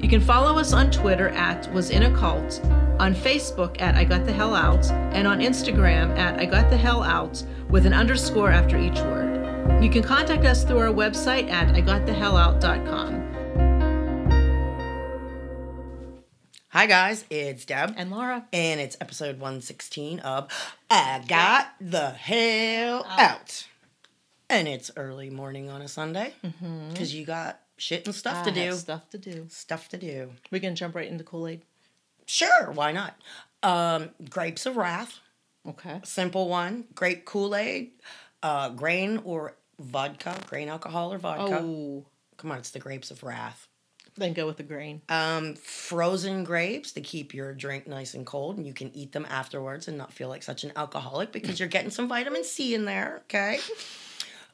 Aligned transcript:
You 0.00 0.08
can 0.08 0.20
follow 0.20 0.58
us 0.60 0.72
on 0.72 0.92
Twitter 0.92 1.30
at 1.30 1.72
Was 1.72 1.90
In 1.90 2.04
a 2.04 2.16
Cult, 2.16 2.60
on 3.00 3.14
Facebook 3.14 3.80
at 3.80 3.96
I 3.96 4.04
Got 4.04 4.26
the 4.26 4.32
Hell 4.32 4.54
Out, 4.54 4.88
and 4.92 5.26
on 5.26 5.40
Instagram 5.40 6.16
at 6.16 6.38
I 6.38 6.44
Got 6.44 6.70
the 6.70 6.76
Hell 6.76 7.02
Out 7.02 7.42
with 7.68 7.84
an 7.84 7.92
underscore 7.92 8.52
after 8.52 8.78
each 8.78 9.00
word. 9.00 9.82
You 9.82 9.90
can 9.90 10.04
contact 10.04 10.44
us 10.44 10.62
through 10.62 10.78
our 10.78 10.92
website 10.92 11.50
at 11.50 11.74
IGotTheHellOut.com. 11.74 13.28
Hi, 16.68 16.86
guys, 16.86 17.24
it's 17.28 17.64
Deb. 17.64 17.94
And 17.96 18.12
Laura. 18.12 18.46
And 18.52 18.80
it's 18.80 18.96
episode 19.00 19.40
116 19.40 20.20
of 20.20 20.46
I 20.88 21.24
Got 21.26 21.72
the 21.80 22.10
Hell 22.10 23.04
Out. 23.08 23.66
And 24.48 24.68
it's 24.68 24.92
early 24.96 25.28
morning 25.28 25.68
on 25.68 25.82
a 25.82 25.88
Sunday 25.88 26.34
mm-hmm. 26.44 26.90
because 26.90 27.12
you 27.12 27.26
got 27.26 27.60
shit 27.78 28.06
and 28.06 28.14
stuff 28.14 28.44
to 28.44 28.50
I 28.50 28.54
have 28.54 28.72
do. 28.74 28.76
Stuff 28.78 29.10
to 29.10 29.18
do. 29.18 29.46
Stuff 29.48 29.88
to 29.90 29.96
do. 29.96 30.30
We 30.50 30.60
can 30.60 30.74
jump 30.76 30.94
right 30.94 31.08
into 31.08 31.24
Kool 31.24 31.48
Aid. 31.48 31.62
Sure, 32.26 32.70
why 32.72 32.92
not? 32.92 33.14
Um, 33.62 34.10
grapes 34.28 34.66
of 34.66 34.76
Wrath, 34.76 35.18
Okay. 35.66 36.00
simple 36.04 36.48
one. 36.48 36.84
Grape 36.94 37.24
Kool 37.24 37.56
Aid, 37.56 37.90
uh, 38.42 38.68
grain 38.70 39.20
or 39.24 39.54
vodka, 39.80 40.36
grain 40.46 40.68
alcohol 40.68 41.12
or 41.12 41.18
vodka. 41.18 41.60
Oh, 41.62 42.04
Come 42.36 42.52
on, 42.52 42.58
it's 42.58 42.70
the 42.70 42.78
grapes 42.78 43.10
of 43.10 43.22
Wrath. 43.22 43.66
then 44.16 44.32
go 44.32 44.46
with 44.46 44.56
the 44.56 44.62
grain. 44.64 45.00
Um, 45.08 45.54
frozen 45.54 46.42
grapes 46.44 46.90
to 46.92 47.00
keep 47.00 47.32
your 47.34 47.54
drink 47.54 47.86
nice 47.86 48.14
and 48.14 48.26
cold, 48.26 48.56
and 48.56 48.66
you 48.66 48.72
can 48.74 48.90
eat 48.96 49.12
them 49.12 49.24
afterwards 49.30 49.86
and 49.88 49.96
not 49.96 50.12
feel 50.12 50.28
like 50.28 50.42
such 50.42 50.64
an 50.64 50.72
alcoholic 50.76 51.30
because 51.32 51.58
you're 51.60 51.68
getting 51.68 51.90
some 51.90 52.08
vitamin 52.08 52.42
C 52.44 52.74
in 52.74 52.84
there. 52.84 53.22
Okay. 53.24 53.58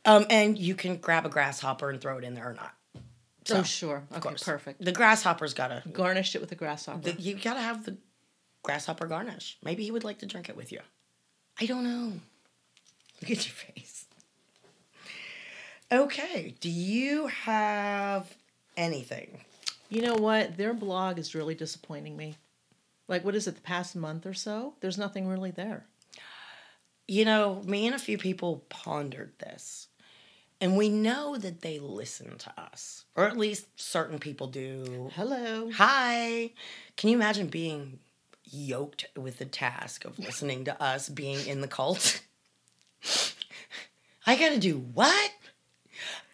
Um, 0.07 0.27
and 0.29 0.59
you 0.59 0.75
can 0.75 0.97
grab 0.99 1.25
a 1.25 1.31
grasshopper 1.31 1.89
and 1.89 1.99
throw 1.99 2.19
it 2.19 2.25
in 2.25 2.35
there 2.35 2.51
or 2.51 2.53
not. 2.53 2.75
Oh, 3.51 3.55
so, 3.55 3.59
oh, 3.61 3.63
sure. 3.63 4.03
Okay, 4.13 4.21
course. 4.21 4.43
perfect. 4.43 4.85
The 4.85 4.93
grasshopper's 4.93 5.55
gotta. 5.55 5.83
Garnish 5.93 6.35
it 6.35 6.41
with 6.41 6.53
a 6.53 6.55
grasshopper. 6.55 7.01
The, 7.01 7.21
you 7.21 7.35
gotta 7.35 7.61
have 7.61 7.85
the 7.85 7.97
grasshopper 8.63 9.07
garnish. 9.07 9.59
Maybe 9.63 9.85
he 9.85 9.91
would 9.91 10.05
like 10.05 10.19
to 10.19 10.27
drink 10.27 10.49
it 10.49 10.57
with 10.57 10.73
you. 10.73 10.81
I 11.61 11.67
don't 11.67 11.85
know. 11.85 12.13
Look 13.23 13.31
at 13.31 13.47
your 13.47 13.55
face. 13.55 14.07
Okay. 15.93 16.55
Do 16.61 16.71
you 16.71 17.27
have 17.27 18.35
anything? 18.77 19.41
you 19.95 20.03
know 20.03 20.15
what? 20.15 20.57
Their 20.57 20.75
blog 20.75 21.19
is 21.19 21.35
really 21.35 21.55
disappointing 21.55 22.17
me. 22.17 22.37
Like, 23.07 23.25
what 23.25 23.35
is 23.35 23.47
it, 23.47 23.55
the 23.55 23.61
past 23.61 23.95
month 23.95 24.27
or 24.27 24.35
so? 24.35 24.75
There's 24.81 24.99
nothing 24.99 25.29
really 25.29 25.51
there. 25.51 25.85
You 27.07 27.25
know, 27.25 27.63
me 27.65 27.87
and 27.87 27.95
a 27.95 27.99
few 27.99 28.17
people 28.17 28.65
pondered 28.71 29.33
this. 29.39 29.89
And 30.61 30.77
we 30.77 30.89
know 30.89 31.37
that 31.37 31.61
they 31.61 31.79
listen 31.79 32.39
to 32.39 32.53
us, 32.59 33.05
or 33.17 33.27
at 33.27 33.37
least 33.37 33.67
certain 33.79 34.19
people 34.19 34.47
do. 34.47 35.11
Hello. 35.15 35.71
Hi. 35.75 36.51
Can 36.97 37.11
you 37.11 37.17
imagine 37.17 37.49
being 37.49 37.99
yoked 38.45 39.07
with 39.17 39.39
the 39.39 39.45
task 39.45 40.05
of 40.05 40.19
listening 40.19 40.65
to 40.67 40.83
us 40.83 41.09
being 41.09 41.45
in 41.47 41.61
the 41.61 41.69
cult? 41.69 42.23
I 44.27 44.37
gotta 44.37 44.59
do 44.59 44.79
what? 44.79 45.31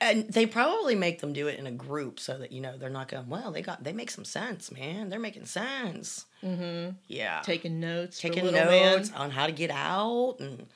And 0.01 0.29
they 0.33 0.47
probably 0.47 0.95
make 0.95 1.21
them 1.21 1.33
do 1.33 1.49
it 1.49 1.59
in 1.59 1.67
a 1.67 1.71
group 1.73 2.19
so 2.21 2.39
that 2.39 2.53
you 2.53 2.61
know 2.61 2.77
they're 2.79 2.89
not 2.89 3.09
going. 3.09 3.29
Well, 3.29 3.51
they 3.51 3.63
got 3.63 3.83
they 3.85 3.93
make 3.93 4.11
some 4.11 4.25
sense, 4.25 4.71
man. 4.73 5.09
They're 5.11 5.19
making 5.19 5.47
sense. 5.47 6.25
Mm-hmm. 6.43 6.93
Yeah, 7.09 7.41
Taking 7.43 7.81
notes. 7.81 8.19
taking 8.21 8.45
notes 8.53 9.11
Man. 9.11 9.19
on 9.21 9.31
how 9.31 9.47
to 9.47 9.53
get 9.53 9.71
out, 9.71 10.37
and 10.41 10.67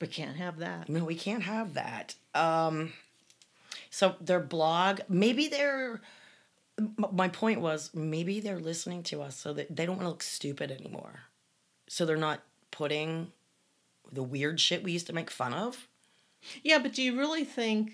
We 0.00 0.06
can't 0.08 0.36
have 0.36 0.58
that. 0.58 0.88
no, 0.88 1.04
we 1.04 1.14
can't 1.14 1.42
have 1.44 1.74
that. 1.74 2.14
Um, 2.34 2.92
so 3.90 4.16
their 4.20 4.40
blog, 4.40 5.00
maybe 5.08 5.48
they're. 5.48 6.00
My 7.12 7.28
point 7.28 7.60
was 7.60 7.90
maybe 7.94 8.40
they're 8.40 8.58
listening 8.58 9.04
to 9.04 9.22
us 9.22 9.36
so 9.36 9.52
that 9.52 9.74
they 9.74 9.86
don't 9.86 9.96
want 9.96 10.06
to 10.06 10.10
look 10.10 10.22
stupid 10.24 10.72
anymore. 10.72 11.20
So 11.86 12.04
they're 12.04 12.16
not 12.16 12.42
putting 12.72 13.30
the 14.12 14.24
weird 14.24 14.58
shit 14.60 14.82
we 14.82 14.90
used 14.92 15.06
to 15.06 15.12
make 15.12 15.30
fun 15.30 15.54
of. 15.54 15.86
Yeah, 16.64 16.78
but 16.80 16.92
do 16.92 17.02
you 17.02 17.16
really 17.16 17.44
think 17.44 17.92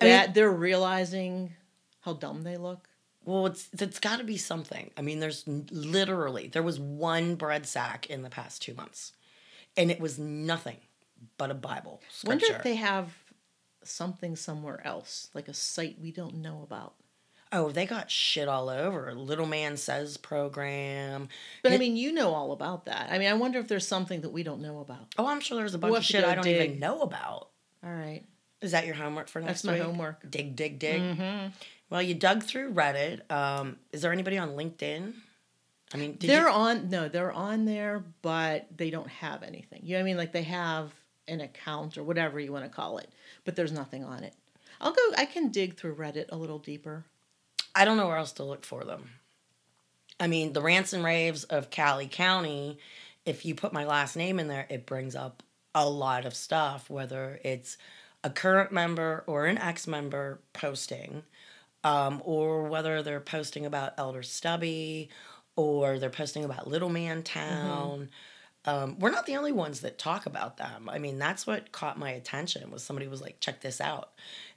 I 0.00 0.04
mean- 0.04 0.12
that 0.12 0.34
they're 0.34 0.50
realizing 0.50 1.54
how 2.02 2.12
dumb 2.14 2.42
they 2.44 2.56
look? 2.56 2.86
Well, 3.24 3.46
it's 3.46 3.68
it's 3.78 3.98
got 4.00 4.18
to 4.18 4.24
be 4.24 4.36
something. 4.38 4.90
I 4.96 5.02
mean, 5.02 5.20
there's 5.20 5.44
literally 5.46 6.48
there 6.48 6.62
was 6.62 6.78
one 6.80 7.34
bread 7.34 7.66
sack 7.66 8.08
in 8.08 8.22
the 8.22 8.30
past 8.30 8.62
two 8.62 8.72
months, 8.74 9.12
and 9.76 9.90
it 9.90 10.00
was 10.00 10.18
nothing 10.18 10.76
but 11.36 11.50
a 11.50 11.54
Bible 11.54 12.00
I 12.24 12.28
Wonder 12.28 12.46
if 12.50 12.62
they 12.62 12.76
have 12.76 13.12
something 13.82 14.36
somewhere 14.36 14.80
else, 14.86 15.28
like 15.34 15.48
a 15.48 15.54
site 15.54 15.98
we 16.00 16.12
don't 16.12 16.36
know 16.36 16.62
about. 16.62 16.94
oh, 17.52 17.70
they 17.70 17.84
got 17.86 18.10
shit 18.10 18.46
all 18.48 18.68
over. 18.68 19.12
Little 19.14 19.46
Man 19.46 19.76
Says 19.76 20.16
program. 20.16 21.28
But 21.62 21.72
I 21.72 21.78
mean, 21.78 21.96
you 21.96 22.12
know 22.12 22.32
all 22.34 22.52
about 22.52 22.84
that. 22.86 23.08
I 23.10 23.18
mean, 23.18 23.28
I 23.28 23.34
wonder 23.34 23.58
if 23.58 23.68
there's 23.68 23.86
something 23.86 24.20
that 24.20 24.30
we 24.30 24.42
don't 24.42 24.60
know 24.62 24.78
about. 24.80 25.14
Oh, 25.18 25.26
I'm 25.26 25.40
sure 25.40 25.56
there's 25.56 25.74
a 25.74 25.78
bunch 25.78 25.90
We'll 25.90 25.98
of 25.98 26.04
shit 26.04 26.24
I 26.24 26.34
don't 26.36 26.44
dig. 26.44 26.62
even 26.70 26.78
know 26.78 27.00
about. 27.02 27.48
All 27.82 27.90
right. 27.90 28.22
Is 28.60 28.72
that 28.72 28.86
your 28.86 28.94
homework 28.94 29.28
for 29.28 29.40
next 29.40 29.62
That's 29.62 29.64
my 29.64 29.72
week? 29.74 29.82
homework. 29.82 30.30
Dig, 30.30 30.54
dig, 30.54 30.78
dig. 30.78 31.00
Mm-hmm. 31.00 31.48
Well, 31.88 32.02
you 32.02 32.14
dug 32.14 32.42
through 32.44 32.72
Reddit. 32.74 33.28
Um, 33.32 33.78
is 33.92 34.02
there 34.02 34.12
anybody 34.12 34.36
on 34.38 34.50
LinkedIn? 34.50 35.14
I 35.92 35.96
mean, 35.96 36.16
did 36.16 36.30
They're 36.30 36.48
you, 36.48 36.54
on 36.54 36.88
no, 36.88 37.08
they're 37.08 37.32
on 37.32 37.64
there, 37.64 38.04
but 38.22 38.66
they 38.76 38.90
don't 38.90 39.08
have 39.08 39.42
anything. 39.42 39.80
You 39.82 39.92
know 39.92 39.98
what 39.98 40.02
I 40.02 40.04
mean? 40.04 40.16
Like 40.16 40.32
they 40.32 40.44
have 40.44 40.92
an 41.26 41.40
account 41.40 41.98
or 41.98 42.04
whatever 42.04 42.38
you 42.38 42.52
want 42.52 42.64
to 42.64 42.70
call 42.70 42.98
it, 42.98 43.10
but 43.44 43.56
there's 43.56 43.72
nothing 43.72 44.04
on 44.04 44.22
it. 44.22 44.34
I'll 44.80 44.92
go 44.92 45.02
I 45.16 45.26
can 45.26 45.50
dig 45.50 45.76
through 45.76 45.96
Reddit 45.96 46.26
a 46.30 46.36
little 46.36 46.58
deeper. 46.58 47.04
I 47.74 47.84
don't 47.84 47.96
know 47.96 48.06
where 48.06 48.16
else 48.16 48.32
to 48.32 48.44
look 48.44 48.64
for 48.64 48.84
them. 48.84 49.10
I 50.18 50.26
mean, 50.26 50.52
the 50.52 50.60
rants 50.60 50.92
and 50.92 51.04
raves 51.04 51.44
of 51.44 51.70
Cali 51.70 52.06
County, 52.06 52.78
if 53.24 53.44
you 53.44 53.54
put 53.54 53.72
my 53.72 53.84
last 53.84 54.16
name 54.16 54.38
in 54.38 54.48
there, 54.48 54.66
it 54.68 54.86
brings 54.86 55.16
up 55.16 55.42
a 55.74 55.88
lot 55.88 56.26
of 56.26 56.34
stuff, 56.34 56.90
whether 56.90 57.40
it's 57.44 57.78
a 58.22 58.30
current 58.30 58.70
member 58.70 59.24
or 59.26 59.46
an 59.46 59.56
ex 59.58 59.86
member 59.86 60.40
posting, 60.52 61.22
um, 61.84 62.20
or 62.24 62.64
whether 62.64 63.02
they're 63.02 63.20
posting 63.20 63.64
about 63.64 63.94
Elder 63.96 64.22
Stubby 64.22 65.08
or 65.56 65.98
they're 65.98 66.10
posting 66.10 66.44
about 66.44 66.68
Little 66.68 66.88
Man 66.88 67.22
Town. 67.22 68.10
Um, 68.66 68.98
we're 68.98 69.10
not 69.10 69.26
the 69.26 69.36
only 69.36 69.52
ones 69.52 69.80
that 69.80 69.98
talk 69.98 70.26
about 70.26 70.58
them. 70.58 70.88
I 70.88 70.98
mean, 70.98 71.18
that's 71.18 71.46
what 71.46 71.72
caught 71.72 71.98
my 71.98 72.10
attention 72.10 72.70
was 72.70 72.82
somebody 72.82 73.08
was 73.08 73.22
like, 73.22 73.40
check 73.40 73.60
this 73.60 73.80
out. 73.80 74.12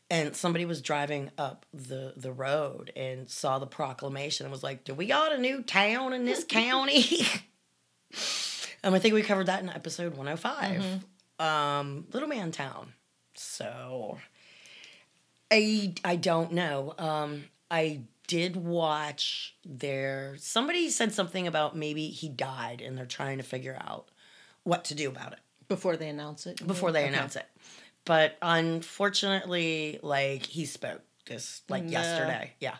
And 0.09 0.35
somebody 0.35 0.65
was 0.65 0.81
driving 0.81 1.31
up 1.37 1.65
the, 1.73 2.13
the 2.17 2.31
road 2.31 2.91
and 2.95 3.29
saw 3.29 3.57
the 3.59 3.65
proclamation 3.65 4.45
and 4.45 4.51
was 4.51 4.61
like, 4.61 4.83
Do 4.83 4.93
we 4.93 5.07
got 5.07 5.31
a 5.31 5.37
new 5.37 5.63
town 5.63 6.13
in 6.13 6.25
this 6.25 6.43
county? 6.43 7.21
um, 8.83 8.93
I 8.93 8.99
think 8.99 9.15
we 9.15 9.23
covered 9.23 9.45
that 9.45 9.63
in 9.63 9.69
episode 9.69 10.15
105. 10.15 11.03
Um, 11.39 12.05
Little 12.11 12.29
Man 12.29 12.51
Town. 12.51 12.93
So 13.35 14.19
I 15.51 15.93
I 16.03 16.15
don't 16.15 16.51
know. 16.51 16.93
Um, 16.97 17.45
I 17.71 18.01
did 18.27 18.55
watch 18.55 19.55
their 19.65 20.35
somebody 20.39 20.89
said 20.89 21.11
something 21.13 21.45
about 21.47 21.75
maybe 21.75 22.07
he 22.07 22.29
died 22.29 22.81
and 22.81 22.97
they're 22.97 23.05
trying 23.05 23.37
to 23.37 23.43
figure 23.43 23.77
out 23.81 24.09
what 24.63 24.85
to 24.85 24.95
do 24.95 25.09
about 25.09 25.33
it 25.33 25.39
Before 25.67 25.97
they 25.97 26.09
announce 26.09 26.45
it. 26.47 26.65
before 26.65 26.91
they 26.91 26.99
Okay. 27.05 27.09
announce 27.09 27.35
it. 27.35 27.45
But 28.05 28.37
unfortunately, 28.41 29.99
like 30.01 30.45
he 30.45 30.65
spoke 30.65 31.01
just 31.25 31.69
like 31.69 31.89
yesterday. 31.89 32.53
Yeah. 32.59 32.75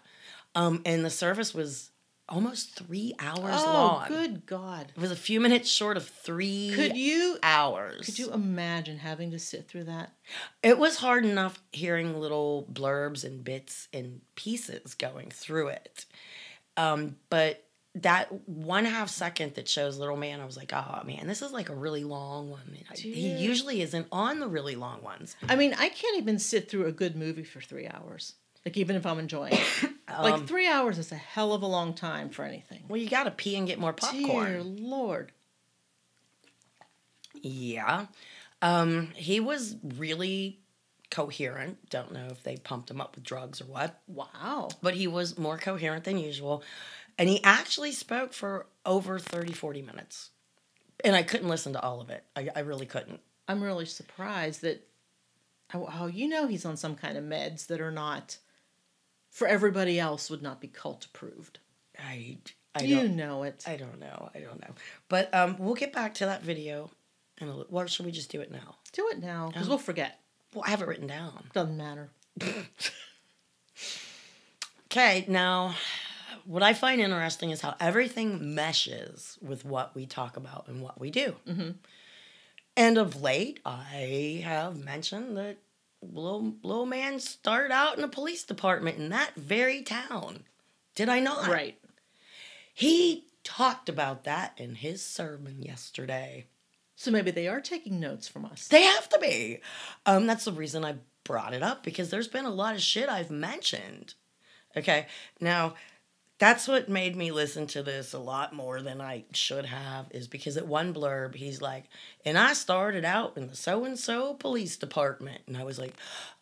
Um, 0.56 0.82
and 0.86 1.04
the 1.04 1.10
service 1.10 1.54
was 1.54 1.90
almost 2.30 2.76
three 2.76 3.14
hours 3.20 3.62
Oh, 3.66 3.74
long. 3.74 4.08
good 4.08 4.46
God. 4.46 4.92
It 4.96 5.00
was 5.02 5.12
a 5.12 5.16
few 5.16 5.40
minutes 5.40 5.70
short 5.70 5.98
of 5.98 6.08
three 6.08 6.72
Could 6.74 6.96
you 6.98 7.38
hours. 7.44 8.06
could 8.06 8.18
you 8.20 8.32
imagine 8.32 8.98
having 8.98 9.32
to 9.32 9.40
sit 9.40 9.68
through 9.68 9.86
that? 9.86 10.14
It 10.62 10.78
was 10.78 10.98
hard 10.98 11.26
enough 11.26 11.62
hearing 11.72 12.20
little 12.20 12.68
blurbs 12.72 13.24
and 13.24 13.44
bits 13.44 13.88
and 13.94 14.22
pieces 14.36 14.94
going 14.96 15.30
through 15.32 15.68
it. 15.70 16.06
Um, 16.78 17.18
but 17.30 17.64
that 17.96 18.32
one 18.50 18.86
half 18.86 19.08
second 19.10 19.54
that 19.54 19.70
shows 19.70 20.00
Little 20.00 20.18
Man, 20.18 20.42
I 20.42 20.46
was 20.46 20.58
like, 20.58 20.74
oh 20.74 21.04
man, 21.06 21.28
this 21.28 21.44
is 21.44 21.52
like 21.52 21.70
a 21.70 21.76
really 21.76 22.04
long 22.04 22.50
one. 22.50 22.62
I- 22.90 22.96
He 22.98 23.30
usually 23.38 23.82
isn't 23.84 24.08
on 24.12 24.40
the 24.40 24.48
really 24.48 24.76
long 24.76 25.04
ones. 25.04 25.36
I 25.48 25.56
mean, 25.56 25.76
I 25.78 25.90
can't 25.90 26.18
even 26.18 26.40
sit 26.40 26.72
through 26.72 26.88
a 26.88 26.92
good 26.92 27.16
movie 27.16 27.44
for 27.44 27.62
three 27.62 27.88
hours. 27.88 28.34
Like 28.66 28.78
even 28.78 28.96
if 28.96 29.06
I'm 29.06 29.20
enjoying 29.20 29.54
it. 29.54 29.92
like 30.22 30.48
three 30.48 30.68
hours 30.68 30.98
is 30.98 31.12
a 31.12 31.16
hell 31.16 31.54
of 31.54 31.64
a 31.64 31.68
long 31.68 31.94
time 31.94 32.30
for 32.30 32.44
anything. 32.46 32.84
Well, 32.88 33.00
you 33.00 33.10
got 33.10 33.24
to 33.26 33.32
pee 33.32 33.56
and 33.56 33.68
get 33.68 33.80
more 33.80 33.94
popcorn. 33.94 34.52
Dear 34.52 34.64
Lord. 34.64 35.32
Yeah. 37.42 38.06
Um, 38.62 39.10
he 39.16 39.40
was 39.40 39.76
really 39.98 40.60
coherent. 41.12 41.90
Don't 41.90 42.14
know 42.14 42.28
if 42.32 42.44
they 42.44 42.56
pumped 42.58 42.90
him 42.90 43.02
up 43.02 43.16
with 43.16 43.24
drugs 43.24 43.62
or 43.62 43.66
what, 43.66 44.02
Wow. 44.08 44.70
but 44.82 44.94
he 44.96 45.08
was 45.08 45.38
more 45.38 45.58
coherent 45.58 46.06
than 46.06 46.18
usual. 46.18 46.64
And 47.18 47.30
he 47.30 47.44
actually 47.44 47.92
spoke 47.92 48.34
for 48.34 48.66
over 48.86 49.20
30, 49.20 49.54
40 49.54 49.82
minutes. 49.82 50.30
And 51.04 51.16
I 51.16 51.24
couldn't 51.24 51.50
listen 51.50 51.74
to 51.74 51.82
all 51.82 52.00
of 52.02 52.10
it. 52.10 52.24
I, 52.36 52.50
I 52.56 52.60
really 52.62 52.86
couldn't. 52.86 53.20
I'm 53.48 53.62
really 53.62 53.86
surprised 53.86 54.62
that. 54.62 54.88
Oh, 55.74 55.90
oh, 55.92 56.08
you 56.08 56.28
know 56.28 56.48
he's 56.48 56.66
on 56.66 56.78
some 56.78 56.96
kind 56.96 57.18
of 57.18 57.24
meds 57.24 57.66
that 57.68 57.82
are 57.82 57.92
not, 57.92 58.38
for 59.34 59.46
everybody 59.48 60.00
else, 60.00 60.30
would 60.30 60.42
not 60.42 60.62
be 60.62 60.70
cult 60.70 61.04
approved. 61.06 61.60
I, 62.00 62.38
I 62.74 62.84
you 62.84 62.96
don't, 62.96 63.16
know 63.18 63.44
it. 63.44 63.64
I 63.68 63.76
don't 63.76 64.00
know. 64.00 64.30
I 64.34 64.40
don't 64.40 64.62
know. 64.62 64.74
But 65.10 65.34
um, 65.34 65.58
we'll 65.60 65.74
get 65.74 65.92
back 65.92 66.14
to 66.16 66.26
that 66.28 66.42
video. 66.44 66.90
And 67.40 67.52
what 67.70 67.90
should 67.90 68.06
we 68.06 68.12
just 68.14 68.32
do 68.32 68.40
it 68.40 68.52
now? 68.52 68.76
Do 68.94 69.10
it 69.12 69.20
now, 69.20 69.48
because 69.48 69.66
Oh. 69.68 69.72
we'll 69.72 69.78
forget. 69.80 70.20
Well, 70.54 70.64
I 70.66 70.70
have 70.70 70.82
it 70.82 70.88
written 70.88 71.08
down. 71.08 71.50
Doesn't 71.54 71.76
matter. 71.76 72.10
Okay, 74.92 75.26
now 75.28 75.74
what 76.46 76.62
I 76.62 76.74
find 76.76 77.02
interesting 77.02 77.50
is 77.50 77.62
how 77.62 77.76
everything 77.80 78.54
meshes 78.54 79.40
with 79.42 79.66
what 79.66 79.96
we 79.96 80.06
talk 80.06 80.38
about 80.38 80.68
and 80.68 80.82
what 80.84 81.00
we 81.00 81.10
do. 81.10 81.36
Mm-hmm. 81.48 81.72
And 82.78 82.98
of 83.00 83.20
late, 83.20 83.60
I 83.66 84.44
have 84.46 84.78
mentioned 84.78 85.36
that 85.38 85.58
little, 86.12 86.56
little 86.64 86.86
man 86.86 87.20
started 87.20 87.72
out 87.72 87.96
in 87.96 88.02
the 88.02 88.08
police 88.08 88.44
department 88.44 88.98
in 88.98 89.10
that 89.10 89.36
very 89.36 89.82
town. 89.82 90.44
Did 90.96 91.10
I 91.10 91.20
not? 91.20 91.48
Right. 91.48 91.78
He 92.74 93.26
talked 93.44 93.90
about 93.90 94.24
that 94.24 94.54
in 94.58 94.76
his 94.76 95.04
sermon 95.04 95.62
yesterday. 95.62 96.46
So 96.96 97.12
maybe 97.12 97.32
they 97.32 97.48
are 97.48 97.62
taking 97.62 98.00
notes 98.00 98.28
from 98.28 98.46
us. 98.46 98.68
They 98.68 98.84
have 98.84 99.10
to 99.10 99.20
be. 99.20 99.60
Um, 100.06 100.28
that's 100.28 100.46
the 100.46 100.52
reason 100.52 100.86
I 100.86 100.96
brought 101.24 101.54
it 101.54 101.64
up 101.64 101.84
because 101.84 102.10
there's 102.10 102.28
been 102.28 102.46
a 102.46 102.52
lot 102.52 102.76
of 102.76 102.82
shit 102.82 103.10
I've 103.10 103.32
mentioned. 103.32 104.14
Okay, 104.76 105.08
now 105.40 105.76
that's 106.44 106.68
what 106.68 106.90
made 106.90 107.16
me 107.16 107.32
listen 107.32 107.66
to 107.68 107.82
this 107.82 108.12
a 108.12 108.20
lot 108.20 108.52
more 108.52 108.82
than 108.82 109.00
I 109.00 109.24
should 109.32 109.66
have 109.66 110.08
is 110.12 110.28
because 110.28 110.58
at 110.58 110.68
one 110.68 110.94
blurb 110.94 111.36
he's 111.36 111.62
like, 111.62 111.86
and 112.26 112.38
I 112.38 112.52
started 112.52 113.06
out 113.06 113.38
in 113.38 113.48
the 113.48 113.56
so 113.56 113.86
and 113.86 113.98
so 113.98 114.34
police 114.34 114.76
department. 114.76 115.40
And 115.48 115.56
I 115.56 115.64
was 115.64 115.80
like, 115.80 115.94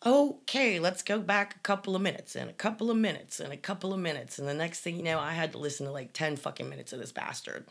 okay, 0.04 0.80
let's 0.80 1.04
go 1.04 1.20
back 1.20 1.54
a 1.54 1.60
couple 1.60 1.94
of 1.94 2.02
minutes 2.02 2.34
and 2.34 2.50
a 2.50 2.52
couple 2.52 2.90
of 2.90 2.96
minutes 2.96 3.38
and 3.38 3.52
a 3.52 3.56
couple 3.56 3.94
of 3.94 4.00
minutes. 4.00 4.40
And 4.40 4.48
the 4.48 4.54
next 4.54 4.80
thing 4.80 4.96
you 4.96 5.04
know, 5.04 5.20
I 5.20 5.34
had 5.34 5.52
to 5.52 5.58
listen 5.58 5.86
to 5.86 5.92
like 5.92 6.12
10 6.12 6.34
fucking 6.34 6.68
minutes 6.68 6.92
of 6.92 6.98
this 6.98 7.12
bastard. 7.12 7.64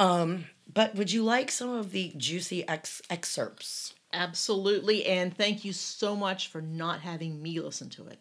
Um, 0.00 0.46
but 0.72 0.96
would 0.96 1.12
you 1.12 1.22
like 1.22 1.52
some 1.52 1.70
of 1.70 1.92
the 1.92 2.12
juicy 2.16 2.66
ex- 2.66 3.02
excerpts? 3.08 3.94
Absolutely. 4.12 5.06
And 5.06 5.36
thank 5.36 5.64
you 5.64 5.72
so 5.72 6.16
much 6.16 6.48
for 6.48 6.60
not 6.60 7.02
having 7.02 7.40
me 7.40 7.60
listen 7.60 7.88
to 7.90 8.08
it. 8.08 8.18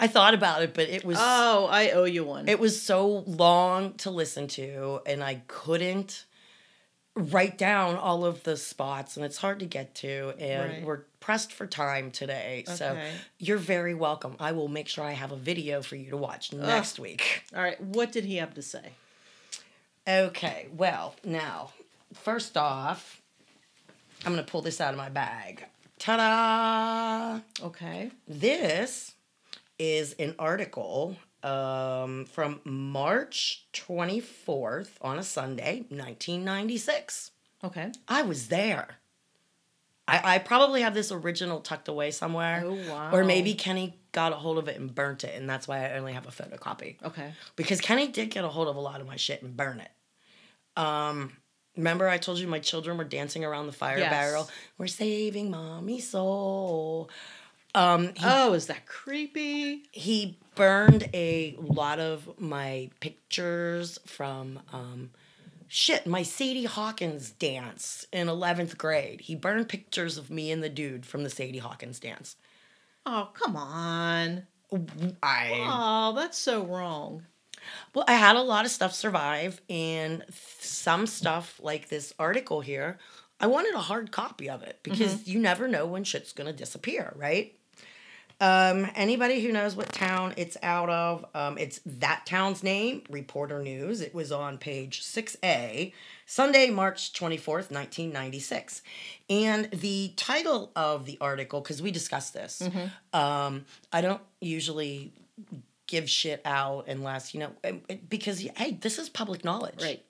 I 0.00 0.06
thought 0.08 0.34
about 0.34 0.62
it, 0.62 0.74
but 0.74 0.88
it 0.88 1.04
was 1.04 1.18
Oh, 1.20 1.68
I 1.70 1.90
owe 1.90 2.04
you 2.04 2.24
one. 2.24 2.48
it 2.48 2.58
was 2.58 2.80
so 2.82 3.06
long 3.26 3.94
to 3.98 4.10
listen 4.10 4.48
to, 4.48 5.00
and 5.06 5.22
I 5.22 5.42
couldn't 5.46 6.24
write 7.14 7.58
down 7.58 7.96
all 7.96 8.24
of 8.24 8.42
the 8.42 8.56
spots, 8.56 9.16
and 9.16 9.24
it's 9.24 9.36
hard 9.36 9.58
to 9.60 9.66
get 9.66 9.94
to, 9.96 10.34
and 10.38 10.72
Right. 10.72 10.82
we're 10.82 11.00
pressed 11.20 11.52
for 11.52 11.66
time 11.66 12.10
today. 12.10 12.64
So 12.66 12.92
Okay. 12.92 13.12
you're 13.38 13.58
very 13.58 13.94
welcome. 13.94 14.34
I 14.40 14.52
will 14.52 14.68
make 14.68 14.88
sure 14.88 15.04
I 15.04 15.12
have 15.12 15.30
a 15.30 15.36
video 15.36 15.82
for 15.82 15.94
you 15.94 16.10
to 16.10 16.16
watch 16.16 16.52
next 16.52 16.98
week. 16.98 17.44
All 17.54 17.62
right. 17.62 17.80
What 17.80 18.12
did 18.12 18.24
he 18.24 18.36
have 18.36 18.54
to 18.54 18.62
say? 18.62 18.92
Okay, 20.08 20.66
well, 20.72 21.14
now, 21.22 21.70
first 22.14 22.56
off, 22.56 23.20
I'm 24.24 24.32
gonna 24.32 24.42
pull 24.42 24.62
this 24.62 24.80
out 24.80 24.92
of 24.94 24.98
my 24.98 25.08
bag. 25.10 25.66
Ta 25.98 26.16
da! 27.60 27.66
Okay. 27.66 28.10
This 28.26 29.12
is 29.82 30.12
an 30.20 30.32
article 30.38 31.16
um, 31.42 32.24
from 32.26 32.60
March 32.64 33.66
24th 33.72 34.90
on 35.00 35.18
a 35.18 35.24
Sunday, 35.24 35.78
1996. 35.88 37.32
Okay. 37.64 37.90
I 38.06 38.22
was 38.22 38.46
there. 38.46 38.98
I, 40.06 40.34
I 40.34 40.38
probably 40.38 40.82
have 40.82 40.94
this 40.94 41.10
original 41.10 41.60
tucked 41.60 41.88
away 41.88 42.12
somewhere. 42.12 42.62
Oh, 42.64 42.74
wow. 42.88 43.10
Or 43.12 43.24
maybe 43.24 43.54
Kenny 43.54 43.98
got 44.12 44.32
a 44.32 44.36
hold 44.36 44.58
of 44.58 44.68
it 44.68 44.78
and 44.78 44.94
burnt 44.94 45.24
it, 45.24 45.34
and 45.36 45.50
that's 45.50 45.66
why 45.66 45.84
I 45.84 45.98
only 45.98 46.12
have 46.12 46.26
a 46.28 46.30
photocopy. 46.30 47.02
Okay. 47.02 47.32
Because 47.56 47.80
Kenny 47.80 48.06
did 48.06 48.30
get 48.30 48.44
a 48.44 48.48
hold 48.48 48.68
of 48.68 48.76
a 48.76 48.80
lot 48.80 49.00
of 49.00 49.08
my 49.08 49.16
shit 49.16 49.42
and 49.42 49.56
burn 49.56 49.80
it. 49.80 50.80
Um, 50.80 51.32
remember 51.76 52.08
I 52.08 52.18
told 52.18 52.38
you 52.38 52.46
my 52.46 52.60
children 52.60 52.98
were 52.98 53.04
dancing 53.04 53.44
around 53.44 53.66
the 53.66 53.72
fire 53.72 53.98
Yes. 53.98 54.10
barrel? 54.10 54.48
We're 54.78 54.86
saving 54.86 55.50
mommy's 55.50 56.08
soul. 56.08 57.10
Um, 57.74 58.08
he 58.14 58.24
Oh, 58.24 58.52
is 58.52 58.66
that 58.66 58.86
creepy? 58.86 59.84
he 59.92 60.38
burned 60.54 61.08
a 61.14 61.56
lot 61.58 61.98
of 61.98 62.38
my 62.38 62.90
pictures 63.00 63.98
from 64.04 64.60
um 64.72 65.10
shit 65.66 66.06
my 66.06 66.22
sadie 66.22 66.66
hawkins 66.66 67.30
dance 67.30 68.04
in 68.12 68.26
11th 68.28 68.76
grade 68.76 69.22
he 69.22 69.34
burned 69.34 69.66
pictures 69.70 70.18
of 70.18 70.28
me 70.30 70.52
and 70.52 70.62
the 70.62 70.68
dude 70.68 71.06
from 71.06 71.24
the 71.24 71.30
sadie 71.30 71.56
hawkins 71.58 71.98
dance 71.98 72.36
Oh, 73.06 73.30
come 73.32 73.56
on. 73.56 74.46
i 75.22 75.50
Oh, 75.66 76.12
that's 76.14 76.36
so 76.36 76.62
wrong. 76.66 77.24
well 77.94 78.04
i 78.06 78.12
had 78.12 78.36
a 78.36 78.42
lot 78.42 78.66
of 78.66 78.70
stuff 78.70 78.92
survive 78.92 79.62
and 79.70 80.22
some 80.30 81.06
stuff 81.06 81.58
like 81.62 81.88
this 81.88 82.12
article 82.18 82.60
here 82.60 82.98
i 83.40 83.46
wanted 83.46 83.74
a 83.74 83.78
hard 83.80 84.12
copy 84.12 84.50
of 84.50 84.62
it 84.62 84.80
because 84.82 85.26
you 85.26 85.38
never 85.38 85.66
know 85.66 85.86
when 85.86 86.04
shit's 86.04 86.34
gonna 86.34 86.52
disappear 86.52 87.14
right 87.16 87.54
Um, 88.42 88.88
anybody 88.96 89.40
who 89.40 89.52
knows 89.52 89.76
what 89.76 89.92
town 89.92 90.34
it's 90.36 90.56
out 90.64 90.90
of, 90.90 91.24
um, 91.32 91.56
it's 91.58 91.78
that 91.86 92.26
town's 92.26 92.64
name, 92.64 93.02
Reporter 93.08 93.62
News. 93.62 94.00
It 94.00 94.12
was 94.12 94.32
on 94.32 94.58
page 94.58 95.00
6A, 95.00 95.92
Sunday, 96.26 96.68
March 96.68 97.12
24th, 97.12 97.70
1996. 97.70 98.82
And 99.30 99.70
the 99.70 100.12
title 100.16 100.72
of 100.74 101.06
the 101.06 101.18
article, 101.20 101.60
because 101.60 101.80
we 101.80 101.92
discussed 101.92 102.34
this, 102.34 102.68
um, 103.12 103.64
I 103.92 104.00
don't 104.00 104.20
usually 104.40 105.12
give 105.86 106.10
shit 106.10 106.42
out 106.44 106.88
unless, 106.88 107.34
you 107.34 107.38
know, 107.38 107.52
because, 108.08 108.40
hey, 108.40 108.72
this 108.72 108.98
is 108.98 109.08
public 109.08 109.44
knowledge. 109.44 109.80
Right. 109.80 110.04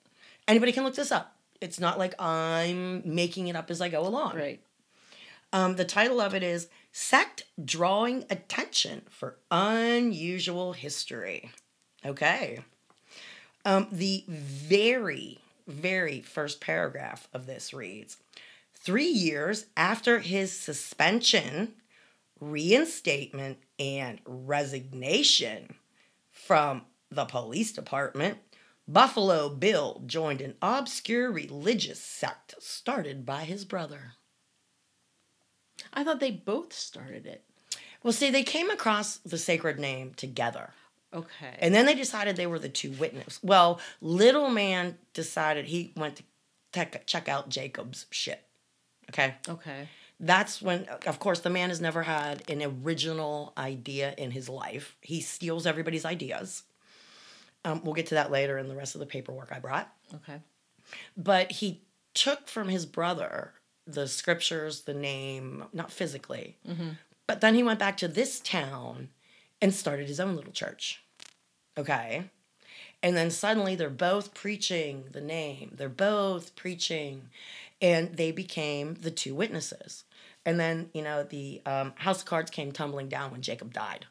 Anybody 0.47 0.71
can 0.71 0.83
look 0.83 0.95
this 0.95 1.11
up. 1.11 1.35
It's 1.61 1.79
not 1.79 1.99
like 1.99 2.19
I'm 2.19 3.03
making 3.05 3.49
it 3.49 3.55
up 3.55 3.69
as 3.69 3.79
I 3.79 3.89
go 3.89 4.01
along. 4.01 4.37
Right. 4.37 4.59
Um, 5.53 5.75
the 5.75 5.85
title 5.85 6.19
of 6.19 6.33
it 6.33 6.41
is 6.41 6.67
Sect 6.95 7.45
Drawing 7.65 8.23
Attention 8.29 9.01
for 9.09 9.39
Unusual 9.49 10.73
History. 10.73 11.49
Okay. 12.05 12.59
Um, 13.65 13.87
the 13.91 14.23
very, 14.27 15.39
very 15.65 16.21
first 16.21 16.61
paragraph 16.61 17.27
of 17.33 17.47
this 17.47 17.73
reads 17.73 18.17
Three 18.75 19.07
years 19.07 19.65
after 19.75 20.19
his 20.19 20.57
suspension, 20.57 21.73
reinstatement, 22.39 23.57
and 23.79 24.19
resignation 24.27 25.73
from 26.29 26.83
the 27.09 27.25
police 27.25 27.71
department, 27.71 28.37
Buffalo 28.87 29.49
Bill 29.49 30.03
joined 30.05 30.41
an 30.41 30.53
obscure 30.61 31.31
religious 31.31 31.99
sect 31.99 32.53
started 32.59 33.25
by 33.25 33.45
his 33.45 33.65
brother. 33.65 34.13
I 35.93 36.03
thought 36.03 36.19
they 36.19 36.31
both 36.31 36.73
started 36.73 37.25
it. 37.25 37.43
Well, 38.03 38.13
see, 38.13 38.29
they 38.29 38.43
came 38.43 38.69
across 38.69 39.17
the 39.17 39.37
sacred 39.37 39.79
name 39.79 40.13
together. 40.15 40.71
Okay. 41.13 41.55
And 41.59 41.73
then 41.73 41.85
they 41.85 41.95
decided 41.95 42.35
they 42.35 42.47
were 42.47 42.59
the 42.59 42.69
two 42.69 42.91
witnesses. 42.91 43.39
Well, 43.43 43.79
little 44.01 44.49
man 44.49 44.97
decided 45.13 45.65
he 45.65 45.93
went 45.95 46.17
to 46.17 46.23
tech, 46.71 47.05
check 47.05 47.29
out 47.29 47.49
Jacob's 47.49 48.07
shit. 48.09 48.43
Okay. 49.09 49.35
okay. 49.47 49.87
That's 50.19 50.61
when, 50.61 50.85
of 51.05 51.19
course, 51.19 51.41
the 51.41 51.49
man 51.49 51.69
has 51.69 51.81
never 51.81 52.03
had 52.03 52.49
an 52.49 52.61
original 52.61 53.53
idea 53.57 54.13
in 54.17 54.31
his 54.31 54.49
life. 54.49 54.95
He 55.01 55.21
steals 55.21 55.65
everybody's 55.65 56.05
ideas. 56.05 56.63
Um, 57.65 57.81
we'll 57.83 57.93
get 57.93 58.07
to 58.07 58.15
that 58.15 58.31
later 58.31 58.57
in 58.57 58.67
the 58.67 58.75
rest 58.75 58.95
of 58.95 58.99
the 58.99 59.05
paperwork 59.05 59.51
I 59.51 59.59
brought. 59.59 59.91
Okay. 60.13 60.39
But 61.15 61.51
he 61.51 61.81
took 62.13 62.47
from 62.47 62.69
his 62.69 62.85
brother 62.85 63.53
the 63.85 64.07
scriptures, 64.07 64.81
the 64.81 64.93
name, 64.93 65.65
not 65.73 65.91
physically, 65.91 66.57
but 67.27 67.41
then 67.41 67.55
he 67.55 67.63
went 67.63 67.79
back 67.79 67.97
to 67.97 68.07
this 68.07 68.39
town 68.39 69.09
and 69.61 69.73
started 69.73 70.07
his 70.07 70.19
own 70.19 70.35
little 70.35 70.51
church. 70.51 71.03
Okay. 71.77 72.29
And 73.01 73.17
then 73.17 73.31
suddenly 73.31 73.75
they're 73.75 73.89
both 73.89 74.33
preaching 74.33 75.05
the 75.11 75.21
name, 75.21 75.73
they're 75.75 75.89
both 75.89 76.55
preaching, 76.55 77.29
and 77.81 78.15
they 78.15 78.31
became 78.31 78.93
the 78.95 79.11
two 79.11 79.35
witnesses. 79.35 80.05
And 80.45 80.59
then, 80.59 80.89
you 80.93 81.01
know, 81.01 81.23
the 81.23 81.61
um, 81.65 81.93
house 81.95 82.19
of 82.21 82.25
cards 82.25 82.49
came 82.51 82.71
tumbling 82.71 83.09
down 83.09 83.31
when 83.31 83.41
Jacob 83.41 83.73
died. 83.73 84.05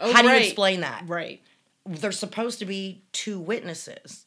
Oh, 0.00 0.12
How 0.12 0.22
do 0.22 0.28
you 0.28 0.36
explain 0.36 0.80
that? 0.80 1.04
Right. 1.06 1.40
There's 1.86 2.18
supposed 2.18 2.58
to 2.60 2.64
be 2.64 3.02
two 3.12 3.38
witnesses. 3.40 4.26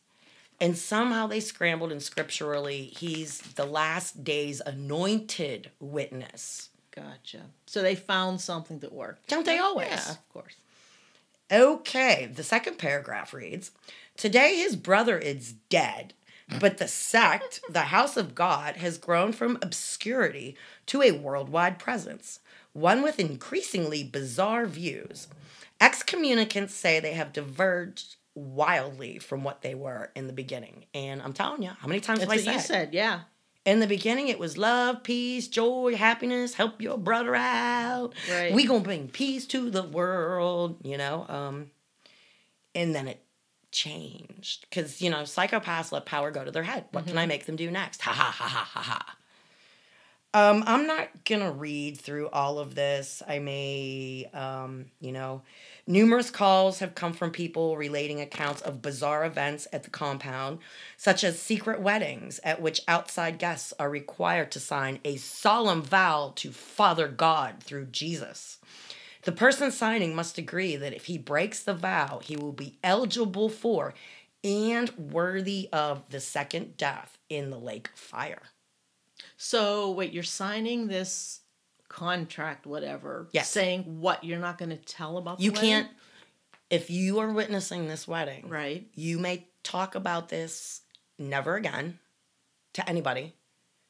And 0.61 0.77
somehow 0.77 1.25
they 1.25 1.39
scrambled, 1.39 1.91
and 1.91 2.03
scripturally, 2.03 2.83
he's 2.95 3.39
the 3.39 3.65
last 3.65 4.23
days 4.23 4.61
anointed 4.63 5.71
witness. 5.79 6.69
Gotcha. 6.95 7.41
So 7.65 7.81
they 7.81 7.95
found 7.95 8.41
something 8.41 8.77
that 8.79 8.93
worked. 8.93 9.27
Don't 9.27 9.45
they 9.45 9.57
always? 9.57 9.89
Yeah, 9.89 10.11
of 10.11 10.29
course. 10.29 10.55
Okay, 11.51 12.31
the 12.31 12.43
second 12.43 12.77
paragraph 12.77 13.33
reads 13.33 13.71
Today 14.15 14.55
his 14.57 14.75
brother 14.75 15.17
is 15.17 15.53
dead, 15.69 16.13
but 16.59 16.77
the 16.77 16.87
sect, 16.87 17.61
the 17.67 17.85
house 17.85 18.15
of 18.15 18.35
God, 18.35 18.75
has 18.75 18.99
grown 18.99 19.33
from 19.33 19.57
obscurity 19.63 20.55
to 20.85 21.01
a 21.01 21.11
worldwide 21.11 21.79
presence, 21.79 22.39
one 22.73 23.01
with 23.01 23.19
increasingly 23.19 24.03
bizarre 24.03 24.67
views. 24.67 25.27
Excommunicants 25.79 26.69
say 26.69 26.99
they 26.99 27.13
have 27.13 27.33
diverged 27.33 28.17
wildly 28.35 29.19
from 29.19 29.43
what 29.43 29.61
they 29.61 29.75
were 29.75 30.11
in 30.15 30.27
the 30.27 30.33
beginning. 30.33 30.85
And 30.93 31.21
I'm 31.21 31.33
telling 31.33 31.63
you, 31.63 31.69
how 31.69 31.87
many 31.87 31.99
times 31.99 32.19
That's 32.19 32.31
have 32.31 32.39
I 32.39 32.45
what 32.45 32.53
you 32.55 32.59
said? 32.61 32.67
said. 32.67 32.93
Yeah. 32.93 33.21
In 33.63 33.79
the 33.79 33.87
beginning, 33.87 34.29
it 34.29 34.39
was 34.39 34.57
love, 34.57 35.03
peace, 35.03 35.47
joy, 35.47 35.95
happiness, 35.95 36.55
help 36.55 36.81
your 36.81 36.97
brother 36.97 37.35
out. 37.35 38.13
Right. 38.31 38.53
We 38.53 38.65
gonna 38.65 38.79
bring 38.79 39.07
peace 39.07 39.45
to 39.47 39.69
the 39.69 39.83
world, 39.83 40.77
you 40.83 40.97
know. 40.97 41.25
Um, 41.29 41.71
and 42.73 42.95
then 42.95 43.07
it 43.07 43.23
changed 43.71 44.65
because 44.69 45.01
you 45.01 45.09
know 45.09 45.19
psychopaths 45.21 45.91
let 45.91 46.05
power 46.05 46.31
go 46.31 46.43
to 46.43 46.51
their 46.51 46.63
head. 46.63 46.85
What 46.91 47.05
can 47.05 47.17
I 47.17 47.25
make 47.25 47.45
them 47.45 47.55
do 47.55 47.69
next? 47.69 48.01
Ha 48.01 48.11
ha 48.11 48.31
ha 48.31 48.47
ha 48.47 48.63
ha 48.65 48.81
ha. 48.81 49.15
Um, 50.33 50.63
I'm 50.65 50.87
not 50.87 51.25
gonna 51.25 51.51
read 51.51 51.99
through 51.99 52.29
all 52.29 52.57
of 52.57 52.73
this. 52.73 53.21
I 53.27 53.39
may, 53.39 54.29
um, 54.33 54.85
you 55.01 55.11
know, 55.11 55.41
numerous 55.87 56.29
calls 56.29 56.79
have 56.79 56.95
come 56.95 57.13
from 57.13 57.31
people 57.31 57.77
relating 57.77 58.21
accounts 58.21 58.61
of 58.61 58.81
bizarre 58.81 59.25
events 59.25 59.67
at 59.73 59.83
the 59.83 59.89
compound, 59.89 60.59
such 60.97 61.23
as 61.23 61.39
secret 61.39 61.81
weddings 61.81 62.39
at 62.43 62.61
which 62.61 62.81
outside 62.87 63.39
guests 63.39 63.73
are 63.79 63.89
required 63.89 64.51
to 64.51 64.59
sign 64.59 64.99
a 65.03 65.17
solemn 65.17 65.81
vow 65.81 66.33
to 66.35 66.51
Father 66.51 67.07
God 67.07 67.63
through 67.63 67.85
Jesus. 67.85 68.59
The 69.23 69.31
person 69.31 69.71
signing 69.71 70.15
must 70.15 70.37
agree 70.37 70.75
that 70.75 70.93
if 70.93 71.05
he 71.05 71.17
breaks 71.17 71.61
the 71.61 71.75
vow, 71.75 72.21
he 72.23 72.35
will 72.35 72.53
be 72.53 72.79
eligible 72.83 73.49
for 73.49 73.93
and 74.43 74.89
worthy 74.97 75.69
of 75.71 76.09
the 76.09 76.19
second 76.19 76.75
death 76.77 77.17
in 77.29 77.51
the 77.51 77.59
lake 77.59 77.89
of 77.93 77.99
fire. 77.99 78.41
So 79.37 79.91
wait, 79.91 80.13
you're 80.13 80.23
signing 80.23 80.87
this 80.87 81.40
contract, 81.91 82.65
whatever. 82.65 83.27
Yes. 83.33 83.49
Saying 83.49 83.99
what 83.99 84.23
you're 84.23 84.39
not 84.39 84.57
going 84.57 84.69
to 84.69 84.77
tell 84.77 85.17
about. 85.17 85.41
You 85.41 85.51
wedding? 85.51 85.69
can't, 85.69 85.87
if 86.69 86.89
you 86.89 87.19
are 87.19 87.29
witnessing 87.31 87.87
this 87.89 88.07
wedding, 88.07 88.47
Right. 88.47 88.87
you 88.95 89.19
may 89.19 89.47
talk 89.61 89.93
about 89.95 90.29
this 90.29 90.81
never 91.19 91.55
again 91.57 91.99
to 92.73 92.89
anybody. 92.89 93.35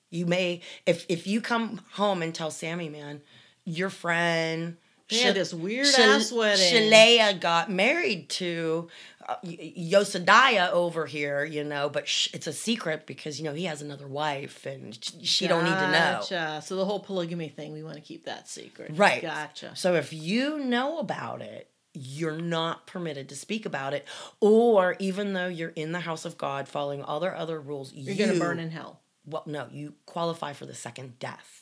You 0.10 0.26
may, 0.26 0.62
if 0.86 1.06
if 1.10 1.28
you 1.28 1.42
come 1.42 1.82
home 1.94 2.24
and 2.24 2.34
tell 2.34 2.50
Sammy, 2.52 2.90
man, 2.90 3.22
your 3.66 3.90
friend, 3.92 4.78
They 5.12 5.20
had 5.20 5.36
this 5.36 5.54
weird 5.54 5.88
Sh- 5.88 6.00
ass 6.00 6.32
wedding. 6.32 6.92
Shalea 6.92 7.40
got 7.40 7.70
married 7.70 8.30
to 8.30 8.88
uh, 9.28 9.36
Yosadiah 9.44 10.72
over 10.72 11.06
here, 11.06 11.44
you 11.44 11.64
know, 11.64 11.90
but 11.90 12.08
sh- 12.08 12.30
it's 12.34 12.48
a 12.48 12.54
secret 12.54 13.06
because 13.06 13.40
you 13.40 13.46
know 13.46 13.54
he 13.54 13.66
has 13.66 13.82
another 13.82 14.08
wife 14.08 14.66
and 14.66 14.96
sh- 14.96 15.12
she 15.24 15.48
don't 15.48 15.64
need 15.64 15.70
to 15.70 15.92
know. 15.92 16.20
Gotcha. 16.20 16.62
So 16.66 16.76
the 16.76 16.86
whole 16.86 17.00
polygamy 17.00 17.50
thing, 17.50 17.74
we 17.74 17.84
want 17.84 17.96
to 17.96 18.02
keep 18.02 18.26
that 18.26 18.48
secret. 18.48 18.92
Right. 18.96 19.22
Gotcha. 19.22 19.76
So 19.76 19.96
if 19.96 20.14
you 20.14 20.60
know 20.60 21.00
about 21.00 21.42
it, 21.42 21.70
you're 21.94 22.40
not 22.40 22.88
permitted 22.88 23.30
to 23.30 23.36
speak 23.36 23.66
about 23.66 23.94
it, 23.94 24.08
or 24.40 24.96
even 25.00 25.34
though 25.34 25.48
you're 25.48 25.70
in 25.70 25.92
the 25.92 26.00
house 26.00 26.26
of 26.26 26.38
God, 26.38 26.68
following 26.68 27.02
all 27.04 27.20
their 27.20 27.36
other 27.36 27.60
rules, 27.60 27.94
You're 27.94 28.16
you 28.16 28.26
gonna 28.28 28.40
burn 28.40 28.60
in 28.60 28.72
hell. 28.72 29.02
Well, 29.26 29.44
no, 29.46 29.68
you 29.72 29.94
qualify 30.06 30.54
for 30.54 30.66
the 30.66 30.74
second 30.74 31.20
death. 31.20 31.61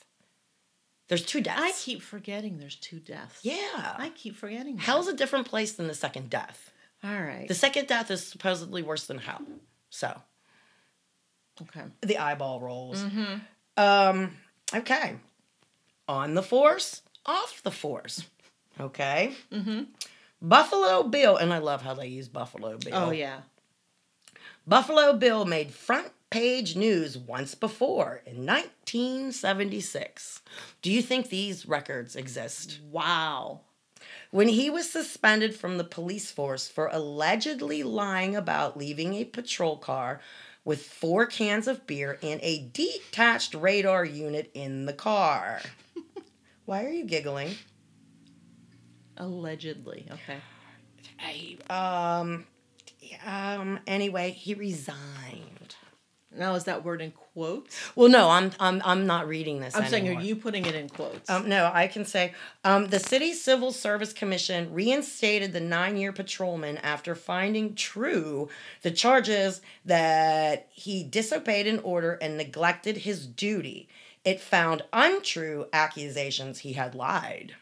There's 1.09 1.25
two 1.25 1.41
deaths. 1.41 1.61
I 1.61 1.71
keep 1.71 2.01
forgetting 2.01 2.59
there's 2.59 2.75
two 2.75 2.99
deaths. 2.99 3.39
yeah. 3.43 3.95
I 3.97 4.11
keep 4.15 4.35
forgetting. 4.35 4.77
that. 4.77 4.83
Hell's 4.83 5.07
a 5.07 5.13
different 5.13 5.47
place 5.47 5.73
than 5.73 5.87
the 5.87 5.95
second 5.95 6.29
death. 6.29 6.71
All 7.03 7.21
right. 7.21 7.47
The 7.47 7.55
second 7.55 7.87
death 7.87 8.11
is 8.11 8.25
supposedly 8.25 8.83
worse 8.83 9.07
than 9.07 9.17
hell. 9.17 9.41
So 9.89 10.21
okay. 11.61 11.81
the 12.01 12.19
eyeball 12.19 12.61
rolls. 12.61 13.03
Mm-hmm. 13.03 13.37
Um, 13.77 14.31
okay. 14.73 15.15
On 16.07 16.35
the 16.35 16.43
force, 16.43 17.01
off 17.25 17.61
the 17.63 17.71
force. 17.71 18.25
Okay. 18.79 19.33
Mm-hmm. 19.51 19.83
Buffalo 20.41 21.03
Bill, 21.03 21.37
and 21.37 21.51
I 21.51 21.57
love 21.57 21.81
how 21.81 21.95
they 21.95 22.07
use 22.07 22.27
Buffalo 22.27 22.77
Bill. 22.77 22.93
Oh 22.93 23.11
yeah. 23.11 23.41
Buffalo 24.67 25.13
Bill 25.13 25.45
made 25.45 25.71
front 25.71 26.11
page 26.29 26.75
news 26.75 27.17
once 27.17 27.55
before 27.55 28.21
in 28.25 28.45
1976. 28.45 30.41
Do 30.81 30.91
you 30.91 31.01
think 31.01 31.29
these 31.29 31.65
records 31.65 32.15
exist? 32.15 32.79
Wow. 32.91 33.61
When 34.31 34.47
he 34.49 34.69
was 34.69 34.89
suspended 34.89 35.55
from 35.55 35.77
the 35.77 35.83
police 35.83 36.31
force 36.31 36.67
for 36.67 36.87
allegedly 36.91 37.83
lying 37.83 38.35
about 38.35 38.77
leaving 38.77 39.15
a 39.15 39.25
patrol 39.25 39.77
car 39.77 40.21
with 40.63 40.85
four 40.85 41.25
cans 41.25 41.67
of 41.67 41.87
beer 41.87 42.19
and 42.21 42.39
a 42.43 42.69
detached 42.73 43.55
radar 43.55 44.05
unit 44.05 44.51
in 44.53 44.85
the 44.85 44.93
car. 44.93 45.61
Why 46.65 46.85
are 46.85 46.91
you 46.91 47.05
giggling? 47.05 47.55
Allegedly. 49.17 50.05
Okay. 50.11 50.37
I, 51.19 51.57
um, 52.21 52.45
um, 53.25 53.79
anyway, 53.87 54.31
he 54.31 54.53
resigned. 54.53 55.75
Now 56.35 56.53
is 56.53 56.65
that 56.65 56.85
word 56.85 57.01
in 57.01 57.11
quotes? 57.11 57.75
Well, 57.95 58.07
no, 58.07 58.29
I'm 58.29 58.51
I'm 58.59 58.81
I'm 58.85 59.07
not 59.07 59.27
reading 59.27 59.59
this. 59.61 59.75
I'm 59.75 59.87
saying, 59.87 60.07
are 60.09 60.21
you 60.21 60.35
putting 60.35 60.65
it 60.65 60.75
in 60.75 60.87
quotes? 60.87 61.27
Um, 61.29 61.49
no, 61.49 61.71
I 61.73 61.87
can 61.87 62.05
say 62.05 62.33
um, 62.63 62.87
the 62.87 62.99
city 62.99 63.33
civil 63.33 63.71
service 63.71 64.13
commission 64.13 64.71
reinstated 64.71 65.53
the 65.53 65.59
nine-year 65.59 66.13
patrolman 66.13 66.77
after 66.77 67.15
finding 67.15 67.73
true 67.73 68.49
the 68.83 68.91
charges 68.91 69.61
that 69.85 70.67
he 70.71 71.03
disobeyed 71.03 71.65
an 71.65 71.79
order 71.79 72.13
and 72.21 72.37
neglected 72.37 72.97
his 72.97 73.25
duty. 73.25 73.89
It 74.23 74.39
found 74.39 74.83
untrue 74.93 75.65
accusations 75.73 76.59
he 76.59 76.73
had 76.73 76.93
lied. 76.93 77.55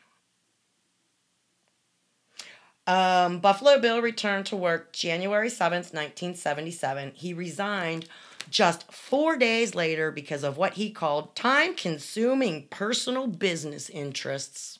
Um, 2.88 3.40
Buffalo 3.40 3.80
Bill 3.80 4.02
returned 4.02 4.46
to 4.48 4.56
work 4.56 4.94
January 4.94 5.50
7th, 5.50 5.94
1977. 5.94 7.12
He 7.16 7.34
resigned 7.34 8.08
just 8.50 8.92
four 8.92 9.38
days 9.38 9.76
later 9.76 10.12
because 10.12 10.44
of 10.44 10.58
what 10.58 10.74
he 10.74 10.90
called 10.92 11.36
time 11.36 11.76
consuming 11.76 12.68
personal 12.70 13.28
business 13.28 13.90
interests. 13.90 14.80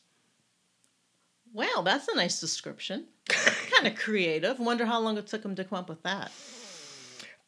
wow, 1.54 1.82
that's 1.84 2.08
a 2.08 2.16
nice 2.16 2.40
description. 2.40 3.06
kind 3.28 3.88
of 3.88 3.96
creative. 3.96 4.60
Wonder 4.60 4.86
how 4.86 5.00
long 5.00 5.18
it 5.18 5.28
took 5.28 5.44
him 5.44 5.56
to 5.56 5.64
come 5.64 5.80
up 5.80 5.90
with 5.90 6.04
that. 6.04 6.32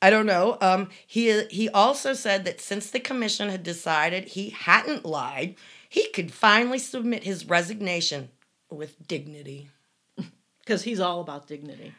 I 0.01 0.09
don't 0.09 0.25
know. 0.25 0.57
Um, 0.61 0.89
he 1.05 1.43
he 1.45 1.69
also 1.69 2.13
said 2.13 2.45
that 2.45 2.61
since 2.61 2.89
the 2.89 2.99
commission 2.99 3.49
had 3.49 3.63
decided 3.63 4.29
he 4.29 4.49
hadn't 4.49 5.05
lied, 5.05 5.55
he 5.89 6.07
could 6.09 6.31
finally 6.31 6.79
submit 6.79 7.23
his 7.23 7.45
resignation 7.45 8.29
with 8.69 9.07
dignity. 9.07 9.69
Because 10.59 10.83
he's 10.83 10.99
all 10.99 11.19
about 11.21 11.47
dignity. 11.47 11.95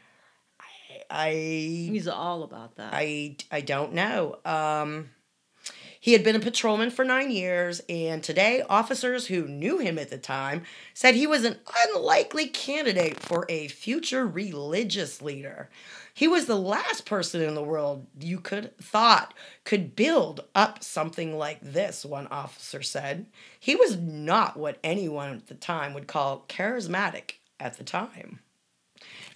I 1.10 1.30
He's 1.32 2.08
all 2.08 2.42
about 2.42 2.76
that. 2.76 2.92
I 2.94 3.36
I 3.50 3.60
don't 3.60 3.92
know. 3.92 4.38
Um, 4.44 5.10
he 6.02 6.14
had 6.14 6.24
been 6.24 6.36
a 6.36 6.40
patrolman 6.40 6.90
for 6.90 7.04
nine 7.04 7.30
years, 7.30 7.82
and 7.86 8.22
today 8.22 8.62
officers 8.70 9.26
who 9.26 9.46
knew 9.46 9.78
him 9.78 9.98
at 9.98 10.08
the 10.08 10.16
time 10.16 10.62
said 10.94 11.14
he 11.14 11.26
was 11.26 11.44
an 11.44 11.58
unlikely 11.88 12.46
candidate 12.46 13.20
for 13.20 13.44
a 13.50 13.68
future 13.68 14.26
religious 14.26 15.20
leader. 15.20 15.68
He 16.14 16.26
was 16.26 16.46
the 16.46 16.56
last 16.56 17.04
person 17.04 17.42
in 17.42 17.54
the 17.54 17.62
world 17.62 18.06
you 18.18 18.40
could 18.40 18.76
thought 18.78 19.34
could 19.64 19.94
build 19.94 20.44
up 20.54 20.82
something 20.82 21.36
like 21.36 21.60
this, 21.60 22.04
one 22.04 22.28
officer 22.28 22.82
said. 22.82 23.26
He 23.58 23.76
was 23.76 23.98
not 23.98 24.56
what 24.58 24.78
anyone 24.82 25.34
at 25.34 25.48
the 25.48 25.54
time 25.54 25.92
would 25.92 26.06
call 26.06 26.46
charismatic 26.48 27.32
at 27.58 27.76
the 27.76 27.84
time. 27.84 28.40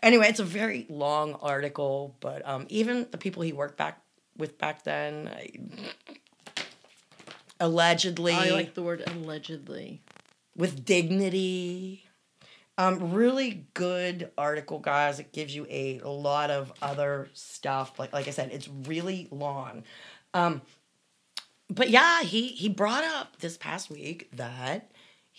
Anyway, 0.03 0.29
it's 0.29 0.41
a 0.41 0.45
very 0.45 0.87
long 0.89 1.35
article, 1.35 2.17
but 2.21 2.47
um, 2.47 2.67
even 2.69 3.07
the 3.11 3.19
people 3.19 3.43
he 3.43 3.53
worked 3.53 3.77
back 3.77 4.01
with 4.37 4.59
back 4.59 4.85
then, 4.85 5.31
I, 5.33 5.51
allegedly, 7.61 8.33
I 8.33 8.51
like 8.51 8.75
the 8.75 8.83
word 8.83 9.03
allegedly. 9.07 10.03
with 10.57 10.85
dignity. 10.85 12.05
Um, 12.77 13.13
really 13.13 13.67
good 13.75 14.33
article, 14.37 14.81
guys. 14.81 15.21
It 15.21 15.33
gives 15.33 15.55
you 15.55 15.65
a, 15.71 16.01
lot 16.01 16.51
of 16.51 16.73
other 16.83 17.29
stuff. 17.33 17.99
Like 17.99 18.13
like 18.13 18.27
I 18.27 18.33
said, 18.33 18.51
it's 18.53 18.69
really 18.69 19.29
long. 19.31 19.85
Um, 20.35 20.61
but 21.71 21.89
yeah, 21.89 22.23
he 22.23 22.49
he 22.49 22.69
brought 22.69 23.05
up 23.05 23.39
this 23.39 23.57
past 23.57 23.91
week 23.91 24.29
that 24.33 24.91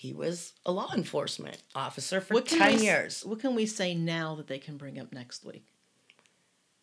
he 0.05 0.13
was 0.13 0.53
a 0.65 0.71
law 0.71 0.91
enforcement 0.95 1.63
officer 1.73 2.21
for 2.21 2.35
What 2.35 2.45
10 2.45 2.75
we, 2.77 2.83
years. 2.83 3.25
What 3.25 3.39
can 3.39 3.55
we 3.55 3.65
say 3.65 3.95
now 3.95 4.35
that 4.35 4.47
they 4.47 4.59
can 4.59 4.77
bring 4.77 4.99
up 4.99 5.11
next 5.11 5.43
week? 5.43 5.65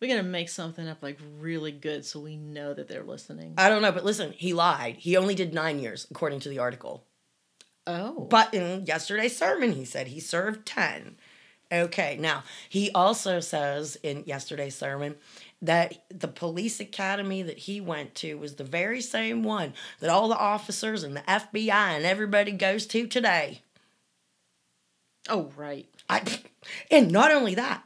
We're 0.01 0.09
gonna 0.09 0.27
make 0.27 0.49
something 0.49 0.85
up 0.87 1.01
like 1.01 1.17
really 1.39 1.71
good 1.71 2.05
so 2.05 2.19
we 2.19 2.35
know 2.35 2.73
that 2.73 2.89
they're 2.89 3.03
listening. 3.03 3.53
I 3.57 3.69
don't 3.69 3.81
know, 3.81 3.93
but 3.93 4.03
listen, 4.03 4.33
he 4.33 4.51
lied. 4.51 4.97
He 4.97 5.15
only 5.15 5.35
did 5.35 5.53
nine 5.53 5.79
years, 5.79 6.05
according 6.11 6.41
to 6.41 6.49
the 6.49 6.59
article. 6.59 7.05
oh, 7.87 8.27
But 8.29 8.53
in 8.53 8.85
yesterday's 8.85 9.37
sermon, 9.37 9.71
he 9.71 9.85
said 9.85 10.07
he 10.07 10.19
served 10.19 10.65
10. 10.65 11.15
Okay, 11.71 12.17
now 12.19 12.43
he 12.67 12.91
also 12.91 13.39
says 13.39 13.97
in 14.03 14.25
yesterday's 14.27 14.75
sermon 14.75 15.15
that 15.63 16.03
the 16.09 16.27
police 16.27 16.79
academy 16.79 17.41
that 17.41 17.57
he 17.57 17.79
went 17.81 18.13
to 18.15 18.37
was 18.37 18.55
the 18.55 18.63
very 18.63 19.01
same 19.01 19.43
one 19.43 19.73
that 19.99 20.09
all 20.09 20.27
the 20.27 20.37
officers 20.37 21.03
and 21.03 21.15
the 21.15 21.21
FBI 21.21 21.69
and 21.71 22.05
everybody 22.05 22.51
goes 22.51 22.85
to 22.87 23.07
today. 23.07 23.61
oh 25.29 25.51
right. 25.55 25.87
I, 26.09 26.21
and 26.91 27.11
not 27.11 27.31
only 27.31 27.55
that, 27.55 27.83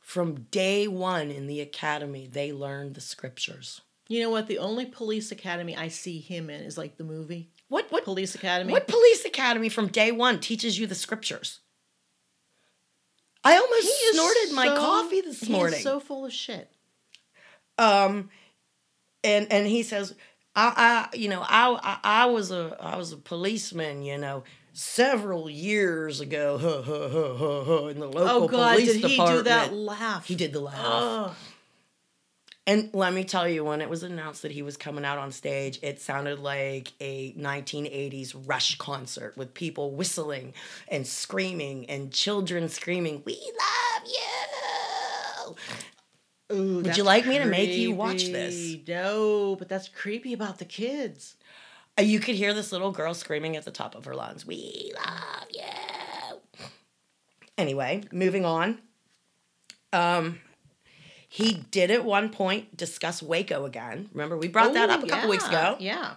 from 0.00 0.42
day 0.50 0.86
one 0.86 1.30
in 1.30 1.46
the 1.46 1.60
academy, 1.62 2.28
they 2.30 2.52
learned 2.52 2.94
the 2.94 3.00
scriptures. 3.00 3.80
You 4.08 4.20
know 4.22 4.30
what? 4.30 4.46
The 4.46 4.58
only 4.58 4.84
police 4.84 5.32
academy 5.32 5.74
I 5.74 5.88
see 5.88 6.18
him 6.20 6.50
in 6.50 6.60
is 6.62 6.76
like 6.76 6.98
the 6.98 7.04
movie 7.04 7.48
What 7.68 7.90
what 7.90 8.04
Police 8.04 8.34
Academy. 8.34 8.70
what 8.72 8.86
police 8.86 9.24
academy 9.24 9.70
from 9.70 9.86
day 9.88 10.12
one 10.12 10.38
teaches 10.40 10.78
you 10.78 10.86
the 10.86 10.94
scriptures? 10.94 11.60
I 13.44 13.56
almost 13.56 13.88
snorted 14.12 14.54
my 14.54 14.68
coffee 14.68 15.20
this 15.22 15.48
morning. 15.48 15.80
so 15.80 15.98
full 15.98 16.26
of 16.26 16.32
shit. 16.32 16.70
Um, 17.78 18.30
and 19.24 19.50
and 19.52 19.66
he 19.66 19.82
says, 19.82 20.14
I, 20.54 21.08
I 21.12 21.16
you 21.16 21.28
know 21.28 21.40
I, 21.42 21.78
I 21.82 21.98
I 22.22 22.26
was 22.26 22.50
a 22.50 22.76
I 22.80 22.96
was 22.96 23.12
a 23.12 23.16
policeman, 23.16 24.02
you 24.02 24.18
know, 24.18 24.44
several 24.72 25.48
years 25.50 26.20
ago, 26.20 26.58
huh, 26.58 26.82
huh, 26.82 27.08
huh, 27.08 27.34
huh, 27.36 27.64
huh, 27.64 27.86
in 27.86 28.00
the 28.00 28.06
local 28.06 28.44
Oh 28.44 28.48
God, 28.48 28.72
police 28.74 28.92
did 28.92 28.96
he 28.96 29.08
department. 29.16 29.38
do 29.38 29.42
that 29.50 29.72
laugh? 29.72 30.26
He 30.26 30.34
did 30.34 30.52
the 30.52 30.60
laugh. 30.60 30.76
Ugh. 30.84 31.34
And 32.64 32.90
let 32.92 33.12
me 33.12 33.24
tell 33.24 33.48
you, 33.48 33.64
when 33.64 33.80
it 33.80 33.90
was 33.90 34.04
announced 34.04 34.42
that 34.42 34.52
he 34.52 34.62
was 34.62 34.76
coming 34.76 35.04
out 35.04 35.18
on 35.18 35.32
stage, 35.32 35.80
it 35.82 36.00
sounded 36.00 36.38
like 36.38 36.92
a 37.00 37.32
1980s 37.32 38.36
Rush 38.46 38.78
concert 38.78 39.36
with 39.36 39.52
people 39.52 39.90
whistling 39.90 40.54
and 40.86 41.04
screaming 41.04 41.90
and 41.90 42.12
children 42.12 42.68
screaming, 42.68 43.22
We 43.26 43.32
love 43.34 44.06
you! 44.06 45.56
Ooh, 46.52 46.82
Would 46.82 46.96
you 46.96 47.02
like 47.04 47.26
me 47.26 47.38
to 47.38 47.46
make 47.46 47.70
you 47.70 47.92
watch 47.92 48.24
this? 48.26 48.76
No, 48.86 49.56
but 49.56 49.68
that's 49.68 49.88
creepy 49.88 50.32
about 50.32 50.58
the 50.58 50.64
kids. 50.64 51.36
Uh, 51.98 52.02
You 52.02 52.20
could 52.20 52.34
hear 52.34 52.52
this 52.54 52.72
little 52.72 52.90
girl 52.92 53.14
screaming 53.14 53.56
at 53.56 53.64
the 53.64 53.70
top 53.70 53.94
of 53.94 54.04
her 54.04 54.14
lungs, 54.14 54.46
We 54.46 54.92
love 54.96 55.46
you! 55.52 56.68
Anyway, 57.58 58.02
moving 58.12 58.44
on. 58.44 58.78
Um, 59.92 60.40
he 61.28 61.64
did 61.70 61.90
at 61.90 62.04
one 62.04 62.30
point 62.30 62.76
discuss 62.76 63.22
Waco 63.22 63.64
again. 63.64 64.08
Remember, 64.12 64.36
we 64.38 64.48
brought 64.48 64.72
that 64.74 64.90
up 64.90 65.02
a 65.02 65.06
couple 65.06 65.30
weeks 65.30 65.46
ago. 65.46 65.76
Yeah. 65.78 66.14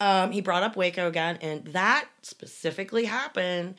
um, 0.00 0.32
he 0.32 0.40
brought 0.40 0.62
up 0.62 0.76
Waco 0.76 1.06
again, 1.08 1.38
and 1.42 1.64
that 1.68 2.06
specifically 2.22 3.04
happened 3.04 3.74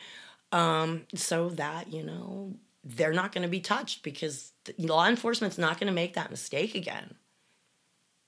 um, 0.52 1.06
so 1.16 1.50
that 1.50 1.92
you 1.92 2.04
know 2.04 2.54
they're 2.84 3.14
not 3.14 3.32
going 3.32 3.44
to 3.44 3.50
be 3.50 3.60
touched 3.60 4.04
because 4.04 4.52
law 4.78 5.08
enforcement's 5.08 5.58
not 5.58 5.80
going 5.80 5.88
to 5.88 5.94
make 5.94 6.14
that 6.14 6.32
mistake 6.32 6.76
again. 6.76 7.16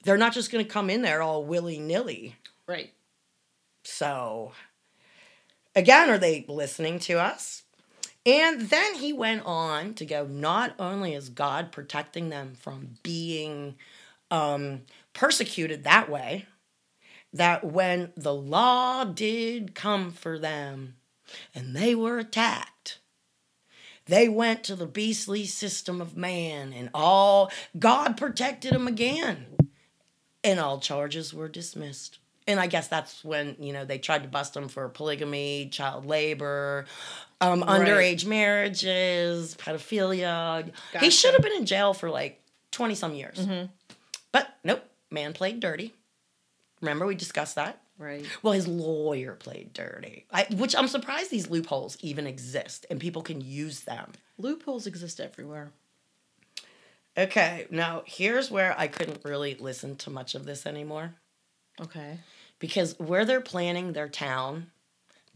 They're 0.03 0.17
not 0.17 0.33
just 0.33 0.51
going 0.51 0.65
to 0.65 0.71
come 0.71 0.89
in 0.89 1.01
there 1.01 1.21
all 1.21 1.43
willy 1.43 1.79
nilly. 1.79 2.35
Right. 2.67 2.93
So, 3.83 4.51
again, 5.75 6.09
are 6.09 6.17
they 6.17 6.45
listening 6.47 6.99
to 6.99 7.19
us? 7.19 7.63
And 8.25 8.61
then 8.69 8.95
he 8.95 9.13
went 9.13 9.43
on 9.45 9.93
to 9.95 10.05
go, 10.05 10.25
not 10.25 10.75
only 10.77 11.13
is 11.13 11.29
God 11.29 11.71
protecting 11.71 12.29
them 12.29 12.53
from 12.53 12.97
being 13.01 13.75
um, 14.29 14.81
persecuted 15.13 15.83
that 15.83 16.09
way, 16.09 16.45
that 17.33 17.63
when 17.63 18.11
the 18.15 18.33
law 18.33 19.03
did 19.03 19.73
come 19.73 20.11
for 20.11 20.37
them 20.37 20.95
and 21.55 21.75
they 21.75 21.95
were 21.95 22.19
attacked, 22.19 22.99
they 24.09 24.27
went 24.27 24.63
to 24.65 24.75
the 24.75 24.85
beastly 24.87 25.45
system 25.45 26.01
of 26.01 26.17
man 26.17 26.73
and 26.73 26.89
all, 26.93 27.51
God 27.77 28.17
protected 28.17 28.73
them 28.73 28.87
again. 28.87 29.45
And 30.43 30.59
all 30.59 30.79
charges 30.79 31.33
were 31.33 31.47
dismissed. 31.47 32.17
And 32.47 32.59
I 32.59 32.67
guess 32.67 32.87
that's 32.87 33.23
when, 33.23 33.55
you 33.59 33.73
know, 33.73 33.85
they 33.85 33.99
tried 33.99 34.23
to 34.23 34.29
bust 34.29 34.55
him 34.55 34.67
for 34.69 34.89
polygamy, 34.89 35.69
child 35.71 36.05
labor, 36.05 36.85
um, 37.41 37.61
Right. 37.61 37.81
underage 37.81 38.25
marriages, 38.25 39.55
pedophilia. 39.55 40.71
He 40.99 41.09
should 41.11 41.33
have 41.33 41.43
been 41.43 41.53
in 41.57 41.65
jail 41.65 41.93
for 41.93 42.09
like 42.09 42.41
20 42.71 42.95
some 42.95 43.13
years. 43.13 43.45
But 44.31 44.47
nope, 44.63 44.83
man 45.11 45.33
played 45.33 45.59
dirty. 45.59 45.93
Remember, 46.81 47.05
we 47.05 47.13
discussed 47.15 47.55
that? 47.55 47.81
Right. 47.99 48.25
Well, 48.41 48.53
his 48.53 48.67
lawyer 48.67 49.33
played 49.33 49.73
dirty, 49.73 50.25
I, 50.31 50.47
which 50.55 50.73
I'm 50.75 50.87
surprised 50.87 51.29
these 51.29 51.49
loopholes 51.49 51.97
even 52.01 52.25
exist 52.25 52.85
and 52.89 52.99
people 52.99 53.21
can 53.21 53.41
use 53.41 53.81
them. 53.81 54.13
Loopholes 54.37 54.87
exist 54.87 55.19
everywhere. 55.19 55.71
Okay, 57.17 57.67
now 57.69 58.03
here's 58.05 58.49
where 58.49 58.73
I 58.79 58.87
couldn't 58.87 59.25
really 59.25 59.55
listen 59.55 59.97
to 59.97 60.09
much 60.09 60.33
of 60.33 60.45
this 60.45 60.65
anymore. 60.65 61.15
Okay. 61.81 62.19
because 62.59 62.97
where 62.99 63.25
they're 63.25 63.41
planning 63.41 63.93
their 63.93 64.09
town, 64.09 64.67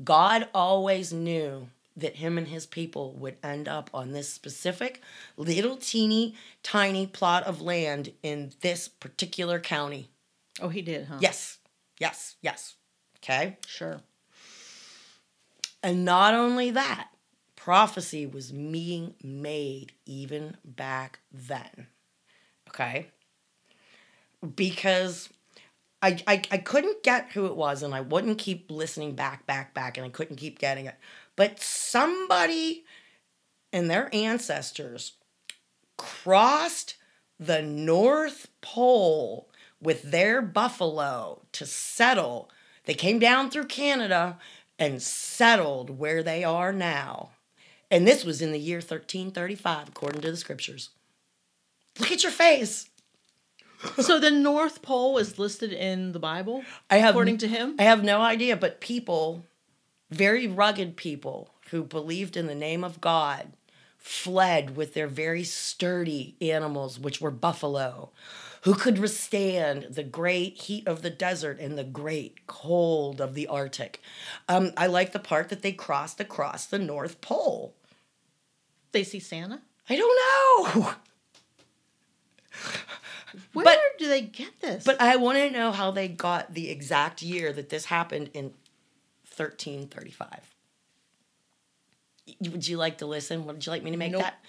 God 0.04 0.48
always 0.54 1.14
knew 1.14 1.68
that 1.96 2.16
him 2.18 2.38
and 2.38 2.48
his 2.48 2.66
people 2.66 3.12
would 3.14 3.38
end 3.44 3.68
up 3.68 3.90
on 3.94 4.12
this 4.12 4.30
specific 4.30 5.02
little 5.38 5.78
teeny 5.78 6.36
tiny 6.64 7.06
plot 7.08 7.44
of 7.44 7.62
land 7.62 8.12
in 8.24 8.52
this 8.62 8.88
particular 8.88 9.60
county. 9.60 10.10
Oh, 10.62 10.70
he 10.70 10.82
did, 10.82 11.06
huh? 11.06 11.18
Yes, 11.20 11.60
yes, 12.00 12.36
yes. 12.42 12.76
Okay. 13.18 13.58
Sure. 13.66 14.02
And 15.82 16.06
not 16.06 16.34
only 16.34 16.72
that, 16.72 17.10
prophecy 17.56 18.26
was 18.26 18.52
being 18.52 19.16
made 19.24 19.94
even 20.06 20.58
back 20.64 21.20
then. 21.32 21.88
Okay? 22.70 23.08
Because 24.56 25.30
I, 26.02 26.22
I, 26.28 26.42
I 26.52 26.58
couldn't 26.58 27.04
get 27.04 27.32
who 27.32 27.46
it 27.46 27.56
was 27.56 27.84
and 27.84 27.94
I 27.94 28.02
wouldn't 28.02 28.38
keep 28.38 28.70
listening 28.70 29.16
back, 29.16 29.46
back, 29.46 29.74
back, 29.74 29.98
and 29.98 30.06
I 30.06 30.10
couldn't 30.10 30.36
keep 30.36 30.60
getting 30.60 30.86
it. 30.86 30.96
But 31.36 31.62
somebody 31.62 32.84
and 33.72 33.90
their 33.90 34.14
ancestors 34.14 35.14
crossed 35.98 36.98
the 37.40 37.62
North 37.62 38.48
Pole 38.62 39.50
with 39.84 40.04
their 40.04 40.42
buffalo 40.42 41.42
to 41.52 41.66
settle. 41.66 42.50
They 42.86 42.94
came 42.94 43.20
down 43.20 43.50
through 43.50 43.66
Canada 43.66 44.38
and 44.80 45.02
settled 45.02 45.98
where 46.00 46.24
they 46.24 46.44
are 46.44 46.74
now. 46.74 47.32
And 47.92 48.08
this 48.08 48.26
was 48.26 48.42
in 48.42 48.52
the 48.52 48.60
year 48.60 48.78
1335, 48.78 49.90
according 49.90 50.22
to 50.22 50.32
the 50.32 50.38
scriptures. 50.38 50.90
Look 52.00 52.12
at 52.12 52.24
your 52.24 52.32
face. 52.32 52.90
so 54.00 54.20
the 54.20 54.32
North 54.32 54.82
Pole 54.82 55.18
is 55.18 55.38
listed 55.38 55.72
in 55.72 56.12
the 56.12 56.20
Bible, 56.20 56.64
I 56.90 56.98
have 56.98 57.12
according 57.12 57.38
to 57.40 57.48
him. 57.48 57.76
I 57.78 57.84
have 57.84 58.04
no 58.04 58.22
idea, 58.22 58.56
but 58.56 58.82
people, 58.82 59.46
very 60.10 60.48
rugged 60.48 60.96
people 60.96 61.52
who 61.70 61.84
believed 61.84 62.38
in 62.38 62.48
the 62.48 62.56
name 62.56 62.84
of 62.84 63.02
God, 63.02 63.54
fled 63.98 64.76
with 64.76 64.94
their 64.94 65.08
very 65.08 65.44
sturdy 65.44 66.36
animals, 66.42 67.00
which 67.00 67.22
were 67.22 67.32
buffalo, 67.32 68.12
who 68.64 68.74
could 68.76 68.98
withstand 68.98 69.88
the 69.90 70.04
great 70.04 70.56
heat 70.62 70.88
of 70.88 71.02
the 71.02 71.10
desert 71.10 71.60
and 71.60 71.78
the 71.78 71.84
great 71.84 72.48
cold 72.48 73.20
of 73.20 73.34
the 73.34 73.48
Arctic. 73.48 74.02
Um, 74.48 74.72
I 74.78 74.88
like 74.88 75.12
the 75.12 75.20
part 75.20 75.50
that 75.50 75.62
they 75.62 75.72
crossed 75.74 76.20
across 76.22 76.66
the 76.66 76.80
North 76.80 77.20
Pole. 77.22 77.76
They 78.94 79.04
see 79.04 79.20
Santa. 79.20 79.62
I 79.90 79.96
don't 79.98 80.74
know. 80.76 80.94
Where 83.54 83.66
But- 83.66 83.80
do 83.98 84.08
they 84.08 84.22
get 84.22 84.60
this? 84.62 84.84
But 84.84 85.02
I 85.02 85.16
want 85.18 85.38
to 85.40 85.50
know 85.50 85.72
how 85.72 85.92
they 85.92 86.08
got 86.08 86.54
the 86.54 86.70
exact 86.70 87.22
year 87.22 87.52
that 87.54 87.70
this 87.70 87.86
happened 87.86 88.30
in 88.34 88.54
1335. 89.36 90.56
Would 92.42 92.68
you 92.68 92.78
like 92.78 93.00
to 93.00 93.06
listen? 93.06 93.46
Would 93.46 93.66
you 93.66 93.72
like 93.72 93.84
me 93.84 93.92
to 93.92 93.98
make 93.98 94.12
Nope. 94.12 94.22
that? 94.22 94.44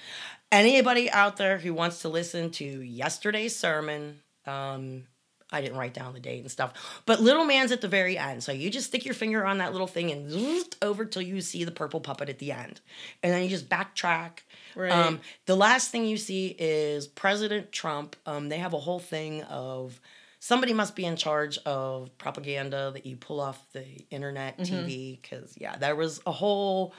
Anybody 0.52 1.10
out 1.10 1.36
there 1.36 1.58
who 1.58 1.74
wants 1.74 2.00
to 2.02 2.08
listen 2.08 2.50
to 2.52 2.64
yesterday's 2.64 3.56
sermon, 3.56 4.20
um, 4.46 5.04
I 5.50 5.60
didn't 5.60 5.76
write 5.76 5.94
down 5.94 6.14
the 6.14 6.20
date 6.20 6.40
and 6.40 6.50
stuff, 6.50 7.02
but 7.06 7.20
little 7.20 7.44
man's 7.44 7.70
at 7.70 7.80
the 7.80 7.88
very 7.88 8.18
end. 8.18 8.42
So 8.42 8.52
you 8.52 8.70
just 8.70 8.88
stick 8.88 9.04
your 9.04 9.14
finger 9.14 9.44
on 9.44 9.58
that 9.58 9.72
little 9.72 9.86
thing 9.86 10.10
and 10.10 10.64
over 10.82 11.04
till 11.04 11.22
you 11.22 11.40
see 11.40 11.64
the 11.64 11.70
purple 11.70 12.00
puppet 12.00 12.28
at 12.28 12.38
the 12.38 12.52
end. 12.52 12.80
And 13.22 13.32
then 13.32 13.42
you 13.42 13.48
just 13.48 13.68
backtrack. 13.68 14.40
Right. 14.74 14.90
Um, 14.90 15.20
the 15.46 15.56
last 15.56 15.90
thing 15.90 16.06
you 16.06 16.16
see 16.16 16.56
is 16.58 17.06
President 17.06 17.72
Trump. 17.72 18.16
Um, 18.26 18.48
they 18.48 18.58
have 18.58 18.72
a 18.72 18.78
whole 18.78 18.98
thing 18.98 19.42
of 19.44 20.00
somebody 20.40 20.72
must 20.72 20.96
be 20.96 21.04
in 21.04 21.16
charge 21.16 21.58
of 21.58 22.16
propaganda 22.18 22.90
that 22.92 23.06
you 23.06 23.16
pull 23.16 23.40
off 23.40 23.64
the 23.72 23.84
internet 24.10 24.58
TV 24.58 25.20
because 25.20 25.56
yeah, 25.58 25.76
there 25.76 25.96
was 25.96 26.20
a 26.26 26.32
whole 26.32 26.94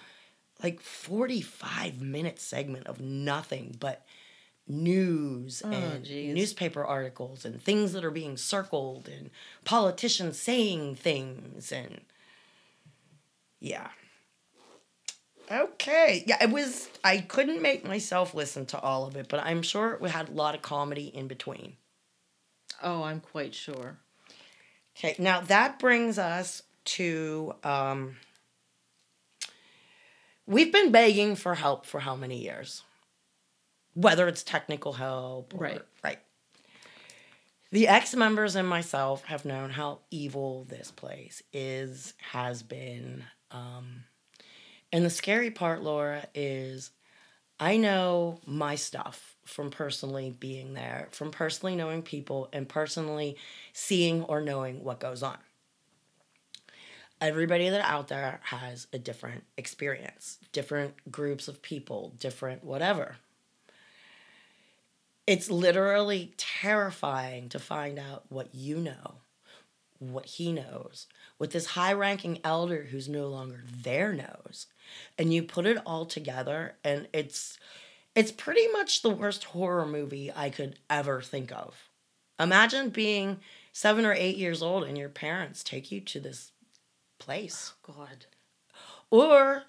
like 0.63 0.79
45 0.79 2.01
minute 2.01 2.39
segment 2.39 2.87
of 2.87 2.99
nothing 2.99 3.75
but 3.79 4.05
news 4.67 5.61
and 5.61 6.03
geez. 6.03 6.33
newspaper 6.33 6.83
articles 6.83 7.45
and 7.45 7.61
things 7.61 7.93
that 7.93 8.03
are 8.03 8.11
being 8.11 8.35
circled 8.35 9.07
and 9.07 9.29
politicians 9.63 10.39
saying 10.39 10.95
things 10.95 11.71
and 11.71 12.01
yeah. 13.59 13.89
Okay. 15.51 16.23
Yeah, 16.25 16.43
it 16.43 16.49
was 16.49 16.89
I 17.03 17.19
couldn't 17.19 17.61
make 17.61 17.85
myself 17.85 18.33
listen 18.33 18.65
to 18.67 18.79
all 18.79 19.05
of 19.05 19.15
it, 19.15 19.27
but 19.29 19.39
I'm 19.41 19.61
sure 19.61 19.97
we 20.01 20.09
had 20.09 20.29
a 20.29 20.33
lot 20.33 20.55
of 20.55 20.61
comedy 20.61 21.07
in 21.07 21.27
between. 21.27 21.75
Oh, 22.81 23.03
I'm 23.03 23.19
quite 23.19 23.53
sure. 23.53 23.97
Okay, 24.97 25.15
now 25.19 25.41
that 25.41 25.79
brings 25.79 26.17
us 26.17 26.63
to 26.85 27.53
um, 27.63 28.15
we've 30.47 30.71
been 30.71 30.91
begging 30.91 31.35
for 31.35 31.55
help 31.55 31.85
for 31.85 31.99
how 31.99 32.15
many 32.15 32.41
years? 32.43 32.83
Whether 33.93 34.27
it's 34.27 34.43
technical 34.43 34.93
help 34.93 35.53
or 35.53 35.59
Right. 35.59 35.81
right. 36.03 36.19
The 37.71 37.87
ex 37.87 38.15
members 38.15 38.55
and 38.55 38.67
myself 38.67 39.23
have 39.25 39.43
known 39.43 39.69
how 39.69 39.99
evil 40.11 40.65
this 40.65 40.91
place 40.91 41.41
is, 41.51 42.13
has 42.31 42.63
been. 42.63 43.23
Um, 43.51 44.03
and 44.93 45.03
the 45.03 45.09
scary 45.09 45.51
part, 45.51 45.81
Laura, 45.81 46.25
is 46.33 46.91
I 47.59 47.77
know 47.77 48.39
my 48.45 48.75
stuff 48.75 49.35
from 49.45 49.71
personally 49.71 50.29
being 50.39 50.73
there, 50.73 51.07
from 51.11 51.31
personally 51.31 51.75
knowing 51.75 52.01
people, 52.01 52.49
and 52.53 52.67
personally 52.67 53.37
seeing 53.73 54.23
or 54.23 54.41
knowing 54.41 54.83
what 54.83 54.99
goes 54.99 55.23
on. 55.23 55.37
Everybody 57.25 57.69
that 57.69 57.81
out 57.81 58.09
there 58.09 58.39
has 58.43 58.85
a 58.93 58.99
different 58.99 59.45
experience, 59.57 60.37
different 60.51 61.11
groups 61.11 61.47
of 61.47 61.63
people, 61.63 62.13
different 62.19 62.63
whatever. 62.63 63.15
It's 65.25 65.49
literally 65.49 66.35
terrifying 66.37 67.49
to 67.49 67.57
find 67.57 67.97
out 67.97 68.25
what 68.29 68.53
you 68.53 68.77
know, 68.77 69.15
what 69.97 70.27
he 70.27 70.51
knows, 70.51 71.07
what 71.39 71.49
this 71.49 71.65
high 71.65 71.93
ranking 71.93 72.41
elder 72.43 72.89
who's 72.91 73.09
no 73.09 73.27
longer 73.27 73.63
there 73.75 74.13
knows. 74.13 74.67
And 75.17 75.33
you 75.33 75.41
put 75.41 75.65
it 75.65 75.79
all 75.83 76.05
together 76.05 76.75
and 76.83 77.07
it's 77.11 77.57
it's 78.13 78.31
pretty 78.31 78.67
much 78.67 79.01
the 79.01 79.09
worst 79.09 79.45
horror 79.45 79.87
movie 79.87 80.31
I 80.31 80.51
could 80.51 80.77
ever 80.91 81.23
think 81.23 81.51
of. 81.51 81.89
Imagine 82.39 82.89
being 82.89 83.39
7 83.73 84.05
or 84.05 84.13
8 84.13 84.37
years 84.37 84.61
old 84.61 84.83
and 84.83 84.95
your 84.95 85.09
parents 85.09 85.63
take 85.63 85.91
you 85.91 86.01
to 86.01 86.19
this 86.19 86.51
place. 87.19 87.73
God. 87.83 88.25
Or 89.09 89.63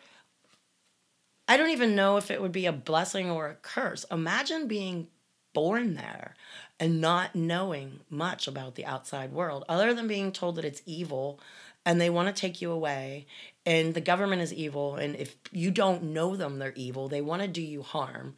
I 1.49 1.57
don't 1.57 1.71
even 1.71 1.95
know 1.95 2.17
if 2.17 2.31
it 2.31 2.43
would 2.43 2.53
be 2.53 2.67
a 2.67 2.73
blessing 2.73 3.31
or 3.31 3.49
a 3.49 3.55
curse. 3.55 4.05
Imagine 4.11 4.67
being 4.67 5.09
born 5.57 5.95
there 5.95 6.35
and 6.79 7.01
not 7.01 7.35
knowing 7.35 8.01
much 8.11 8.47
about 8.47 8.75
the 8.75 8.85
outside 8.85 9.33
world 9.33 9.65
other 9.71 9.95
than 9.95 10.07
being 10.07 10.31
told 10.31 10.57
that 10.57 10.67
it's 10.67 10.83
evil 10.85 11.41
and 11.87 11.99
they 11.99 12.11
want 12.11 12.29
to 12.29 12.39
take 12.39 12.61
you 12.61 12.71
away 12.71 13.25
and 13.65 13.95
the 13.95 14.01
government 14.03 14.43
is 14.43 14.53
evil 14.53 14.97
and 14.97 15.17
if 15.17 15.35
you 15.53 15.71
don't 15.71 16.03
know 16.03 16.37
them 16.37 16.59
they're 16.59 16.75
evil 16.75 17.09
they 17.09 17.23
want 17.23 17.41
to 17.41 17.49
do 17.49 17.63
you 17.63 17.81
harm 17.81 18.35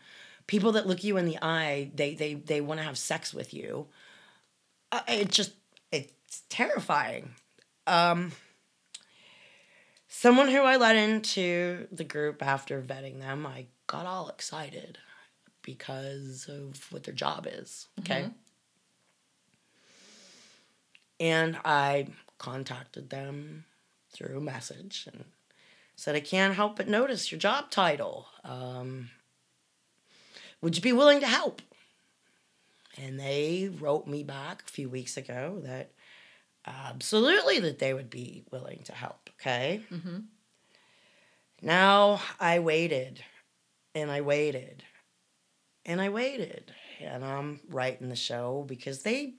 people 0.46 0.70
that 0.70 0.86
look 0.86 1.02
you 1.02 1.16
in 1.16 1.24
the 1.24 1.38
eye 1.42 1.90
they 1.92 2.14
they 2.14 2.34
they 2.34 2.60
want 2.60 2.78
to 2.78 2.86
have 2.86 2.96
sex 2.96 3.34
with 3.34 3.52
you 3.52 3.88
uh, 4.92 5.00
it 5.08 5.28
just 5.28 5.54
it's 5.90 6.44
terrifying 6.48 7.30
um 7.88 8.30
someone 10.08 10.48
who 10.48 10.62
I 10.62 10.76
let 10.76 10.96
into 10.96 11.86
the 11.92 12.04
group 12.04 12.42
after 12.42 12.82
vetting 12.82 13.20
them, 13.20 13.46
I 13.46 13.66
got 13.86 14.06
all 14.06 14.28
excited 14.28 14.98
because 15.62 16.48
of 16.48 16.90
what 16.90 17.04
their 17.04 17.14
job 17.14 17.46
is. 17.48 17.88
Okay. 18.00 18.30
And 21.20 21.58
I 21.64 22.08
contacted 22.38 23.10
them 23.10 23.64
through 24.10 24.38
a 24.38 24.40
message 24.40 25.06
and 25.12 25.24
said, 25.96 26.14
I 26.14 26.20
can't 26.20 26.54
help 26.54 26.76
but 26.76 26.88
notice 26.88 27.30
your 27.30 27.38
job 27.38 27.70
title. 27.70 28.28
Um, 28.44 29.10
would 30.60 30.76
you 30.76 30.82
be 30.82 30.92
willing 30.92 31.20
to 31.20 31.26
help? 31.26 31.60
And 32.96 33.18
they 33.18 33.70
wrote 33.78 34.06
me 34.06 34.22
back 34.22 34.62
a 34.66 34.70
few 34.70 34.88
weeks 34.88 35.16
ago 35.16 35.60
that 35.64 35.90
absolutely 36.68 37.60
that 37.60 37.78
they 37.78 37.94
would 37.94 38.10
be 38.10 38.44
willing 38.50 38.80
to 38.84 38.92
help. 38.92 39.30
Okay. 39.40 39.82
Mhm. 39.90 40.24
Now 41.62 42.20
I 42.38 42.58
waited 42.60 43.24
and 43.94 44.10
I 44.10 44.20
waited 44.20 44.84
and 45.84 46.00
I 46.00 46.08
waited 46.08 46.72
and 47.00 47.24
I'm 47.24 47.60
writing 47.68 48.08
the 48.08 48.16
show 48.16 48.64
because 48.68 49.02
they 49.02 49.34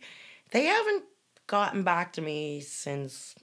they 0.52 0.66
haven't 0.66 1.04
gotten 1.48 1.84
back 1.84 2.14
to 2.14 2.22
me 2.22 2.60
since 2.62 3.36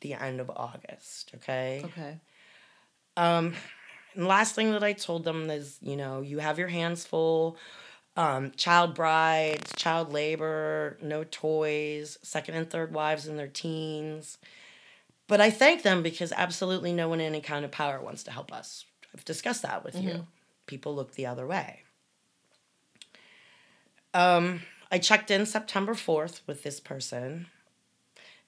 the 0.00 0.14
end 0.14 0.40
of 0.40 0.50
August. 0.50 1.32
Okay. 1.36 1.82
Okay. 1.84 2.20
Um, 3.16 3.54
and 4.14 4.26
last 4.26 4.54
thing 4.54 4.72
that 4.72 4.82
I 4.82 4.92
told 4.94 5.24
them 5.24 5.50
is, 5.50 5.78
you 5.82 5.96
know, 5.96 6.20
you 6.22 6.38
have 6.38 6.58
your 6.58 6.68
hands 6.68 7.04
full. 7.04 7.56
Um, 8.16 8.50
child 8.52 8.94
brides, 8.94 9.72
child 9.76 10.12
labor, 10.12 10.98
no 11.00 11.24
toys, 11.24 12.18
second 12.22 12.54
and 12.56 12.68
third 12.68 12.92
wives 12.92 13.26
in 13.26 13.36
their 13.36 13.46
teens. 13.48 14.38
But 15.28 15.40
I 15.40 15.50
thank 15.50 15.82
them 15.82 16.02
because 16.02 16.32
absolutely 16.32 16.92
no 16.92 17.08
one 17.08 17.20
in 17.20 17.26
any 17.26 17.40
kind 17.40 17.64
of 17.64 17.70
power 17.70 18.00
wants 18.00 18.24
to 18.24 18.32
help 18.32 18.52
us. 18.52 18.84
I've 19.14 19.24
discussed 19.24 19.62
that 19.62 19.84
with 19.84 19.94
you. 19.94 20.26
People 20.66 20.94
look 20.94 21.12
the 21.14 21.26
other 21.26 21.46
way. 21.46 21.82
Um, 24.12 24.62
I 24.90 24.98
checked 24.98 25.30
in 25.30 25.46
September 25.46 25.94
4th 25.94 26.40
with 26.46 26.62
this 26.64 26.80
person 26.80 27.46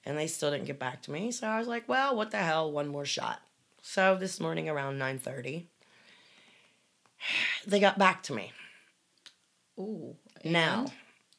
and 0.05 0.17
they 0.17 0.27
still 0.27 0.51
didn't 0.51 0.65
get 0.65 0.79
back 0.79 1.01
to 1.03 1.11
me. 1.11 1.31
So 1.31 1.47
I 1.47 1.57
was 1.57 1.67
like, 1.67 1.87
well, 1.87 2.15
what 2.15 2.31
the 2.31 2.37
hell, 2.37 2.71
one 2.71 2.89
more 2.89 3.05
shot. 3.05 3.41
So 3.81 4.15
this 4.15 4.39
morning 4.39 4.69
around 4.69 4.99
9:30, 4.99 5.65
they 7.67 7.79
got 7.79 7.97
back 7.97 8.23
to 8.23 8.33
me. 8.33 8.51
Ooh. 9.79 10.15
Now, 10.43 10.81
and? 10.81 10.91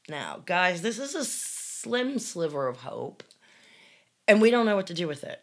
now, 0.08 0.42
guys, 0.44 0.82
this 0.82 0.98
is 0.98 1.14
a 1.14 1.24
slim 1.24 2.18
sliver 2.18 2.66
of 2.68 2.78
hope, 2.78 3.22
and 4.26 4.40
we 4.40 4.50
don't 4.50 4.66
know 4.66 4.76
what 4.76 4.88
to 4.88 4.94
do 4.94 5.06
with 5.08 5.24
it. 5.24 5.40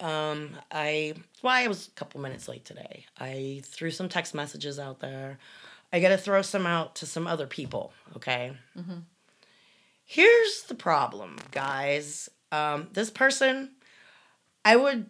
Um, 0.00 0.50
I 0.70 1.14
why 1.40 1.64
I 1.64 1.68
was 1.68 1.88
a 1.88 1.90
couple 1.92 2.20
minutes 2.20 2.48
late 2.48 2.64
today. 2.64 3.04
I 3.18 3.62
threw 3.64 3.90
some 3.90 4.08
text 4.08 4.34
messages 4.34 4.78
out 4.78 5.00
there. 5.00 5.38
I 5.92 6.00
got 6.00 6.10
to 6.10 6.18
throw 6.18 6.42
some 6.42 6.66
out 6.66 6.96
to 6.96 7.06
some 7.06 7.26
other 7.26 7.46
people. 7.46 7.92
Okay. 8.16 8.52
Mhm. 8.78 9.02
Here's 10.04 10.62
the 10.64 10.74
problem, 10.74 11.36
guys. 11.50 12.28
Um, 12.52 12.88
this 12.92 13.10
person, 13.10 13.72
I 14.64 14.76
would 14.76 15.06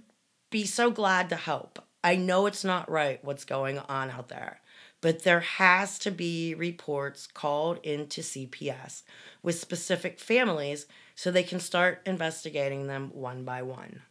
be 0.51 0.65
so 0.65 0.91
glad 0.91 1.29
to 1.29 1.37
help. 1.37 1.85
I 2.03 2.17
know 2.17 2.47
it's 2.47 2.65
not 2.65 2.91
right 2.91 3.23
what's 3.25 3.45
going 3.45 3.79
on 3.79 4.11
out 4.11 4.29
there, 4.29 4.61
but 5.01 5.23
there 5.23 5.41
has 5.41 5.99
to 6.01 6.11
be 6.11 6.55
reports 6.55 7.27
called 7.27 7.79
into 7.83 8.21
CPS 8.21 9.03
with 9.43 9.59
specific 9.59 10.19
families 10.19 10.87
so 11.15 11.31
they 11.31 11.43
can 11.43 11.61
start 11.61 12.03
investigating 12.07 12.87
them 12.87 13.11
one 13.13 13.45
by 13.45 13.63
one. 13.63 14.03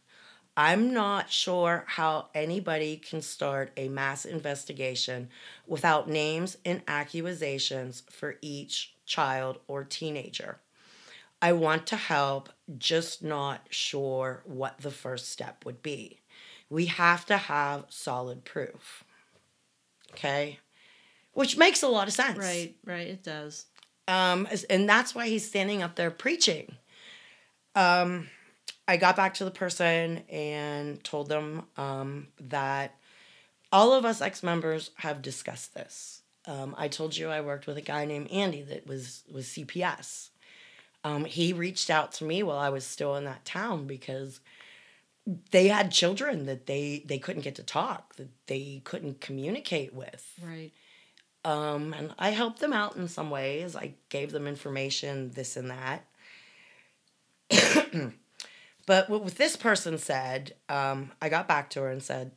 I'm 0.56 0.92
not 0.92 1.30
sure 1.30 1.84
how 1.86 2.30
anybody 2.34 2.96
can 2.96 3.22
start 3.22 3.70
a 3.76 3.88
mass 3.88 4.24
investigation 4.24 5.28
without 5.68 6.08
names 6.08 6.56
and 6.64 6.82
accusations 6.88 8.02
for 8.10 8.36
each 8.42 8.94
child 9.06 9.60
or 9.68 9.84
teenager. 9.84 10.58
I 11.40 11.52
want 11.52 11.86
to 11.88 11.96
help, 11.96 12.48
just 12.76 13.22
not 13.22 13.68
sure 13.70 14.42
what 14.44 14.78
the 14.80 14.90
first 14.90 15.30
step 15.30 15.64
would 15.64 15.80
be. 15.80 16.18
We 16.68 16.86
have 16.86 17.24
to 17.26 17.36
have 17.36 17.86
solid 17.88 18.44
proof. 18.44 19.04
Okay? 20.12 20.58
Which 21.38 21.56
makes 21.56 21.84
a 21.84 21.88
lot 21.88 22.08
of 22.08 22.14
sense. 22.14 22.38
Right, 22.38 22.74
right, 22.84 23.06
it 23.06 23.22
does. 23.22 23.66
Um, 24.08 24.48
and 24.68 24.88
that's 24.88 25.14
why 25.14 25.28
he's 25.28 25.46
standing 25.46 25.84
up 25.84 25.94
there 25.94 26.10
preaching. 26.10 26.74
Um, 27.76 28.26
I 28.88 28.96
got 28.96 29.14
back 29.14 29.34
to 29.34 29.44
the 29.44 29.52
person 29.52 30.24
and 30.28 31.04
told 31.04 31.28
them 31.28 31.66
um, 31.76 32.26
that 32.40 32.96
all 33.70 33.92
of 33.92 34.04
us 34.04 34.20
ex 34.20 34.42
members 34.42 34.90
have 34.96 35.22
discussed 35.22 35.74
this. 35.74 36.22
Um, 36.48 36.74
I 36.76 36.88
told 36.88 37.16
you 37.16 37.28
I 37.28 37.40
worked 37.40 37.68
with 37.68 37.76
a 37.76 37.82
guy 37.82 38.04
named 38.04 38.32
Andy 38.32 38.62
that 38.62 38.88
was 38.88 39.22
was 39.32 39.46
CPS. 39.46 40.30
Um, 41.04 41.24
he 41.24 41.52
reached 41.52 41.88
out 41.88 42.10
to 42.14 42.24
me 42.24 42.42
while 42.42 42.58
I 42.58 42.70
was 42.70 42.84
still 42.84 43.14
in 43.14 43.22
that 43.26 43.44
town 43.44 43.86
because 43.86 44.40
they 45.52 45.68
had 45.68 45.92
children 45.92 46.46
that 46.46 46.66
they 46.66 47.04
they 47.06 47.20
couldn't 47.20 47.42
get 47.42 47.54
to 47.54 47.62
talk, 47.62 48.16
that 48.16 48.30
they 48.48 48.80
couldn't 48.82 49.20
communicate 49.20 49.94
with. 49.94 50.26
Right. 50.42 50.72
Um, 51.48 51.94
and 51.94 52.14
I 52.18 52.28
helped 52.30 52.60
them 52.60 52.74
out 52.74 52.96
in 52.96 53.08
some 53.08 53.30
ways. 53.30 53.74
I 53.74 53.94
gave 54.10 54.32
them 54.32 54.46
information, 54.46 55.30
this 55.30 55.56
and 55.56 55.70
that. 55.70 56.04
but 58.86 59.08
what 59.08 59.24
this 59.36 59.56
person 59.56 59.96
said, 59.96 60.52
um, 60.68 61.12
I 61.22 61.30
got 61.30 61.48
back 61.48 61.70
to 61.70 61.80
her 61.80 61.88
and 61.88 62.02
said, 62.02 62.32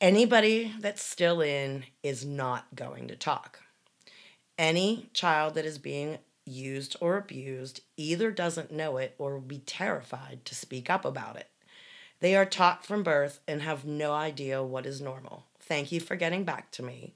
anybody 0.00 0.72
that's 0.78 1.02
still 1.02 1.40
in 1.40 1.86
is 2.04 2.24
not 2.24 2.66
going 2.76 3.08
to 3.08 3.16
talk. 3.16 3.58
Any 4.56 5.10
child 5.12 5.54
that 5.54 5.64
is 5.64 5.78
being 5.78 6.18
used 6.46 6.94
or 7.00 7.16
abused 7.16 7.80
either 7.96 8.30
doesn't 8.30 8.70
know 8.70 8.96
it 8.96 9.16
or 9.18 9.34
will 9.34 9.40
be 9.40 9.58
terrified 9.58 10.44
to 10.44 10.54
speak 10.54 10.88
up 10.88 11.04
about 11.04 11.34
it. 11.34 11.48
They 12.20 12.36
are 12.36 12.46
taught 12.46 12.86
from 12.86 13.02
birth 13.02 13.40
and 13.48 13.60
have 13.62 13.84
no 13.84 14.12
idea 14.12 14.62
what 14.62 14.86
is 14.86 15.00
normal. 15.00 15.46
Thank 15.58 15.90
you 15.90 15.98
for 15.98 16.14
getting 16.14 16.44
back 16.44 16.70
to 16.72 16.84
me. 16.84 17.14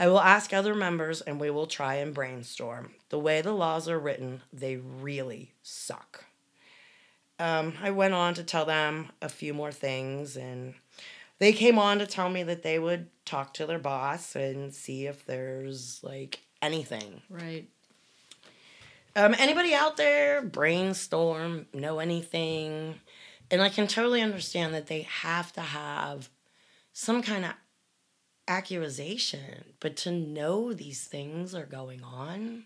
I 0.00 0.08
will 0.08 0.20
ask 0.20 0.54
other 0.54 0.74
members 0.74 1.20
and 1.20 1.38
we 1.38 1.50
will 1.50 1.66
try 1.66 1.96
and 1.96 2.14
brainstorm. 2.14 2.92
The 3.10 3.18
way 3.18 3.42
the 3.42 3.52
laws 3.52 3.86
are 3.86 3.98
written, 3.98 4.40
they 4.50 4.76
really 4.76 5.52
suck. 5.62 6.24
Um, 7.38 7.74
I 7.82 7.90
went 7.90 8.14
on 8.14 8.32
to 8.34 8.42
tell 8.42 8.64
them 8.64 9.12
a 9.20 9.28
few 9.28 9.52
more 9.52 9.72
things, 9.72 10.36
and 10.36 10.74
they 11.38 11.52
came 11.52 11.78
on 11.78 11.98
to 11.98 12.06
tell 12.06 12.28
me 12.28 12.42
that 12.42 12.62
they 12.62 12.78
would 12.78 13.08
talk 13.24 13.54
to 13.54 13.66
their 13.66 13.78
boss 13.78 14.34
and 14.34 14.74
see 14.74 15.06
if 15.06 15.24
there's 15.26 16.00
like 16.02 16.40
anything. 16.62 17.20
Right. 17.28 17.68
Um, 19.16 19.34
anybody 19.38 19.74
out 19.74 19.96
there 19.96 20.40
brainstorm, 20.40 21.66
know 21.74 21.98
anything? 21.98 23.00
And 23.50 23.60
I 23.60 23.68
can 23.68 23.86
totally 23.86 24.22
understand 24.22 24.72
that 24.74 24.86
they 24.86 25.02
have 25.02 25.52
to 25.54 25.60
have 25.60 26.30
some 26.92 27.22
kind 27.22 27.44
of 27.44 27.52
accusation, 28.50 29.64
but 29.78 29.96
to 29.96 30.10
know 30.10 30.72
these 30.72 31.04
things 31.04 31.54
are 31.54 31.66
going 31.66 32.02
on. 32.02 32.64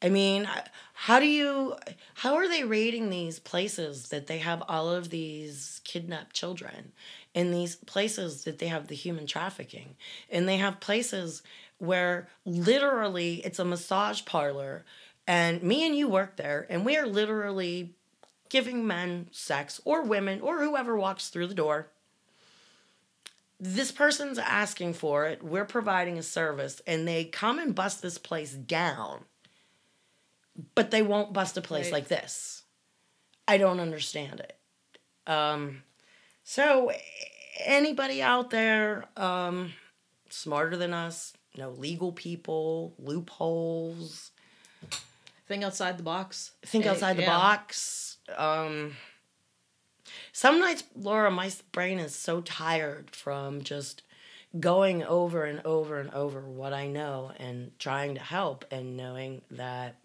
I 0.00 0.08
mean, 0.08 0.48
how 0.94 1.18
do 1.18 1.26
you, 1.26 1.76
how 2.14 2.36
are 2.36 2.48
they 2.48 2.62
raiding 2.62 3.10
these 3.10 3.40
places 3.40 4.08
that 4.10 4.28
they 4.28 4.38
have 4.38 4.62
all 4.68 4.88
of 4.88 5.10
these 5.10 5.80
kidnapped 5.84 6.34
children? 6.34 6.92
In 7.34 7.50
these 7.50 7.74
places 7.74 8.44
that 8.44 8.58
they 8.58 8.68
have 8.68 8.86
the 8.86 8.94
human 8.94 9.26
trafficking? 9.26 9.96
And 10.30 10.48
they 10.48 10.58
have 10.58 10.80
places 10.80 11.42
where 11.78 12.28
literally 12.44 13.42
it's 13.44 13.58
a 13.58 13.64
massage 13.64 14.24
parlor 14.24 14.84
and 15.26 15.62
me 15.62 15.84
and 15.84 15.96
you 15.96 16.06
work 16.08 16.36
there 16.36 16.66
and 16.70 16.84
we 16.84 16.96
are 16.96 17.06
literally 17.06 17.94
giving 18.48 18.86
men 18.86 19.28
sex 19.32 19.80
or 19.84 20.02
women 20.02 20.40
or 20.40 20.62
whoever 20.62 20.96
walks 20.96 21.28
through 21.28 21.48
the 21.48 21.54
door 21.54 21.88
this 23.64 23.92
person's 23.92 24.38
asking 24.38 24.92
for 24.92 25.26
it 25.26 25.42
we're 25.42 25.64
providing 25.64 26.18
a 26.18 26.22
service 26.22 26.80
and 26.86 27.06
they 27.06 27.24
come 27.24 27.58
and 27.58 27.74
bust 27.74 28.02
this 28.02 28.18
place 28.18 28.52
down 28.52 29.24
but 30.74 30.90
they 30.90 31.02
won't 31.02 31.32
bust 31.32 31.56
a 31.56 31.62
place 31.62 31.86
right. 31.86 31.92
like 31.92 32.08
this 32.08 32.64
i 33.46 33.56
don't 33.56 33.80
understand 33.80 34.40
it 34.40 34.58
um 35.30 35.82
so 36.42 36.90
anybody 37.64 38.20
out 38.20 38.50
there 38.50 39.04
um 39.16 39.72
smarter 40.28 40.76
than 40.76 40.92
us 40.92 41.32
know 41.62 41.70
legal 41.70 42.10
people 42.10 42.94
loopholes 42.98 44.32
think 45.52 45.64
outside 45.64 45.98
the 45.98 46.02
box. 46.02 46.52
Think 46.64 46.86
outside 46.86 47.16
the 47.16 47.22
yeah. 47.22 47.36
box. 47.36 48.16
Um, 48.36 48.96
some 50.32 50.60
nights, 50.60 50.84
Laura, 50.96 51.30
my 51.30 51.50
brain 51.72 51.98
is 51.98 52.14
so 52.14 52.40
tired 52.40 53.14
from 53.14 53.62
just 53.62 54.02
going 54.58 55.02
over 55.04 55.44
and 55.44 55.60
over 55.64 55.98
and 55.98 56.10
over 56.10 56.40
what 56.40 56.72
I 56.72 56.86
know 56.86 57.32
and 57.38 57.78
trying 57.78 58.14
to 58.14 58.20
help 58.20 58.64
and 58.70 58.96
knowing 58.96 59.42
that 59.50 59.96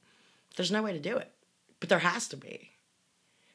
there's 0.56 0.72
no 0.72 0.84
way 0.84 0.94
to 0.94 1.00
do 1.00 1.18
it. 1.18 1.32
But 1.80 1.90
there 1.90 2.00
has 2.00 2.28
to 2.30 2.38
be. 2.38 2.72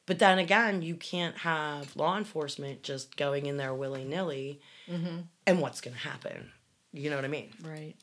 But 0.06 0.18
then 0.18 0.38
again, 0.38 0.82
you 0.82 0.96
can't 0.96 1.38
have 1.38 1.94
law 1.96 2.16
enforcement 2.18 2.82
just 2.82 3.16
going 3.16 3.46
in 3.46 3.56
there 3.56 3.74
willy 3.74 4.04
nilly 4.04 4.60
mm-hmm. 4.88 5.20
and 5.46 5.60
what's 5.60 5.80
going 5.80 5.94
to 5.94 6.08
happen. 6.08 6.50
You 6.92 7.10
know 7.10 7.16
what 7.16 7.24
I 7.24 7.28
mean? 7.28 7.50
Right. 7.62 7.94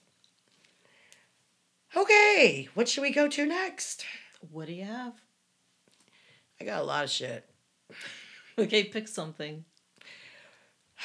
Okay, 1.96 2.70
what 2.76 2.88
should 2.88 3.02
we 3.02 3.12
go 3.12 3.28
to 3.28 3.46
next? 3.46 4.06
What 4.52 4.68
do 4.68 4.74
you 4.74 4.86
have? 4.86 5.14
I 6.62 6.66
got 6.66 6.82
a 6.82 6.86
lot 6.86 7.04
of 7.04 7.10
shit. 7.10 7.50
Okay, 8.64 8.84
pick 8.84 9.08
something. 9.08 9.66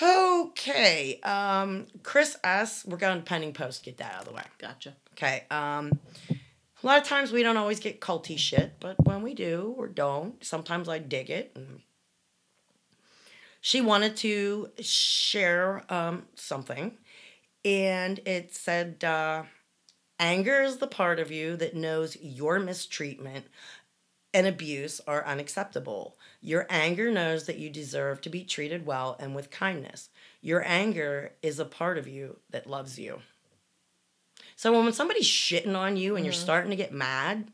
Okay, 0.03 1.21
um, 1.23 1.87
Chris 2.03 2.37
S. 2.43 2.85
We're 2.85 2.97
going 2.97 3.23
pending 3.23 3.53
post. 3.53 3.85
Get 3.85 3.99
that 3.99 4.15
out 4.15 4.23
of 4.23 4.29
the 4.29 4.35
way. 4.35 4.43
Gotcha. 4.59 4.97
Okay. 5.13 5.45
Um, 5.51 6.01
a 6.31 6.87
lot 6.87 6.99
of 6.99 7.05
times 7.05 7.31
we 7.31 7.43
don't 7.43 7.57
always 7.57 7.79
get 7.79 8.01
culty 8.01 8.37
shit, 8.37 8.75
but 8.81 8.97
when 9.05 9.23
we 9.23 9.35
do 9.35 9.75
or 9.79 9.87
don't, 9.87 10.45
sometimes 10.45 10.89
I 10.89 10.99
dig 10.99 11.31
it. 11.31 11.57
she 13.61 13.81
wanted 13.81 14.17
to 14.19 14.71
share 14.81 15.85
um, 15.89 16.27
something, 16.35 16.97
and 17.65 18.21
it 18.27 18.55
said. 18.55 19.05
Uh, 19.05 19.45
Anger 20.21 20.63
is 20.63 20.77
the 20.77 20.87
part 20.87 21.19
of 21.19 21.33
you 21.33 21.57
that 21.57 21.75
knows 21.75 22.17
your 22.21 22.61
mistreatment 22.61 23.47
and 24.35 24.47
abuse 24.47 25.01
are 25.07 25.25
unacceptable. 25.25 26.19
Your 26.43 26.67
anger 26.69 27.11
knows 27.11 27.47
that 27.47 27.59
you 27.59 27.71
deserve 27.71 28.21
to 28.23 28.29
be 28.29 28.45
treated 28.45 28.85
well 28.85 29.17
and 29.19 29.35
with 29.35 29.51
kindness. 29.51 30.11
Your 30.43 30.63
anger 30.67 31.33
is 31.41 31.59
a 31.59 31.65
part 31.65 31.97
of 31.97 32.09
you 32.09 32.41
that 32.51 32.69
loves 32.69 32.99
you. 32.99 33.21
So 34.57 34.79
when 34.79 34.93
somebody's 34.93 35.27
shitting 35.27 35.77
on 35.77 35.97
you 35.97 36.11
and 36.11 36.19
mm-hmm. 36.19 36.25
you're 36.27 36.33
starting 36.33 36.71
to 36.71 36.77
get 36.77 36.93
mad, 36.93 37.51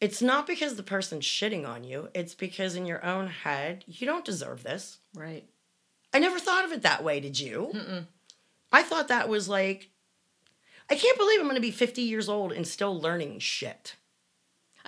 it's 0.00 0.20
not 0.20 0.46
because 0.46 0.74
the 0.74 0.82
person's 0.82 1.24
shitting 1.24 1.66
on 1.66 1.84
you, 1.84 2.08
it's 2.14 2.34
because 2.34 2.76
in 2.76 2.86
your 2.86 3.04
own 3.04 3.28
head, 3.28 3.84
you 3.86 4.06
don't 4.06 4.24
deserve 4.24 4.62
this. 4.62 4.98
Right. 5.14 5.44
I 6.12 6.18
never 6.18 6.38
thought 6.38 6.64
of 6.64 6.72
it 6.72 6.82
that 6.82 7.04
way, 7.04 7.20
did 7.20 7.38
you? 7.38 7.70
Mm-mm. 7.74 8.06
I 8.72 8.82
thought 8.82 9.08
that 9.08 9.28
was 9.28 9.48
like 9.48 9.90
I 10.90 10.94
can't 10.94 11.18
believe 11.18 11.38
I'm 11.38 11.46
going 11.46 11.56
to 11.56 11.60
be 11.60 11.70
50 11.70 12.02
years 12.02 12.28
old 12.28 12.50
and 12.52 12.66
still 12.66 12.98
learning 12.98 13.40
shit. 13.40 13.96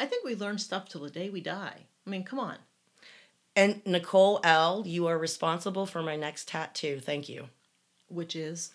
I 0.00 0.06
think 0.06 0.24
we 0.24 0.34
learn 0.34 0.58
stuff 0.58 0.88
till 0.88 1.02
the 1.02 1.10
day 1.10 1.28
we 1.28 1.42
die. 1.42 1.86
I 2.06 2.10
mean, 2.10 2.24
come 2.24 2.40
on. 2.40 2.56
And 3.54 3.82
Nicole 3.84 4.40
L., 4.42 4.84
you 4.86 5.06
are 5.06 5.18
responsible 5.18 5.84
for 5.84 6.02
my 6.02 6.16
next 6.16 6.48
tattoo. 6.48 7.00
Thank 7.00 7.28
you. 7.28 7.48
Which 8.08 8.34
is? 8.34 8.72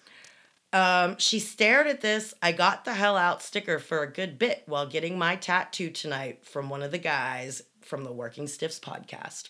Um, 0.71 1.17
she 1.17 1.39
stared 1.39 1.87
at 1.87 2.01
this 2.01 2.33
I 2.41 2.51
got 2.51 2.85
the 2.85 2.93
hell 2.93 3.17
out 3.17 3.41
sticker 3.41 3.79
for 3.79 4.03
a 4.03 4.11
good 4.11 4.37
bit 4.37 4.63
while 4.65 4.85
getting 4.85 5.17
my 5.17 5.35
tattoo 5.35 5.89
tonight 5.89 6.45
from 6.45 6.69
one 6.69 6.83
of 6.83 6.91
the 6.91 6.97
guys 6.97 7.63
from 7.81 8.03
the 8.03 8.11
Working 8.11 8.47
Stiffs 8.47 8.79
podcast. 8.79 9.49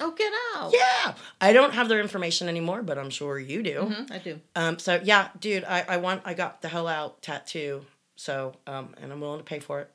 Oh, 0.00 0.10
get 0.12 0.32
out. 0.54 0.72
Yeah. 0.74 1.14
I 1.40 1.52
don't 1.52 1.72
have 1.72 1.88
their 1.88 2.00
information 2.00 2.48
anymore, 2.48 2.82
but 2.82 2.98
I'm 2.98 3.10
sure 3.10 3.38
you 3.38 3.62
do. 3.62 3.80
Mm-hmm, 3.80 4.12
I 4.12 4.18
do. 4.18 4.40
Um, 4.54 4.78
so 4.78 5.00
yeah, 5.02 5.28
dude, 5.40 5.64
I, 5.64 5.84
I 5.88 5.96
want 5.96 6.22
I 6.24 6.34
got 6.34 6.60
the 6.62 6.68
hell 6.68 6.86
out 6.86 7.22
tattoo. 7.22 7.84
So 8.14 8.54
um 8.66 8.94
and 9.00 9.10
I'm 9.10 9.20
willing 9.20 9.38
to 9.38 9.44
pay 9.44 9.58
for 9.58 9.80
it. 9.80 9.90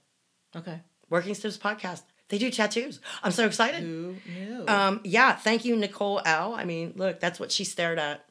Okay. 0.55 0.81
Working 1.11 1.35
Stiffs 1.35 1.57
podcast. 1.57 2.01
They 2.29 2.39
do 2.39 2.49
tattoos. 2.49 2.99
I'm 3.21 3.31
so 3.31 3.45
excited. 3.45 3.83
Who 3.83 4.15
knew? 4.25 4.63
Um, 4.67 5.01
yeah, 5.03 5.35
thank 5.35 5.65
you, 5.65 5.75
Nicole 5.75 6.21
L. 6.25 6.55
I 6.55 6.63
mean, 6.63 6.93
look, 6.95 7.19
that's 7.19 7.39
what 7.39 7.51
she 7.51 7.65
stared 7.65 7.99
at. 7.99 8.25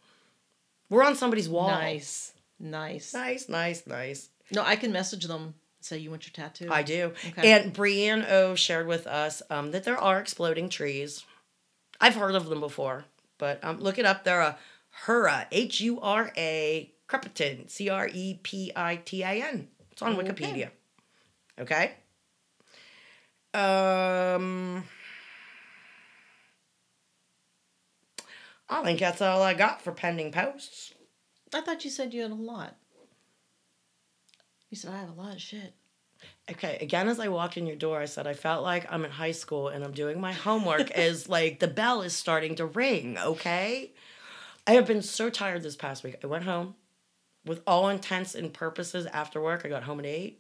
We're 0.89 1.05
on 1.05 1.15
somebody's 1.15 1.49
wall. 1.49 1.69
Nice. 1.69 2.33
Nice. 2.59 3.15
Nice, 3.15 3.49
nice, 3.49 3.87
nice. 3.87 4.31
No, 4.51 4.63
I 4.63 4.75
can 4.77 4.91
message 4.91 5.27
them 5.27 5.55
say 5.81 5.99
you 5.99 6.11
want 6.11 6.27
your 6.27 6.33
tattoo. 6.33 6.69
I 6.71 6.83
do. 6.83 7.13
Okay. 7.29 7.53
And 7.53 7.73
Brienne 7.73 8.25
O 8.29 8.55
shared 8.55 8.87
with 8.87 9.07
us 9.07 9.43
um, 9.51 9.71
that 9.71 9.85
there 9.85 9.99
are 9.99 10.19
exploding 10.19 10.69
trees 10.69 11.25
I've 12.01 12.15
heard 12.15 12.35
of 12.35 12.49
them 12.49 12.61
before, 12.61 13.05
but 13.39 13.63
um, 13.63 13.79
look 13.81 13.99
it 13.99 14.07
up. 14.07 14.25
They're 14.25 14.41
a 14.41 14.59
Hura, 15.05 15.47
H 15.53 15.81
U 15.81 16.01
R 16.01 16.33
A, 16.37 16.91
Crepitin, 17.09 17.69
C 17.69 17.91
R 17.91 18.09
E 18.13 18.41
P 18.43 18.73
I 18.75 18.97
T 18.97 19.23
I 19.23 19.37
N. 19.37 19.69
It's 19.93 20.01
on 20.01 20.17
okay. 20.17 20.29
Wikipedia. 20.29 20.71
Okay. 21.61 21.93
Um, 23.53 24.85
I 28.69 28.85
think 28.85 29.01
that's 29.01 29.21
all 29.21 29.43
I 29.43 29.55
got 29.55 29.83
for 29.83 29.93
pending 29.93 30.31
posts. 30.33 30.95
I 31.53 31.61
thought 31.61 31.85
you 31.85 31.91
said 31.91 32.15
you 32.15 32.23
had 32.23 32.31
a 32.31 32.35
lot. 32.35 32.77
You 34.71 34.77
said 34.77 34.93
I 34.93 34.99
have 34.99 35.11
a 35.11 35.21
lot 35.21 35.35
of 35.35 35.41
shit. 35.41 35.75
Okay, 36.51 36.79
again, 36.81 37.09
as 37.09 37.19
I 37.19 37.29
walked 37.29 37.57
in 37.57 37.67
your 37.67 37.77
door, 37.77 38.01
I 38.01 38.05
said, 38.05 38.27
I 38.27 38.35
felt 38.35 38.63
like 38.63 38.87
I'm 38.93 39.05
in 39.05 39.11
high 39.11 39.33
school 39.33 39.69
and 39.69 39.85
I'm 39.85 39.93
doing 39.93 40.21
my 40.21 40.33
homework 40.33 40.91
as 40.93 41.29
like 41.29 41.59
the 41.59 41.69
bell 41.69 42.03
is 42.03 42.15
starting 42.15 42.57
to 42.57 42.67
ring, 42.67 43.19
okay? 43.19 43.93
I 44.67 44.73
have 44.73 44.87
been 44.87 45.03
so 45.03 45.31
tired 45.31 45.63
this 45.63 45.77
past 45.77 46.05
week. 46.05 46.17
I 46.23 46.27
went 46.27 46.45
home 46.45 46.75
with 47.45 47.63
all 47.67 47.89
intents 47.89 48.35
and 48.35 48.53
purposes 48.53 49.07
after 49.07 49.41
work. 49.41 49.63
I 49.65 49.69
got 49.69 49.85
home 49.85 50.01
at 50.01 50.07
8. 50.07 50.40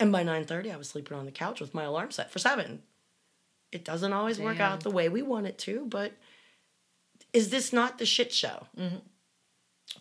And 0.00 0.10
by 0.10 0.24
9.30, 0.24 0.72
I 0.72 0.76
was 0.76 0.88
sleeping 0.88 1.16
on 1.16 1.24
the 1.24 1.30
couch 1.30 1.60
with 1.60 1.74
my 1.74 1.84
alarm 1.84 2.10
set 2.10 2.30
for 2.30 2.38
7. 2.38 2.82
It 3.70 3.84
doesn't 3.84 4.12
always 4.12 4.36
Damn. 4.36 4.46
work 4.46 4.60
out 4.60 4.80
the 4.80 4.90
way 4.90 5.08
we 5.08 5.22
want 5.22 5.46
it 5.46 5.58
to, 5.58 5.86
but 5.88 6.12
is 7.32 7.50
this 7.50 7.72
not 7.72 7.98
the 7.98 8.06
shit 8.06 8.32
show? 8.32 8.66
Mm-hmm. 8.78 8.98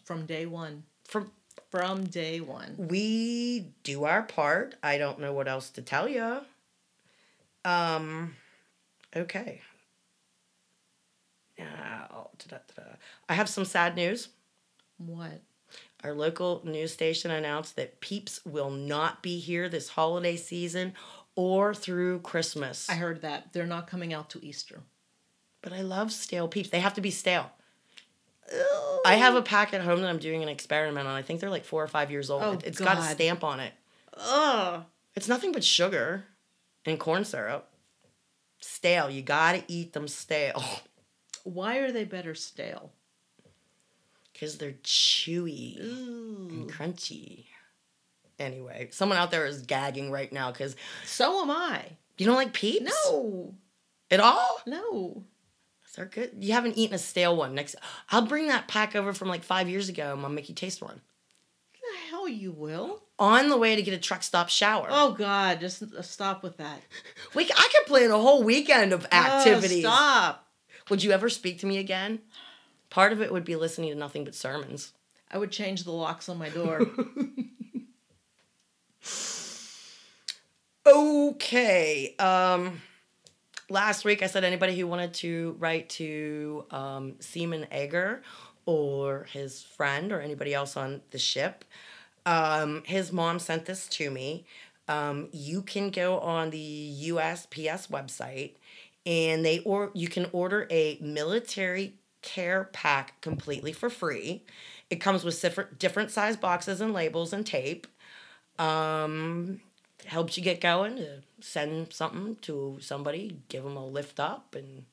From 0.03 0.25
day 0.25 0.45
one. 0.45 0.83
From 1.05 1.31
from 1.71 2.05
day 2.05 2.39
one. 2.39 2.75
We 2.77 3.73
do 3.81 4.03
our 4.03 4.21
part. 4.21 4.75
I 4.83 4.99
don't 4.99 5.19
know 5.19 5.33
what 5.33 5.47
else 5.47 5.71
to 5.71 5.81
tell 5.81 6.07
you. 6.07 6.41
Um, 7.65 8.35
okay. 9.15 9.61
Now. 11.57 12.29
I 13.27 13.33
have 13.33 13.49
some 13.49 13.65
sad 13.65 13.95
news. 13.95 14.29
What? 14.97 15.41
Our 16.03 16.13
local 16.13 16.61
news 16.65 16.91
station 16.91 17.31
announced 17.31 17.75
that 17.77 18.01
Peeps 18.01 18.41
will 18.45 18.69
not 18.69 19.23
be 19.23 19.39
here 19.39 19.69
this 19.69 19.89
holiday 19.89 20.35
season 20.35 20.93
or 21.35 21.73
through 21.73 22.19
Christmas. 22.19 22.89
I 22.89 22.95
heard 22.95 23.21
that 23.21 23.53
they're 23.53 23.65
not 23.65 23.87
coming 23.87 24.13
out 24.13 24.29
to 24.31 24.45
Easter. 24.45 24.81
but 25.61 25.71
I 25.71 25.81
love 25.81 26.11
stale 26.11 26.47
Peeps. 26.49 26.69
They 26.69 26.81
have 26.81 26.93
to 26.95 27.01
be 27.01 27.09
stale. 27.11 27.49
I 29.05 29.15
have 29.15 29.35
a 29.35 29.41
pack 29.41 29.73
at 29.73 29.79
home 29.81 30.01
that 30.01 30.09
I'm 30.09 30.17
doing 30.19 30.43
an 30.43 30.49
experiment 30.49 31.07
on. 31.07 31.15
I 31.15 31.21
think 31.21 31.39
they're 31.39 31.49
like 31.49 31.63
four 31.63 31.81
or 31.81 31.87
five 31.87 32.11
years 32.11 32.29
old. 32.29 32.43
Oh, 32.43 32.51
It- 32.53 32.63
it's 32.65 32.79
got 32.79 32.97
a 32.97 33.01
stamp 33.03 33.43
on 33.43 33.61
it. 33.61 33.73
Ugh. 34.17 34.83
It's 35.15 35.29
nothing 35.29 35.53
but 35.53 35.63
sugar 35.63 36.25
and 36.85 36.99
corn 36.99 37.23
syrup. 37.23 37.69
Stale. 38.59 39.09
You 39.09 39.21
gotta 39.21 39.63
eat 39.69 39.93
them 39.93 40.07
stale. 40.09 40.61
Why 41.43 41.77
are 41.77 41.91
they 41.91 42.03
better 42.03 42.35
stale? 42.35 42.91
Because 44.43 44.57
they're 44.57 44.71
chewy 44.83 45.79
Ooh. 45.81 46.49
and 46.51 46.69
crunchy. 46.69 47.45
Anyway, 48.37 48.89
someone 48.91 49.17
out 49.17 49.31
there 49.31 49.45
is 49.45 49.61
gagging 49.61 50.11
right 50.11 50.33
now 50.33 50.51
because 50.51 50.75
So 51.05 51.41
am 51.43 51.49
I. 51.49 51.85
you 52.17 52.25
don't 52.25 52.35
like 52.35 52.51
Peeps? 52.51 52.91
No. 53.05 53.53
At 54.11 54.19
all? 54.19 54.59
No. 54.67 55.23
They're 55.95 56.07
good. 56.07 56.31
You 56.41 56.51
haven't 56.51 56.77
eaten 56.77 56.93
a 56.93 56.99
stale 56.99 57.37
one. 57.37 57.55
Next, 57.55 57.77
I'll 58.09 58.25
bring 58.25 58.47
that 58.49 58.67
pack 58.67 58.97
over 58.97 59.13
from 59.13 59.29
like 59.29 59.43
five 59.45 59.69
years 59.69 59.87
ago. 59.87 60.11
and 60.11 60.21
I'll 60.23 60.29
make 60.29 60.49
you 60.49 60.55
taste 60.55 60.81
one. 60.81 60.99
The 61.75 62.09
hell 62.09 62.27
you 62.27 62.51
will. 62.51 63.01
On 63.19 63.47
the 63.47 63.55
way 63.57 63.77
to 63.77 63.81
get 63.81 63.93
a 63.93 63.97
truck 63.97 64.23
stop 64.23 64.49
shower. 64.49 64.87
Oh 64.89 65.13
God, 65.13 65.61
just 65.61 65.81
uh, 65.83 66.01
stop 66.01 66.43
with 66.43 66.57
that. 66.57 66.81
We, 67.33 67.45
I 67.45 67.69
could 67.73 67.87
plan 67.87 68.11
a 68.11 68.19
whole 68.19 68.43
weekend 68.43 68.91
of 68.91 69.05
activities. 69.09 69.85
Oh, 69.85 69.89
stop. 69.89 70.47
Would 70.89 71.01
you 71.01 71.11
ever 71.11 71.29
speak 71.29 71.59
to 71.59 71.65
me 71.65 71.77
again? 71.77 72.19
Part 72.93 73.11
of 73.11 73.23
it 73.23 73.33
would 73.33 73.43
be 73.43 73.55
listening 73.55 73.89
to 73.89 73.95
nothing 73.95 74.23
but 74.23 74.35
sermons. 74.35 74.93
I 75.31 75.39
would 75.39 75.51
change 75.51 75.83
the 75.83 75.91
locks 75.91 76.29
on 76.29 76.37
my 76.37 76.49
door. 76.49 76.81
Okay. 80.85 82.13
Um, 82.19 82.81
last 83.69 84.03
week 84.03 84.21
I 84.21 84.27
said 84.27 84.43
anybody 84.43 84.77
who 84.77 84.85
wanted 84.85 85.13
to 85.15 85.55
write 85.57 85.89
to 85.91 86.65
um, 86.71 87.15
Seaman 87.19 87.67
Egger 87.71 88.21
or 88.65 89.25
his 89.31 89.63
friend 89.63 90.11
or 90.11 90.19
anybody 90.19 90.53
else 90.53 90.75
on 90.75 91.01
the 91.11 91.17
ship. 91.17 91.63
Um, 92.25 92.83
his 92.85 93.13
mom 93.13 93.39
sent 93.39 93.65
this 93.65 93.87
to 93.87 94.11
me. 94.11 94.45
Um, 94.89 95.29
you 95.31 95.61
can 95.61 95.89
go 95.89 96.19
on 96.19 96.49
the 96.49 96.95
USPS 97.05 97.89
website 97.89 98.55
and 99.05 99.45
they 99.45 99.59
or 99.59 99.89
you 99.93 100.09
can 100.09 100.27
order 100.33 100.67
a 100.69 100.97
military 101.01 101.95
care 102.23 102.69
pack 102.73 103.21
completely 103.21 103.71
for 103.71 103.89
free. 103.89 104.43
It 104.89 104.97
comes 104.97 105.23
with 105.23 105.39
different 105.41 105.77
different 105.77 106.11
size 106.11 106.37
boxes 106.37 106.81
and 106.81 106.93
labels 106.93 107.33
and 107.33 107.45
tape. 107.45 107.85
Um, 108.57 109.61
helps 110.05 110.37
you 110.37 110.43
get 110.43 110.61
going 110.61 110.97
to 110.97 111.21
send 111.39 111.93
something 111.93 112.37
to 112.41 112.77
somebody, 112.81 113.39
give 113.49 113.63
them 113.63 113.77
a 113.77 113.85
lift 113.85 114.19
up, 114.19 114.55
and 114.55 114.85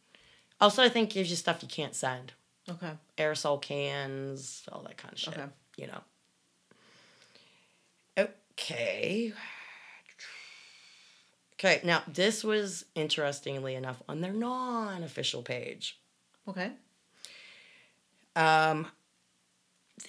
also 0.61 0.83
I 0.83 0.89
think 0.89 1.11
gives 1.11 1.31
you 1.31 1.37
stuff 1.37 1.63
you 1.63 1.69
can't 1.69 1.95
send, 1.95 2.33
okay. 2.69 2.93
aerosol 3.19 3.61
cans, 3.61 4.63
all 4.71 4.83
that 4.83 4.97
kind 4.97 5.13
of 5.13 5.19
shit. 5.19 5.35
Okay. 5.37 5.47
You 5.77 5.87
know. 5.89 6.01
Okay. 8.19 9.33
Okay, 11.55 11.81
now 11.85 12.03
this 12.09 12.43
was 12.43 12.87
interestingly 12.95 13.75
enough 13.75 14.03
on 14.09 14.23
their 14.23 14.33
non-official 14.33 15.43
page. 15.43 16.01
Okay. 16.49 16.73
Um, 18.37 18.87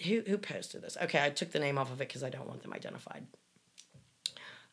who 0.06 0.22
who 0.28 0.38
posted 0.38 0.82
this? 0.82 0.98
Okay, 1.02 1.24
I 1.24 1.30
took 1.30 1.52
the 1.52 1.60
name 1.60 1.78
off 1.78 1.92
of 1.92 2.02
it 2.02 2.08
because 2.08 2.24
I 2.24 2.30
don't 2.30 2.48
want 2.48 2.64
them 2.64 2.74
identified. 2.74 3.26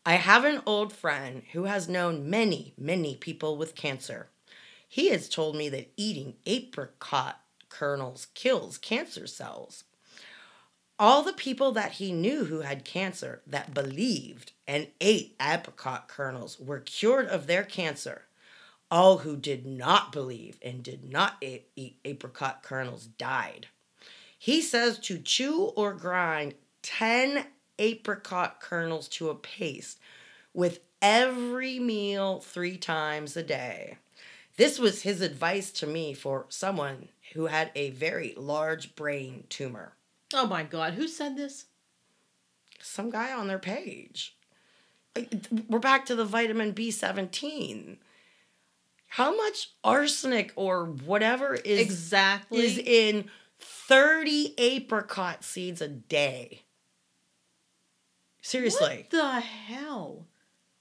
I 0.06 0.14
have 0.14 0.44
an 0.44 0.62
old 0.64 0.92
friend 0.92 1.42
who 1.52 1.64
has 1.64 1.88
known 1.88 2.30
many, 2.30 2.72
many 2.78 3.14
people 3.16 3.56
with 3.56 3.74
cancer. 3.74 4.30
He 4.88 5.10
has 5.10 5.28
told 5.28 5.54
me 5.54 5.68
that 5.68 5.92
eating 5.96 6.36
apricot 6.46 7.40
kernels 7.68 8.28
kills 8.34 8.78
cancer 8.78 9.26
cells. 9.26 9.84
All 10.98 11.22
the 11.22 11.32
people 11.32 11.72
that 11.72 11.92
he 11.92 12.10
knew 12.10 12.46
who 12.46 12.60
had 12.60 12.84
cancer 12.84 13.42
that 13.46 13.74
believed 13.74 14.52
and 14.66 14.88
ate 15.00 15.36
apricot 15.40 16.08
kernels 16.08 16.58
were 16.58 16.80
cured 16.80 17.26
of 17.26 17.46
their 17.46 17.62
cancer. 17.62 18.27
All 18.90 19.18
who 19.18 19.36
did 19.36 19.66
not 19.66 20.12
believe 20.12 20.58
and 20.62 20.82
did 20.82 21.04
not 21.04 21.42
eat 21.42 21.98
apricot 22.04 22.62
kernels 22.62 23.06
died. 23.06 23.68
He 24.38 24.62
says 24.62 24.98
to 25.00 25.18
chew 25.18 25.64
or 25.76 25.92
grind 25.92 26.54
10 26.82 27.44
apricot 27.78 28.60
kernels 28.60 29.08
to 29.08 29.30
a 29.30 29.34
paste 29.34 29.98
with 30.54 30.80
every 31.02 31.78
meal 31.78 32.40
three 32.40 32.76
times 32.76 33.36
a 33.36 33.42
day. 33.42 33.98
This 34.56 34.78
was 34.78 35.02
his 35.02 35.20
advice 35.20 35.70
to 35.72 35.86
me 35.86 36.14
for 36.14 36.46
someone 36.48 37.08
who 37.32 37.46
had 37.46 37.70
a 37.74 37.90
very 37.90 38.34
large 38.36 38.96
brain 38.96 39.44
tumor. 39.48 39.92
Oh 40.34 40.46
my 40.46 40.62
God, 40.62 40.94
who 40.94 41.06
said 41.06 41.36
this? 41.36 41.66
Some 42.80 43.10
guy 43.10 43.32
on 43.32 43.48
their 43.48 43.58
page. 43.58 44.36
We're 45.68 45.78
back 45.78 46.06
to 46.06 46.16
the 46.16 46.24
vitamin 46.24 46.72
B17. 46.72 47.98
How 49.08 49.34
much 49.34 49.70
arsenic 49.82 50.52
or 50.54 50.84
whatever 50.84 51.54
is 51.54 51.80
exactly. 51.80 52.60
is 52.60 52.78
in 52.78 53.30
30 53.58 54.54
apricot 54.58 55.42
seeds 55.44 55.80
a 55.80 55.88
day. 55.88 56.62
Seriously. 58.42 59.06
What 59.08 59.10
the 59.10 59.40
hell? 59.40 60.26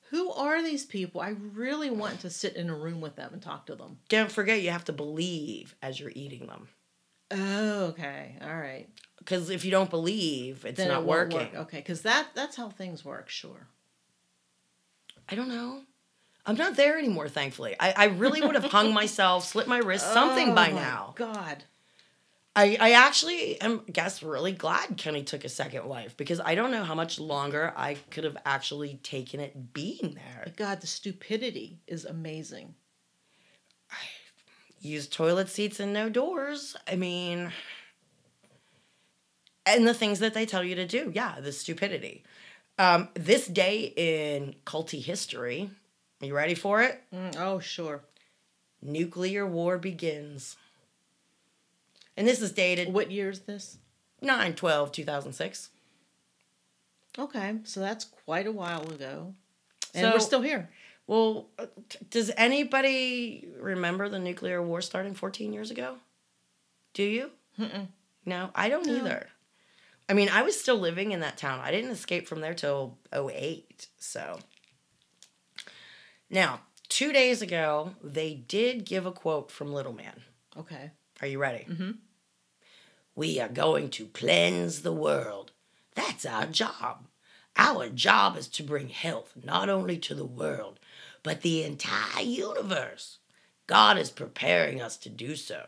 Who 0.09 0.31
are 0.31 0.63
these 0.63 0.85
people? 0.85 1.19
I 1.19 1.29
really 1.53 1.89
want 1.89 2.21
to 2.21 2.29
sit 2.29 2.55
in 2.55 2.69
a 2.69 2.75
room 2.75 3.01
with 3.01 3.15
them 3.15 3.33
and 3.33 3.41
talk 3.41 3.65
to 3.65 3.75
them. 3.75 3.97
Don't 4.07 4.31
forget 4.31 4.61
you 4.61 4.69
have 4.71 4.85
to 4.85 4.93
believe 4.93 5.75
as 5.81 5.99
you're 5.99 6.13
eating 6.15 6.47
them. 6.47 6.69
Oh, 7.31 7.85
okay. 7.87 8.37
All 8.41 8.55
right. 8.55 8.87
Because 9.19 9.49
if 9.49 9.65
you 9.65 9.71
don't 9.71 9.89
believe, 9.89 10.63
it's 10.65 10.77
Then 10.77 10.87
not 10.87 11.01
it 11.01 11.07
working. 11.07 11.39
work. 11.39 11.55
Okay, 11.55 11.77
because 11.77 12.03
that 12.03 12.27
that's 12.35 12.55
how 12.55 12.69
things 12.69 13.03
work. 13.03 13.29
Sure. 13.29 13.67
I 15.27 15.35
don't 15.35 15.49
know. 15.49 15.81
I'm 16.47 16.55
not 16.55 16.77
there 16.77 16.97
anymore, 16.97 17.27
thankfully. 17.27 17.75
I, 17.77 17.93
I 17.95 18.05
really 18.05 18.41
would 18.41 18.55
have 18.55 18.71
hung 18.71 18.93
myself, 19.01 19.45
slit 19.45 19.67
my 19.67 19.79
wrist, 19.79 20.11
something 20.13 20.51
Oh 20.51 20.55
by 20.55 20.69
now. 20.69 21.13
God. 21.15 21.65
I, 22.55 22.75
I 22.79 22.91
actually 22.93 23.61
am, 23.61 23.83
guess, 23.91 24.23
really 24.23 24.53
glad 24.53 24.97
Kenny 24.97 25.21
took 25.23 25.43
a 25.43 25.49
second 25.49 25.85
wife 25.85 26.17
because 26.17 26.39
I 26.39 26.55
don't 26.55 26.71
know 26.71 26.83
how 26.83 26.95
much 26.95 27.19
longer 27.19 27.71
I 27.75 27.97
could 28.09 28.23
have 28.23 28.37
actually 28.45 28.95
taken 29.03 29.39
it 29.39 29.73
being 29.73 30.15
there. 30.15 30.51
God, 30.55 30.81
the 30.81 30.87
stupidity 30.87 31.77
is 31.85 32.03
amazing. 32.05 32.73
use 34.79 35.07
toilet 35.07 35.49
seats 35.49 35.79
and 35.79 35.93
no 35.93 36.09
doors. 36.09 36.75
I 36.87 36.95
mean, 36.95 37.51
and 39.67 39.85
the 39.87 39.93
things 39.93 40.19
that 40.19 40.33
they 40.33 40.45
tell 40.45 40.63
you 40.63 40.75
to 40.75 40.87
do. 40.87 41.11
Yeah, 41.13 41.39
the 41.39 41.51
stupidity. 41.51 42.23
Um, 42.79 43.09
this 43.13 43.45
day 43.45 43.93
in 43.95 44.55
culty 44.65 45.03
history, 45.03 45.69
you 46.21 46.35
ready 46.35 46.55
for 46.55 46.81
it? 46.81 47.01
Mm, 47.13 47.35
oh, 47.37 47.59
sure. 47.59 48.01
Nuclear 48.81 49.45
war 49.45 49.77
begins. 49.77 50.55
And 52.15 52.27
this 52.27 52.41
is 52.41 52.51
dated 52.51 52.93
What 52.93 53.11
year 53.11 53.29
is 53.29 53.41
this? 53.41 53.77
9 54.21 54.55
12 54.55 54.91
2006. 54.91 55.69
Okay, 57.19 57.55
so 57.63 57.79
that's 57.79 58.05
quite 58.05 58.47
a 58.47 58.51
while 58.51 58.83
ago. 58.91 59.33
And 59.93 60.05
So- 60.05 60.11
we're 60.13 60.19
still 60.19 60.41
here. 60.41 60.69
Well, 61.07 61.47
uh, 61.57 61.67
t- 61.87 61.99
does 62.09 62.31
anybody 62.35 63.47
remember 63.59 64.09
the 64.09 64.19
nuclear 64.19 64.61
war 64.61 64.81
starting 64.81 65.13
14 65.13 65.53
years 65.53 65.71
ago? 65.71 65.97
Do 66.93 67.03
you? 67.03 67.31
Mm-mm. 67.57 67.87
No, 68.25 68.51
I 68.53 68.67
don't 68.69 68.85
No. 68.85 68.95
either. 68.97 69.29
I 70.09 70.13
mean, 70.13 70.27
I 70.29 70.41
was 70.41 70.59
still 70.59 70.77
living 70.77 71.11
in 71.13 71.21
that 71.21 71.37
town. 71.37 71.59
I 71.61 71.71
didn't 71.71 71.91
escape 71.91 72.27
from 72.27 72.41
there 72.41 72.53
till 72.53 72.97
08. 73.13 73.87
So 73.97 74.39
now, 76.29 76.61
two 76.89 77.13
days 77.13 77.41
ago, 77.41 77.91
they 78.03 78.33
did 78.33 78.85
give 78.85 79.05
a 79.05 79.11
quote 79.11 79.51
from 79.51 79.73
Little 79.73 79.93
Man. 79.93 80.21
Okay. 80.57 80.91
Are 81.21 81.27
you 81.27 81.39
ready? 81.39 81.65
Mm-hmm. 81.69 81.91
We 83.15 83.39
are 83.39 83.49
going 83.49 83.89
to 83.91 84.07
cleanse 84.07 84.81
the 84.81 84.93
world. 84.93 85.51
That's 85.95 86.25
our 86.25 86.45
job. 86.45 87.07
Our 87.55 87.89
job 87.89 88.37
is 88.37 88.47
to 88.49 88.63
bring 88.63 88.89
health 88.89 89.33
not 89.43 89.69
only 89.69 89.97
to 89.97 90.13
the 90.13 90.25
world, 90.25 90.79
but 91.23 91.41
the 91.41 91.63
entire 91.63 92.23
universe. 92.23 93.17
God 93.65 93.97
is 93.97 94.11
preparing 94.11 94.81
us 94.81 94.97
to 94.97 95.09
do 95.09 95.35
so. 95.35 95.65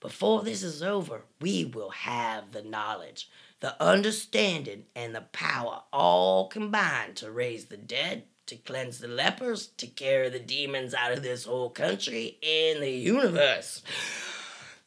Before 0.00 0.42
this 0.42 0.62
is 0.62 0.82
over, 0.82 1.22
we 1.40 1.64
will 1.64 1.90
have 1.90 2.52
the 2.52 2.62
knowledge, 2.62 3.28
the 3.60 3.80
understanding, 3.82 4.84
and 4.94 5.14
the 5.14 5.26
power 5.32 5.82
all 5.92 6.48
combined 6.48 7.16
to 7.16 7.30
raise 7.30 7.66
the 7.66 7.76
dead 7.76 8.24
to 8.46 8.56
cleanse 8.56 8.98
the 8.98 9.08
lepers, 9.08 9.68
to 9.78 9.86
carry 9.86 10.28
the 10.28 10.38
demons 10.38 10.94
out 10.94 11.12
of 11.12 11.22
this 11.22 11.44
whole 11.44 11.70
country 11.70 12.38
and 12.42 12.82
the 12.82 12.90
universe. 12.90 13.82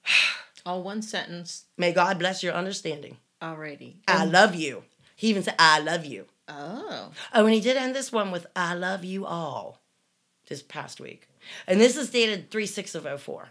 All 0.65 0.83
one 0.83 1.01
sentence. 1.01 1.65
May 1.77 1.93
God 1.93 2.19
bless 2.19 2.41
your 2.41 2.53
understanding. 2.53 3.17
Alrighty. 3.41 3.97
I 4.07 4.25
love 4.25 4.55
you. 4.55 4.83
He 5.15 5.27
even 5.27 5.43
said, 5.43 5.55
I 5.59 5.79
love 5.79 6.05
you. 6.05 6.25
Oh. 6.47 7.11
Oh, 7.33 7.45
and 7.45 7.53
he 7.53 7.61
did 7.61 7.77
end 7.77 7.95
this 7.95 8.11
one 8.11 8.31
with, 8.31 8.47
I 8.55 8.73
love 8.73 9.03
you 9.03 9.25
all 9.25 9.81
this 10.47 10.61
past 10.61 10.99
week. 10.99 11.27
And 11.67 11.79
this 11.79 11.95
is 11.95 12.09
dated 12.09 12.51
3 12.51 12.65
6 12.65 12.95
of 12.95 13.21
04. 13.21 13.49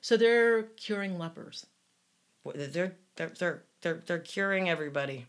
So 0.00 0.16
they're 0.16 0.62
curing 0.62 1.18
lepers. 1.18 1.66
They're, 2.54 2.94
they're, 3.16 3.32
they're, 3.38 3.62
they're, 3.82 4.02
they're 4.06 4.18
curing 4.18 4.68
everybody. 4.68 5.26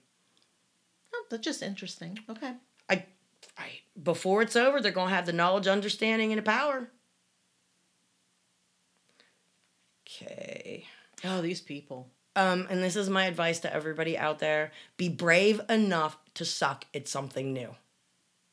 Oh, 1.14 1.26
that's 1.30 1.44
just 1.44 1.62
interesting. 1.62 2.20
Okay. 2.30 2.54
Before 4.02 4.42
it's 4.42 4.56
over, 4.56 4.82
they're 4.82 4.92
going 4.92 5.10
to 5.10 5.16
have 5.16 5.26
the 5.26 5.34
knowledge, 5.34 5.68
understanding, 5.68 6.32
and 6.32 6.40
the 6.40 6.44
power. 6.44 6.90
Okay. 10.08 10.86
Oh, 11.24 11.42
these 11.42 11.62
people. 11.62 12.10
Um, 12.36 12.68
and 12.70 12.82
this 12.82 12.96
is 12.96 13.10
my 13.10 13.26
advice 13.26 13.60
to 13.60 13.74
everybody 13.74 14.18
out 14.18 14.40
there 14.40 14.72
be 14.98 15.10
brave 15.10 15.62
enough 15.70 16.18
to 16.36 16.46
suck 16.46 16.86
at 16.94 17.08
something 17.08 17.54
new. 17.54 17.76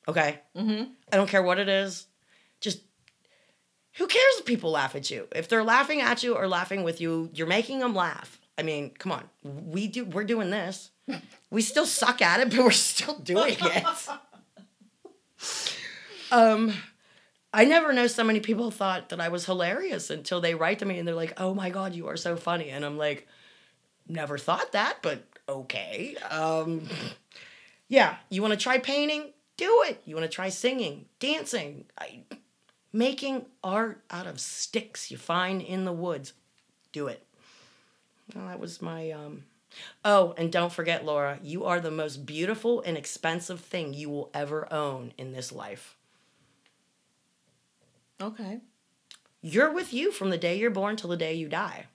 Okay? 0.09 0.41
Mm-hmm. 0.57 0.91
I 1.13 1.17
don't 1.17 1.29
care 1.29 1.43
what 1.43 1.59
it 1.59 1.69
is. 1.69 2.07
Just 2.61 2.81
who 3.95 4.07
cares 4.07 4.35
if 4.39 4.45
people 4.45 4.71
laugh 4.73 4.95
at 4.95 5.11
you? 5.11 5.29
If 5.35 5.49
they're 5.49 5.65
laughing 5.65 6.01
at 6.01 6.23
you 6.23 6.35
or 6.35 6.49
laughing 6.49 6.83
with 6.83 7.01
you, 7.01 7.31
you're 7.33 7.47
making 7.47 7.79
them 7.79 7.95
laugh. 7.95 8.41
I 8.57 8.63
mean, 8.63 8.91
come 8.99 9.13
on. 9.13 9.25
We 9.45 9.87
do 9.87 10.05
we're 10.05 10.25
doing 10.25 10.51
this. 10.51 10.91
We 11.51 11.63
still 11.63 11.87
suck 11.87 12.21
at 12.21 12.41
it, 12.41 12.51
but 12.51 12.59
we're 12.63 12.71
still 12.73 13.19
doing 13.21 13.57
it. 13.59 13.85
um 16.31 16.73
I 17.53 17.65
never 17.65 17.93
know 17.93 18.07
so 18.07 18.25
many 18.25 18.41
people 18.41 18.71
thought 18.71 19.09
that 19.09 19.21
I 19.21 19.29
was 19.29 19.47
hilarious 19.47 20.11
until 20.11 20.41
they 20.41 20.55
write 20.55 20.81
to 20.81 20.85
me 20.85 20.99
and 20.99 21.09
they're 21.09 21.15
like, 21.15 21.41
"Oh 21.41 21.55
my 21.55 21.71
god, 21.71 21.95
you 21.95 22.09
are 22.09 22.17
so 22.17 22.37
funny." 22.37 22.69
And 22.71 22.85
I'm 22.85 22.99
like, 22.99 23.27
"Never 24.07 24.37
thought 24.37 24.73
that, 24.73 24.99
but 25.03 25.25
okay." 25.49 26.17
Um 26.31 26.89
yeah, 27.89 28.17
you 28.29 28.43
want 28.43 28.53
to 28.53 28.61
try 28.61 28.79
painting? 28.79 29.33
Do 29.57 29.85
it. 29.87 30.03
You 30.05 30.15
want 30.15 30.31
to 30.31 30.35
try 30.35 30.51
singing, 30.51 31.07
dancing, 31.19 31.87
I, 31.99 32.21
making 32.93 33.47
art 33.65 34.03
out 34.11 34.27
of 34.27 34.41
sticks 34.41 35.11
you 35.11 35.17
find 35.17 35.63
in 35.63 35.85
the 35.85 35.93
woods. 35.93 36.33
Do 36.93 37.07
it. 37.09 37.25
Well, 38.35 38.47
that 38.47 38.61
was 38.61 38.83
my 38.83 39.11
um 39.11 39.45
Oh, 40.05 40.35
and 40.37 40.53
don't 40.53 40.73
forget 40.73 41.05
Laura, 41.05 41.39
you 41.43 41.65
are 41.65 41.81
the 41.81 41.91
most 41.91 42.27
beautiful 42.27 42.81
and 42.83 42.97
expensive 42.97 43.61
thing 43.61 43.95
you 43.95 44.09
will 44.11 44.31
ever 44.33 44.73
own 44.73 45.13
in 45.19 45.33
this 45.33 45.53
life. 45.53 45.97
Okay. 48.21 48.61
You're 49.41 49.73
with 49.73 49.93
you 49.93 50.11
from 50.11 50.31
the 50.31 50.39
day 50.39 50.59
you're 50.59 50.71
born 50.71 50.97
till 50.97 51.11
the 51.11 51.17
day 51.17 51.35
you 51.35 51.49
die. 51.49 51.87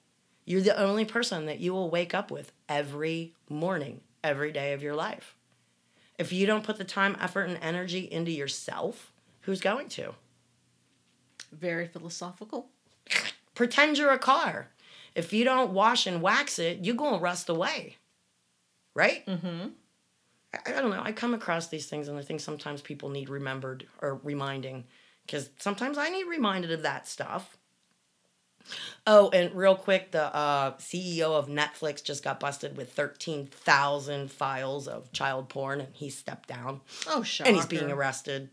You're 0.45 0.61
the 0.61 0.77
only 0.77 1.05
person 1.05 1.45
that 1.45 1.59
you 1.59 1.73
will 1.73 1.89
wake 1.89 2.13
up 2.13 2.31
with 2.31 2.51
every 2.67 3.33
morning, 3.49 4.01
every 4.23 4.51
day 4.51 4.73
of 4.73 4.83
your 4.83 4.95
life. 4.95 5.35
If 6.17 6.31
you 6.31 6.45
don't 6.45 6.63
put 6.63 6.77
the 6.77 6.83
time, 6.83 7.17
effort, 7.19 7.49
and 7.49 7.57
energy 7.61 8.09
into 8.11 8.31
yourself, 8.31 9.11
who's 9.41 9.61
going 9.61 9.89
to? 9.89 10.13
Very 11.51 11.87
philosophical. 11.87 12.67
Pretend 13.55 13.97
you're 13.97 14.11
a 14.11 14.19
car. 14.19 14.69
If 15.15 15.33
you 15.33 15.43
don't 15.43 15.71
wash 15.71 16.07
and 16.07 16.21
wax 16.21 16.59
it, 16.59 16.79
you're 16.83 16.95
going 16.95 17.15
to 17.15 17.19
rust 17.19 17.49
away. 17.49 17.97
Right? 18.95 19.25
Mm-hmm. 19.25 19.69
I, 20.53 20.77
I 20.77 20.81
don't 20.81 20.91
know. 20.91 21.01
I 21.03 21.11
come 21.11 21.33
across 21.33 21.67
these 21.67 21.87
things 21.87 22.07
and 22.07 22.17
I 22.17 22.21
think 22.21 22.39
sometimes 22.39 22.81
people 22.81 23.09
need 23.09 23.29
remembered 23.29 23.87
or 24.01 24.19
reminding 24.23 24.85
because 25.25 25.49
sometimes 25.57 25.97
I 25.97 26.09
need 26.09 26.25
reminded 26.25 26.71
of 26.71 26.83
that 26.83 27.07
stuff. 27.07 27.57
Oh, 29.05 29.29
and 29.31 29.53
real 29.53 29.75
quick, 29.75 30.11
the 30.11 30.33
uh, 30.33 30.77
CEO 30.77 31.31
of 31.31 31.47
Netflix 31.47 32.01
just 32.01 32.23
got 32.23 32.39
busted 32.39 32.77
with 32.77 32.93
13,000 32.93 34.31
files 34.31 34.87
of 34.87 35.11
child 35.11 35.49
porn 35.49 35.81
and 35.81 35.93
he 35.93 36.09
stepped 36.09 36.47
down. 36.47 36.81
Oh, 37.07 37.23
shocker. 37.23 37.49
And 37.49 37.57
he's 37.57 37.65
being 37.65 37.91
arrested. 37.91 38.49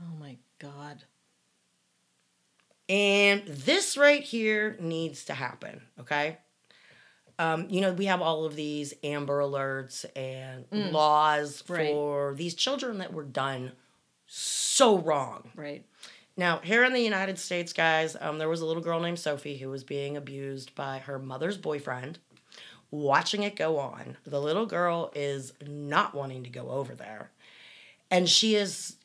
Oh 0.00 0.16
my 0.18 0.38
god. 0.58 1.04
And 2.88 3.42
this 3.46 3.96
right 3.96 4.22
here 4.22 4.76
needs 4.80 5.24
to 5.26 5.34
happen, 5.34 5.82
okay? 6.00 6.38
Um, 7.38 7.66
you 7.68 7.80
know, 7.80 7.92
we 7.92 8.06
have 8.06 8.22
all 8.22 8.44
of 8.44 8.54
these 8.56 8.94
Amber 9.02 9.40
Alerts 9.40 10.04
and 10.14 10.68
Mm. 10.70 10.92
laws 10.92 11.62
Right. 11.68 11.88
for 11.88 12.34
these 12.34 12.54
children 12.54 12.98
that 12.98 13.12
were 13.12 13.24
done 13.24 13.72
so 14.26 14.98
wrong. 14.98 15.50
Right. 15.54 15.84
Now, 16.36 16.58
here 16.60 16.84
in 16.84 16.92
the 16.92 17.00
United 17.02 17.38
States, 17.38 17.72
guys, 17.72 18.16
um, 18.20 18.38
there 18.38 18.48
was 18.48 18.60
a 18.60 18.66
little 18.66 18.82
girl 18.82 19.00
named 19.00 19.18
Sophie 19.18 19.58
who 19.58 19.68
was 19.70 19.84
being 19.84 20.16
abused 20.16 20.74
by 20.74 20.98
her 21.00 21.18
mother's 21.18 21.56
boyfriend. 21.58 22.18
Watching 22.90 23.42
it 23.42 23.56
go 23.56 23.78
on, 23.78 24.16
the 24.24 24.40
little 24.40 24.66
girl 24.66 25.10
is 25.14 25.52
not 25.66 26.14
wanting 26.14 26.44
to 26.44 26.50
go 26.50 26.70
over 26.70 26.94
there. 26.94 27.30
And 28.10 28.28
she 28.28 28.54
is 28.54 28.96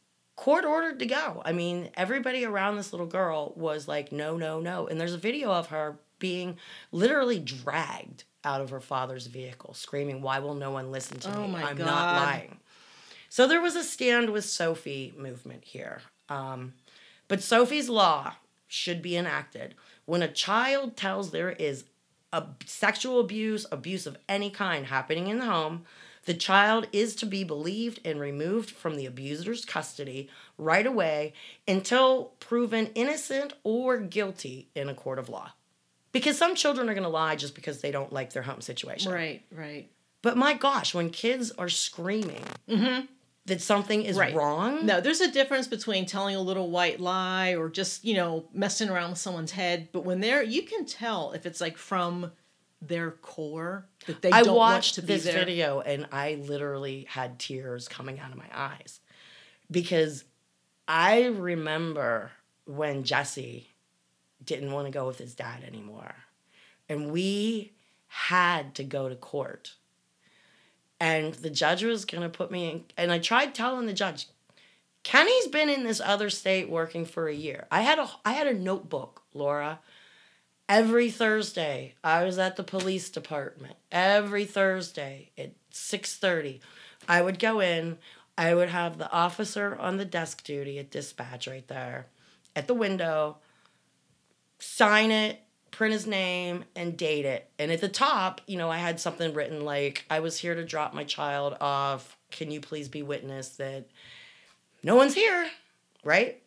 court 0.42 0.66
ordered 0.66 0.98
to 0.98 1.06
go. 1.06 1.40
I 1.46 1.52
mean, 1.52 1.92
everybody 1.94 2.44
around 2.46 2.76
this 2.76 2.92
little 2.92 3.06
girl 3.06 3.54
was 3.56 3.88
like, 3.88 4.12
no, 4.12 4.38
no, 4.38 4.60
no. 4.60 4.88
And 4.88 5.00
there's 5.00 5.14
a 5.14 5.20
video 5.20 5.52
of 5.52 5.68
her 5.68 6.00
being 6.18 6.58
literally 6.92 7.38
dragged 7.38 8.24
out 8.44 8.60
of 8.60 8.72
her 8.72 8.80
father's 8.80 9.28
vehicle, 9.28 9.76
screaming, 9.76 10.24
Why 10.24 10.40
will 10.40 10.56
no 10.56 10.72
one 10.72 10.92
listen 10.92 11.20
to 11.20 11.38
Oh 11.38 11.48
me? 11.48 11.62
I'm 11.62 11.78
not 11.78 12.16
lying. 12.16 12.58
So 13.30 13.48
there 13.48 13.62
was 13.62 13.76
a 13.76 13.84
stand 13.84 14.32
with 14.32 14.44
Sophie 14.44 15.14
movement 15.16 15.64
here. 15.64 16.02
Um, 16.28 16.74
but 17.28 17.44
Sophie's 17.44 17.88
law 17.88 18.34
should 18.68 19.04
be 19.04 19.16
enacted. 19.16 19.76
When 20.06 20.24
a 20.24 20.28
child 20.28 20.98
tells 20.98 21.30
there 21.30 21.52
is 21.52 21.84
a 22.34 22.46
sexual 22.66 23.20
abuse, 23.20 23.68
abuse 23.72 24.08
of 24.08 24.18
any 24.28 24.50
kind 24.50 24.88
happening 24.88 25.28
in 25.28 25.38
the 25.38 25.46
home, 25.46 25.86
the 26.26 26.34
child 26.34 26.88
is 26.92 27.16
to 27.18 27.26
be 27.26 27.44
believed 27.44 28.00
and 28.06 28.20
removed 28.20 28.70
from 28.72 28.96
the 28.96 29.06
abuser's 29.06 29.66
custody 29.66 30.30
right 30.58 30.86
away 30.86 31.34
until 31.68 32.34
proven 32.40 32.88
innocent 32.96 33.54
or 33.64 33.98
guilty 33.98 34.70
in 34.76 34.88
a 34.90 34.94
court 34.94 35.18
of 35.20 35.30
law. 35.30 35.52
Because 36.12 36.38
some 36.38 36.56
children 36.56 36.90
are 36.90 36.94
going 36.94 37.04
to 37.04 37.10
lie 37.10 37.36
just 37.36 37.56
because 37.56 37.82
they 37.82 37.90
don't 37.92 38.12
like 38.14 38.34
their 38.34 38.44
home 38.44 38.62
situation. 38.62 39.12
Right. 39.12 39.44
Right. 39.52 39.90
But 40.22 40.38
my 40.38 40.54
gosh, 40.54 40.94
when 40.94 41.10
kids 41.10 41.52
are 41.52 41.70
screaming 41.70 42.44
Mm-hmm. 42.70 43.06
that 43.46 43.62
something 43.62 44.04
is 44.04 44.18
Right. 44.18 44.36
wrong, 44.36 44.86
No, 44.86 45.02
there's 45.02 45.22
a 45.22 45.32
difference 45.32 45.68
between 45.68 46.06
telling 46.06 46.36
a 46.36 46.42
little 46.42 46.70
white 46.70 47.00
lie 47.00 47.56
or 47.56 47.70
just, 47.70 48.06
you 48.06 48.14
know, 48.14 48.46
messing 48.54 48.90
around 48.90 49.10
with 49.12 49.20
someone's 49.20 49.52
head. 49.52 49.88
But 49.92 50.06
when 50.06 50.20
they're, 50.20 50.44
you 50.44 50.62
can 50.64 50.86
tell 50.86 51.32
if 51.32 51.46
it's 51.48 51.60
like 51.62 51.78
from 51.78 52.32
their 52.82 53.12
core 53.12 53.86
that 54.08 54.22
they 54.22 54.32
I 54.32 54.42
don't 54.44 54.56
want 54.56 54.76
watched 54.76 54.96
to 54.96 55.02
be 55.02 55.08
this 55.08 55.24
there. 55.26 55.38
video 55.38 55.82
and 55.82 56.08
I 56.12 56.36
literally 56.36 57.06
had 57.10 57.38
tears 57.40 57.88
coming 57.88 58.20
out 58.20 58.32
of 58.32 58.38
my 58.38 58.50
eyes 58.54 59.00
because 59.70 60.24
I 60.88 61.26
remember 61.26 62.32
when 62.66 63.04
Jesse 63.04 63.70
didn't 64.44 64.72
want 64.72 64.88
to 64.88 64.92
go 64.92 65.08
with 65.08 65.18
his 65.18 65.36
dad 65.36 65.64
anymore. 65.64 66.16
And 66.90 67.12
we 67.12 67.74
had 68.08 68.76
to 68.76 68.84
go 68.84 69.08
to 69.08 69.16
court. 69.16 69.76
And 71.00 71.34
the 71.36 71.50
judge 71.50 71.84
was 71.84 72.06
going 72.06 72.24
to 72.24 72.30
put 72.30 72.52
me 72.52 72.70
in. 72.70 72.84
And 72.98 73.12
I 73.12 73.20
tried 73.20 73.56
telling 73.56 73.86
the 73.86 73.94
judge, 73.94 74.28
Kenny's 75.04 75.48
been 75.48 75.70
in 75.70 75.84
this 75.84 76.02
other 76.02 76.30
state 76.30 76.70
working 76.70 77.06
for 77.06 77.28
a 77.28 77.34
year. 77.34 77.68
I 77.72 77.82
had 77.82 77.98
a 77.98 78.10
I 78.26 78.34
had 78.34 78.48
a 78.48 78.54
notebook, 78.54 79.24
Laura. 79.34 79.80
Every 80.72 81.12
Thursday, 81.12 81.96
I 82.02 82.24
was 82.24 82.40
at 82.40 82.56
the 82.56 82.64
police 82.64 83.10
department. 83.10 83.76
Every 83.92 84.46
Thursday 84.46 85.32
at 85.38 85.52
6:30, 85.70 86.62
I 87.10 87.22
would 87.22 87.40
go 87.40 87.60
in. 87.60 87.98
I 88.38 88.56
would 88.56 88.70
have 88.70 88.98
the 88.98 89.12
officer 89.12 89.76
on 89.76 89.98
the 89.98 90.06
desk 90.06 90.46
duty 90.46 90.80
at 90.80 90.90
dispatch 90.90 91.46
right 91.46 91.68
there 91.68 92.08
at 92.56 92.68
the 92.68 92.74
window 92.74 93.40
sign 94.60 95.12
it, 95.12 95.42
print 95.72 95.92
his 95.92 96.08
name, 96.08 96.64
and 96.74 96.98
date 96.98 97.26
it. 97.26 97.50
And 97.60 97.70
at 97.70 97.82
the 97.82 97.90
top, 97.90 98.40
you 98.48 98.58
know, 98.58 98.70
I 98.72 98.78
had 98.78 98.98
something 99.02 99.34
written 99.34 99.66
like, 99.66 100.06
I 100.10 100.22
was 100.22 100.38
here 100.38 100.56
to 100.56 100.64
drop 100.64 100.94
my 100.94 101.04
child 101.04 101.58
off. 101.60 102.18
Can 102.30 102.50
you 102.50 102.62
please 102.62 102.88
be 102.88 103.02
witness 103.02 103.50
that 103.58 103.88
no 104.84 104.96
one's 104.96 105.16
here? 105.16 105.50
Right? 106.06 106.41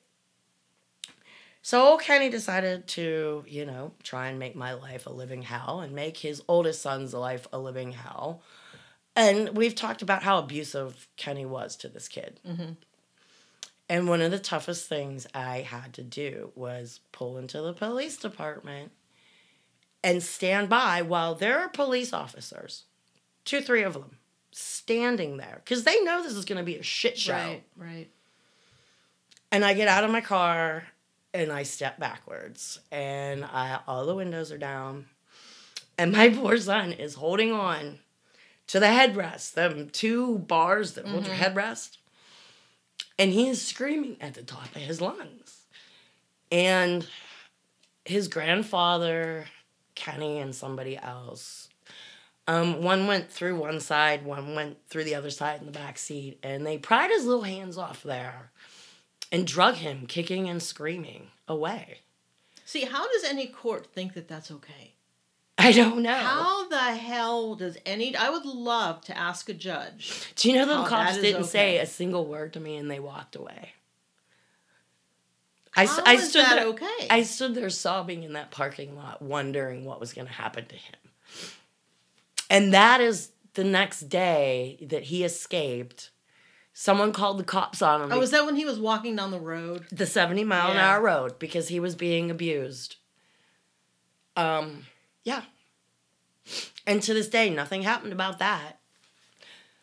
So 1.65 1.97
Kenny 1.97 2.29
decided 2.29 2.87
to, 2.89 3.43
you 3.49 3.65
know, 3.65 3.93
try 4.03 4.29
and 4.29 4.39
make 4.39 4.55
my 4.55 4.75
life 4.75 5.07
a 5.07 5.11
living 5.11 5.41
hell 5.41 5.81
and 5.81 5.95
make 5.95 6.19
his 6.19 6.43
oldest 6.47 6.83
son's 6.83 7.15
life 7.15 7.49
a 7.55 7.59
living 7.59 7.93
hell. 7.93 8.43
And 9.17 9.57
we've 9.57 9.75
talked 9.75 10.03
about 10.03 10.23
how 10.23 10.37
abusive 10.37 11.09
Kenny 11.17 11.47
was 11.47 11.75
to 11.77 11.89
this 11.89 12.07
kid. 12.07 12.39
Mhm. 12.47 12.77
And 13.89 14.07
one 14.07 14.21
of 14.21 14.31
the 14.31 14.39
toughest 14.39 14.91
things 14.91 15.27
I 15.33 15.63
had 15.63 15.95
to 15.95 16.03
do 16.03 16.53
was 16.55 17.01
pull 17.13 17.39
into 17.39 17.63
the 17.63 17.73
police 17.73 18.19
department 18.19 18.93
and 20.03 20.23
stand 20.23 20.69
by 20.69 21.01
while 21.01 21.35
there 21.35 21.61
are 21.61 21.71
police 21.71 22.13
officers, 22.13 22.85
two, 23.47 23.63
three 23.63 23.85
of 23.85 23.95
them, 23.95 24.19
standing 24.53 25.39
there 25.39 25.63
because 25.65 25.85
they 25.85 25.99
know 26.03 26.23
this 26.23 26.35
is 26.35 26.45
going 26.45 26.59
to 26.59 26.63
be 26.63 26.77
a 26.77 26.83
shit 26.83 27.17
show. 27.17 27.33
Right, 27.33 27.65
right. 27.75 28.11
And 29.51 29.65
I 29.65 29.73
get 29.73 29.89
out 29.89 30.05
of 30.05 30.11
my 30.11 30.21
car 30.21 30.89
and 31.35 31.51
I 31.53 31.65
step 31.65 31.99
backwards 31.99 32.79
and 32.93 33.45
I, 33.45 33.81
all 33.89 34.07
the 34.07 34.15
windows 34.15 34.53
are 34.53 34.59
down. 34.59 35.07
And 35.99 36.13
my 36.13 36.29
poor 36.35 36.57
son 36.57 36.93
is 36.93 37.15
holding 37.15 37.53
on 37.53 37.99
to 38.69 38.81
the 38.81 38.87
headrest, 38.87 39.53
them 39.53 39.91
two 39.91 40.39
bars 40.39 40.93
that 40.93 41.07
hold 41.07 41.27
your 41.27 41.35
headrest. 41.35 41.99
And 43.19 43.33
he 43.33 43.49
is 43.49 43.61
screaming 43.61 44.17
at 44.21 44.35
the 44.35 44.43
top 44.43 44.75
of 44.75 44.83
his 44.83 45.01
lungs. 45.01 45.65
And 46.51 47.07
his 48.05 48.29
grandfather, 48.29 49.47
Kenny, 49.95 50.39
and 50.39 50.55
somebody 50.55 50.97
else, 50.97 51.69
um, 52.47 52.83
one 52.83 53.07
went 53.07 53.31
through 53.31 53.57
one 53.57 53.81
side, 53.81 54.25
one 54.25 54.55
went 54.55 54.77
through 54.89 55.05
the 55.05 55.15
other 55.15 55.31
side 55.31 55.61
in 55.61 55.67
the 55.67 55.73
back 55.73 55.99
seat, 55.99 56.39
and 56.43 56.67
they 56.67 56.77
pried 56.77 57.11
his 57.11 57.25
little 57.25 57.43
hands 57.43 57.79
off 57.79 58.03
there 58.03 58.51
and 59.31 59.47
drug 59.47 59.77
him, 59.77 60.07
kicking 60.07 60.49
and 60.49 60.63
screaming, 60.63 61.29
away. 61.49 62.01
See, 62.65 62.85
how 62.85 63.11
does 63.11 63.25
any 63.25 63.47
court 63.47 63.87
think 63.87 64.15
that 64.15 64.29
that's 64.29 64.51
okay? 64.51 64.95
I 65.57 65.73
don't 65.73 66.03
know. 66.03 66.13
How 66.13 66.69
the 66.69 66.79
hell 66.79 67.55
does 67.55 67.79
any? 67.87 68.17
I 68.17 68.31
would 68.31 68.45
love 68.45 69.03
to 69.03 69.17
ask 69.17 69.49
a 69.49 69.55
judge. 69.55 70.33
Do 70.37 70.51
you 70.51 70.57
know 70.57 70.67
the 70.67 70.89
cops 70.89 71.19
didn't 71.19 71.45
say 71.45 71.79
a 71.79 71.87
single 71.87 72.27
word 72.27 72.53
to 72.55 72.61
me 72.61 72.77
and 72.77 72.91
they 72.91 72.99
walked 72.99 73.37
away? 73.37 73.73
I, 75.77 75.87
How 75.87 76.03
I 76.07 76.17
stood 76.17 76.45
that 76.45 76.57
there, 76.57 76.67
okay? 76.67 77.07
I 77.11 77.23
stood 77.23 77.55
there 77.55 77.71
sobbing 77.71 78.23
in 78.23 78.35
that 78.35 78.51
parking 78.51 78.97
lot, 78.97 79.23
wondering 79.23 79.85
what 79.85 80.01
was 80.01 80.13
going 80.13 80.27
to 80.27 80.33
happen 80.33 80.67
to 80.67 80.77
him. 80.77 80.97
And 82.49 82.75
that 82.75 83.01
is 83.01 83.31
the 83.55 83.65
next 83.65 84.03
day 84.03 84.79
that 84.89 85.05
he 85.05 85.25
escaped. 85.25 86.11
Someone 86.77 87.13
called 87.13 87.39
the 87.39 87.45
cops 87.45 87.81
on 87.83 88.03
him. 88.03 88.13
Oh, 88.13 88.19
was 88.19 88.33
that 88.33 88.45
when 88.45 88.57
he 88.57 88.65
was 88.65 88.81
walking 88.81 89.15
down 89.15 89.31
the 89.31 89.39
road? 89.39 89.87
the 89.93 90.07
70 90.07 90.43
mile 90.45 90.71
an 90.73 90.77
Yeah. 90.77 90.91
hour 90.91 91.01
road 91.01 91.39
because 91.39 91.69
he 91.69 91.79
was 91.79 91.95
being 91.95 92.31
abused. 92.33 92.97
Um, 94.37 94.85
yeah. 95.23 95.43
And 96.87 97.01
to 97.05 97.15
this 97.15 97.29
day, 97.29 97.49
nothing 97.49 97.83
happened 97.83 98.13
about 98.13 98.41
that. 98.41 98.81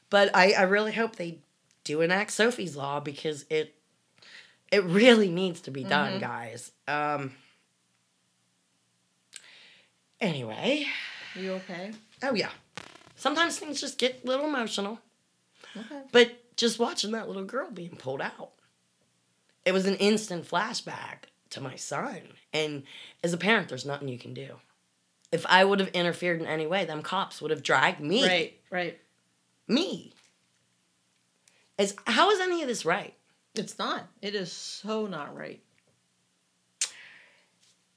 But 0.10 0.36
I, 0.36 0.52
I 0.52 0.64
really 0.64 0.92
hope 0.92 1.16
they 1.16 1.40
do 1.86 2.02
enact 2.02 2.32
Sophie's 2.32 2.76
law 2.76 3.00
because 3.00 3.46
it 3.50 3.74
it 4.72 4.84
really 4.84 5.30
needs 5.30 5.62
to 5.62 5.72
be 5.72 5.84
done, 5.86 6.20
guys. 6.20 6.72
Um 6.88 7.32
anyway, 10.20 10.86
Are 11.36 11.42
you 11.42 11.52
okay? 11.54 11.92
oh 12.24 12.34
yeah. 12.36 12.50
Sometimes 13.16 13.58
things 13.58 13.80
just 13.80 13.98
get 13.98 14.22
a 14.24 14.28
little 14.28 14.46
emotional. 14.46 15.00
Okay. 15.78 16.02
But 16.12 16.41
just 16.62 16.78
watching 16.80 17.12
that 17.12 17.28
little 17.28 17.44
girl 17.44 17.72
being 17.72 17.96
pulled 17.98 18.22
out, 18.22 18.52
it 19.66 19.74
was 19.74 19.88
an 19.88 19.96
instant 19.96 20.48
flashback 20.48 21.24
to 21.50 21.60
my 21.60 21.76
son. 21.76 22.22
And 22.54 22.84
as 23.24 23.34
a 23.34 23.38
parent, 23.38 23.68
there's 23.68 23.86
nothing 23.86 24.08
you 24.08 24.20
can 24.20 24.34
do. 24.36 24.56
If 25.32 25.44
I 25.48 25.66
would 25.66 25.80
have 25.80 25.90
interfered 25.90 26.40
in 26.40 26.46
any 26.46 26.68
way, 26.68 26.86
them 26.86 27.02
cops 27.02 27.42
would 27.42 27.50
have 27.52 27.64
dragged 27.64 28.00
me. 28.00 28.26
Right, 28.28 28.60
right. 28.70 29.00
Me. 29.68 30.14
As 31.80 31.96
how 32.06 32.30
is 32.30 32.40
any 32.40 32.62
of 32.62 32.68
this 32.68 32.86
right? 32.86 33.16
It's 33.56 33.80
not. 33.80 34.08
It 34.22 34.36
is 34.36 34.52
so 34.52 35.08
not 35.08 35.36
right. 35.36 35.62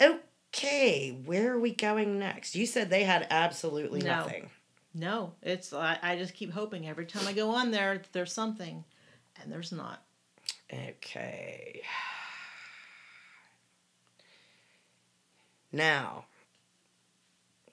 Okay, 0.00 1.10
where 1.24 1.52
are 1.52 1.58
we 1.60 1.72
going 1.74 2.18
next? 2.18 2.54
You 2.54 2.64
said 2.66 2.88
they 2.88 3.04
had 3.04 3.26
absolutely 3.30 4.00
No. 4.00 4.20
nothing. 4.20 4.50
No, 4.94 5.32
it's. 5.42 5.72
I, 5.72 5.98
I 6.02 6.16
just 6.16 6.34
keep 6.34 6.52
hoping 6.52 6.88
every 6.88 7.06
time 7.06 7.26
I 7.26 7.32
go 7.32 7.50
on 7.50 7.72
there, 7.72 8.00
there's 8.12 8.32
something, 8.32 8.84
and 9.42 9.50
there's 9.52 9.72
not. 9.72 10.02
Okay. 10.72 11.82
Now, 15.72 16.26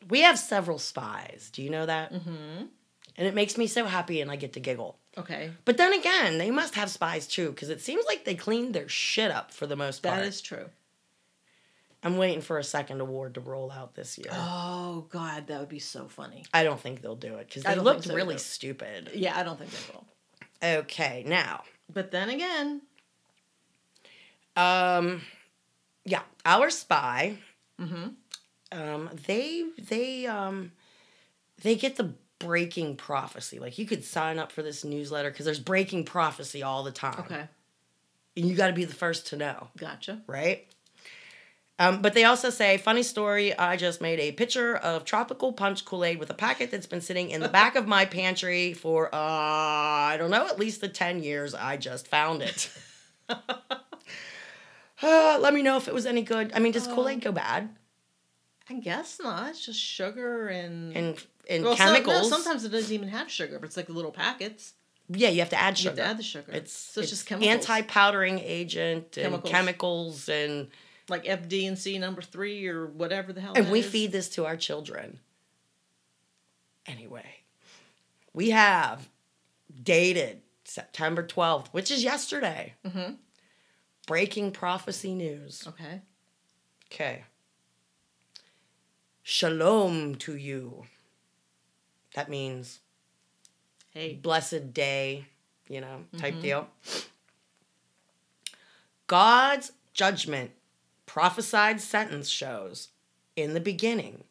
we 0.09 0.21
have 0.21 0.39
several 0.39 0.79
spies. 0.79 1.49
Do 1.53 1.61
you 1.61 1.69
know 1.69 1.85
that? 1.85 2.11
Mm-hmm. 2.11 2.65
And 3.17 3.27
it 3.27 3.35
makes 3.35 3.57
me 3.57 3.67
so 3.67 3.85
happy 3.85 4.21
and 4.21 4.31
I 4.31 4.35
get 4.35 4.53
to 4.53 4.59
giggle. 4.59 4.97
Okay, 5.17 5.51
But 5.65 5.75
then 5.75 5.91
again, 5.91 6.37
they 6.37 6.51
must 6.51 6.75
have 6.75 6.89
spies 6.89 7.27
too 7.27 7.49
because 7.49 7.69
it 7.69 7.81
seems 7.81 8.05
like 8.05 8.23
they 8.23 8.33
cleaned 8.33 8.73
their 8.73 8.87
shit 8.87 9.29
up 9.29 9.51
for 9.51 9.67
the 9.67 9.75
most 9.75 10.01
part. 10.01 10.15
that 10.19 10.25
is 10.25 10.39
true. 10.39 10.69
I'm 12.03 12.17
waiting 12.17 12.41
for 12.41 12.57
a 12.57 12.63
second 12.63 12.99
award 12.99 13.35
to 13.35 13.41
roll 13.41 13.71
out 13.71 13.93
this 13.93 14.17
year. 14.17 14.29
Oh 14.31 15.05
God, 15.09 15.47
that 15.47 15.59
would 15.59 15.69
be 15.69 15.79
so 15.79 16.07
funny. 16.07 16.45
I 16.53 16.63
don't 16.63 16.79
think 16.79 17.01
they'll 17.01 17.15
do 17.15 17.35
it 17.35 17.47
because 17.47 17.63
they 17.63 17.75
looked 17.75 18.05
so 18.05 18.15
really 18.15 18.35
either. 18.35 18.43
stupid. 18.43 19.11
Yeah, 19.13 19.37
I 19.37 19.43
don't 19.43 19.59
think 19.59 19.71
they 19.71 19.93
will. 19.93 20.79
Okay, 20.79 21.23
now, 21.27 21.63
But 21.91 22.11
then 22.11 22.29
again, 22.29 22.81
um, 24.55 25.21
yeah, 26.05 26.21
our 26.45 26.69
spy 26.69 27.37
mm-hmm. 27.79 28.09
um 28.71 29.09
they 29.27 29.65
they 29.77 30.25
um 30.25 30.71
they 31.61 31.75
get 31.75 31.95
the 31.95 32.13
breaking 32.39 32.95
prophecy 32.95 33.59
like 33.59 33.77
you 33.77 33.85
could 33.85 34.03
sign 34.03 34.39
up 34.39 34.51
for 34.51 34.63
this 34.63 34.83
newsletter 34.83 35.29
because 35.29 35.45
there's 35.45 35.59
breaking 35.59 36.03
prophecy 36.03 36.63
all 36.63 36.83
the 36.83 36.91
time 36.91 37.19
okay, 37.19 37.47
and 38.35 38.45
you 38.45 38.55
got 38.55 38.67
to 38.67 38.73
be 38.73 38.83
the 38.83 38.95
first 38.95 39.27
to 39.27 39.37
know 39.37 39.67
gotcha. 39.77 40.21
right 40.25 40.67
um, 41.81 42.01
but 42.01 42.13
they 42.13 42.23
also 42.23 42.49
say 42.49 42.77
funny 42.77 43.03
story 43.03 43.57
i 43.57 43.75
just 43.75 44.01
made 44.01 44.19
a 44.19 44.31
pitcher 44.31 44.75
of 44.77 45.03
tropical 45.05 45.51
punch 45.53 45.83
kool-aid 45.85 46.19
with 46.19 46.29
a 46.29 46.33
packet 46.33 46.69
that's 46.71 46.85
been 46.87 47.01
sitting 47.01 47.29
in 47.31 47.41
the 47.41 47.49
back 47.59 47.75
of 47.75 47.87
my 47.87 48.05
pantry 48.05 48.73
for 48.73 49.07
uh 49.13 49.17
i 49.17 50.15
don't 50.17 50.31
know 50.31 50.45
at 50.47 50.59
least 50.59 50.81
the 50.81 50.87
10 50.89 51.23
years 51.23 51.53
i 51.53 51.75
just 51.77 52.07
found 52.07 52.41
it 52.41 52.69
uh, 55.03 55.37
let 55.41 55.53
me 55.53 55.61
know 55.61 55.77
if 55.77 55.87
it 55.87 55.93
was 55.93 56.05
any 56.05 56.21
good 56.21 56.51
i 56.53 56.59
mean 56.59 56.71
does 56.71 56.87
kool-aid 56.87 57.21
go 57.21 57.31
bad 57.31 57.69
I 58.69 58.75
guess 58.75 59.19
not. 59.21 59.49
It's 59.49 59.65
just 59.65 59.79
sugar 59.81 60.47
and 60.47 60.95
and 60.95 61.25
and 61.49 61.63
Well, 61.65 61.75
some- 61.75 61.87
no, 61.87 61.93
chemicals 61.99 62.29
sometimes 62.29 62.63
it 62.63 62.69
doesn't 62.69 62.93
even 62.93 63.09
have 63.09 63.29
sugar, 63.29 63.59
but 63.59 63.65
it's 63.65 63.75
like 63.75 63.89
little 63.89 64.11
packets. 64.13 64.75
Yeah, 65.09 65.27
you 65.27 65.39
have 65.39 65.49
to 65.49 65.59
add 65.59 65.77
You 65.77 65.89
have 65.89 65.97
to 65.97 66.03
add 66.05 66.17
the 66.17 66.23
sugar. 66.23 66.53
It's 66.53 66.71
so 66.71 67.01
it's, 67.01 67.11
it's 67.11 67.17
just 67.17 67.25
chemicals. 67.27 67.51
anti-powdering 67.67 68.39
agent 68.39 69.17
and 69.17 69.25
Chemicals. 69.25 69.51
chemicals, 69.51 70.29
and 70.29 70.67
like 71.11 71.25
FD&C 71.25 71.99
number 71.99 72.21
three 72.21 72.65
or 72.67 72.87
whatever 72.87 73.31
the 73.33 73.41
hell. 73.41 73.53
and 73.55 73.69
we 73.69 73.79
is. 73.81 73.85
feed 73.85 74.11
this 74.11 74.29
to 74.29 74.45
our 74.45 74.57
children. 74.57 75.19
Anyway, 76.87 77.41
we 78.33 78.49
have 78.49 79.07
dated 79.83 80.41
September 80.63 81.21
twelfth, 81.21 81.71
which 81.73 81.91
is 81.91 82.03
yesterday. 82.03 82.73
Mhm. 82.85 83.17
Breaking 84.07 84.51
prophecy 84.51 85.13
news. 85.13 85.67
Okay. 85.67 86.01
Okay. 86.91 87.23
Shalom 89.23 90.15
to 90.15 90.35
you. 90.35 90.85
That 92.15 92.29
means 92.29 92.79
Hey. 93.93 94.15
blessed 94.15 94.73
day, 94.73 95.25
you 95.69 95.79
know, 95.81 96.05
type 96.17 96.35
Mhm. 96.35 96.41
deal. 96.41 96.69
God's 99.07 99.71
judgment 99.93 100.51
prophesied 101.11 101.81
sentence 101.81 102.29
shows 102.29 102.87
in 103.35 103.53
the 103.53 103.59
beginning 103.59 104.23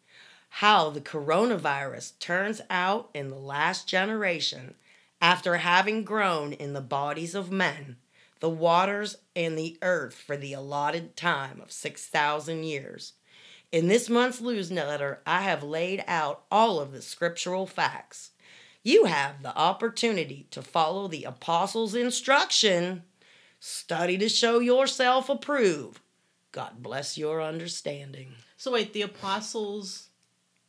how 0.49 0.89
the 0.89 1.01
coronavirus 1.01 2.19
turns 2.19 2.63
out 2.71 3.11
in 3.13 3.29
the 3.29 3.37
last 3.37 3.87
generation 3.87 4.73
after 5.21 5.59
having 5.59 6.03
grown 6.03 6.55
in 6.55 6.73
the 6.73 6.81
bodies 6.81 7.35
of 7.35 7.53
men, 7.53 7.97
the 8.41 8.49
waters, 8.49 9.19
and 9.37 9.59
the 9.59 9.77
earth 9.83 10.15
for 10.15 10.39
the 10.39 10.55
allotted 10.55 11.15
time 11.19 11.61
of 11.61 11.71
6,000 11.71 12.65
years. 12.65 13.13
In 13.71 13.89
this 13.89 14.09
month's 14.09 14.41
newsletter, 14.41 15.21
I 15.27 15.43
have 15.43 15.63
laid 15.63 16.03
out 16.07 16.45
all 16.51 16.81
of 16.81 16.93
the 16.93 17.03
scriptural 17.03 17.67
facts. 17.67 18.31
You 18.83 19.05
have 19.05 19.43
the 19.43 19.55
opportunity 19.55 20.47
to 20.51 20.63
follow 20.63 21.09
the 21.09 21.25
apostles' 21.25 21.95
instruction. 21.95 23.03
Study 23.59 24.17
to 24.17 24.31
show 24.31 24.61
yourself 24.61 25.29
approved. 25.29 26.01
God 26.53 26.83
bless 26.83 27.17
your 27.17 27.41
understanding. 27.43 28.33
So 28.57 28.73
wait, 28.73 28.93
the 28.93 29.03
apostles 29.03 30.09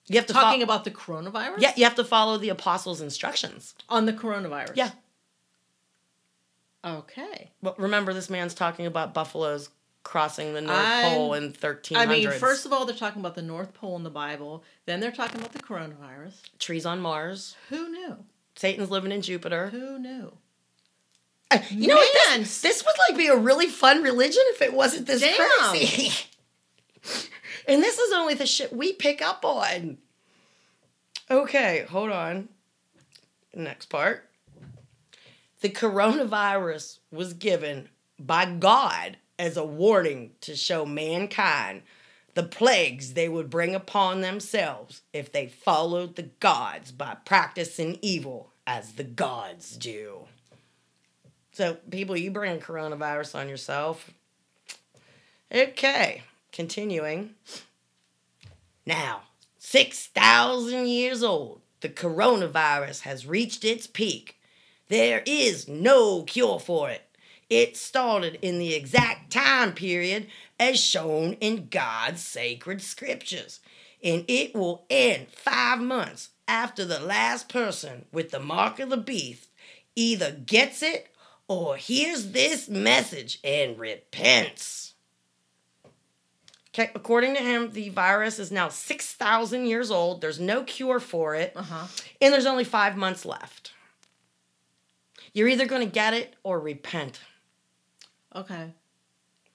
You 0.08 0.18
have 0.18 0.28
to 0.28 0.34
talking 0.34 0.60
fo- 0.60 0.64
about 0.66 0.84
the 0.84 0.92
coronavirus? 0.92 1.60
Yeah, 1.60 1.74
you 1.76 1.84
have 1.86 1.96
to 1.96 2.04
follow 2.04 2.38
the 2.38 2.50
apostles' 2.50 3.02
instructions. 3.02 3.74
On 3.90 4.06
the 4.06 4.14
coronavirus. 4.14 4.74
Yeah. 4.76 4.92
Okay. 6.84 7.52
But 7.62 7.80
remember, 7.80 8.14
this 8.14 8.30
man's 8.30 8.54
talking 8.54 8.86
about 8.86 9.14
buffaloes 9.14 9.70
crossing 10.04 10.54
the 10.54 10.62
North 10.62 10.78
I'm- 10.80 11.14
Pole 11.16 11.34
in 11.36 11.54
1300s. 11.54 11.98
I 11.98 12.06
mean, 12.08 12.32
first 12.32 12.66
of 12.66 12.74
all, 12.74 12.86
they're 12.86 12.96
talking 12.96 13.20
about 13.20 13.36
the 13.36 13.44
North 13.44 13.74
Pole 13.74 13.96
in 13.96 14.04
the 14.04 14.10
Bible. 14.10 14.64
Then 14.86 15.00
they're 15.00 15.12
talking 15.12 15.40
about 15.40 15.54
the 15.54 15.60
coronavirus. 15.60 16.34
trees 16.58 16.86
on 16.86 17.00
Mars. 17.02 17.56
Who 17.70 17.90
knew? 17.90 18.18
Satan's 18.56 18.90
living 18.90 19.12
in 19.12 19.22
Jupiter. 19.22 19.68
Who 19.70 20.00
knew? 20.00 20.34
Uh, 21.52 21.60
You 21.70 21.88
know. 21.88 22.04
This, 22.38 22.62
this 22.62 22.86
would 22.86 22.96
like 23.10 23.18
be 23.18 23.28
a 23.28 23.36
really 23.36 23.68
fun 23.68 24.02
religion 24.04 24.42
if 24.48 24.62
it 24.62 24.74
wasn't 24.74 25.08
this 25.08 25.22
Damn. 25.22 25.70
crazy. 25.72 26.12
and 27.68 27.82
this 27.84 27.98
is 27.98 28.14
only 28.14 28.34
the 28.34 28.46
shit 28.46 28.74
we 28.74 28.94
pick 28.94 29.22
up 29.22 29.44
on. 29.44 29.98
Okay, 31.30 31.86
hold 31.90 32.12
on. 32.12 32.50
Next 33.54 33.88
part. 33.88 34.30
The 35.62 35.70
coronavirus 35.70 37.00
was 37.12 37.34
given 37.34 37.90
by 38.20 38.46
God 38.46 39.18
as 39.38 39.58
a 39.58 39.66
warning 39.66 40.32
to 40.42 40.56
show 40.56 40.86
mankind 40.86 41.84
the 42.34 42.44
plagues 42.44 43.14
they 43.14 43.28
would 43.28 43.50
bring 43.50 43.76
upon 43.76 44.22
themselves 44.22 45.02
if 45.14 45.32
they 45.32 45.48
followed 45.48 46.16
the 46.16 46.30
gods 46.40 46.92
by 46.92 47.16
practicing 47.26 48.00
evil 48.02 48.54
as 48.66 48.94
the 48.94 49.04
gods 49.04 49.76
do. 49.76 50.28
So, 51.54 51.78
people, 51.90 52.16
you 52.16 52.32
bring 52.32 52.60
coronavirus 52.60 53.40
on 53.40 53.50
yourself. 53.50 54.12
Okay, 55.54 56.24
continuing. 56.54 57.32
Now, 58.86 59.24
6,000 59.60 60.88
years 60.88 61.22
old, 61.24 61.62
the 61.82 61.90
coronavirus 61.90 63.02
has 63.02 63.26
reached 63.26 63.66
its 63.66 63.86
peak. 63.86 64.40
There 64.88 65.24
is 65.26 65.68
no 65.68 66.24
cure 66.24 66.60
for 66.60 66.90
it. 66.90 67.04
It 67.50 67.76
started 67.76 68.40
in 68.42 68.60
the 68.60 68.74
exact 68.74 69.32
time 69.32 69.74
period 69.74 70.28
as 70.58 70.80
shown 70.80 71.34
in 71.34 71.68
God's 71.68 72.22
sacred 72.22 72.82
scriptures, 72.82 73.60
and 74.02 74.24
it 74.30 74.56
will 74.56 74.86
end 74.90 75.28
five 75.32 75.80
months 75.82 76.30
after 76.48 76.86
the 76.86 77.00
last 77.00 77.50
person 77.50 78.06
with 78.14 78.32
the 78.32 78.40
mark 78.40 78.80
of 78.80 78.90
the 78.90 78.98
beast 78.98 79.50
either 79.96 80.32
gets 80.32 80.82
it 80.82 81.11
or 81.48 81.76
hears 81.78 82.32
this 82.32 82.70
message 82.70 83.40
and 83.44 83.78
repents. 83.78 84.94
Okay, 86.74 86.90
according 86.96 87.36
to 87.36 87.42
him, 87.42 87.72
the 87.72 87.90
virus 87.90 88.40
is 88.40 88.50
now 88.52 88.70
6,000 88.70 89.66
years 89.66 89.92
old. 89.92 90.22
There's 90.22 90.40
no 90.40 90.64
cure 90.64 91.02
for 91.02 91.36
it. 91.36 91.52
Uh-huh. 91.56 91.88
And 92.22 92.34
there's 92.34 92.46
only 92.46 92.64
five 92.64 92.96
months 92.96 93.26
left. 93.26 93.74
You're 95.34 95.50
either 95.50 95.66
going 95.66 95.86
to 95.86 95.92
get 95.94 96.14
it 96.14 96.36
or 96.44 96.60
repent. 96.60 97.20
Okay. 98.34 98.72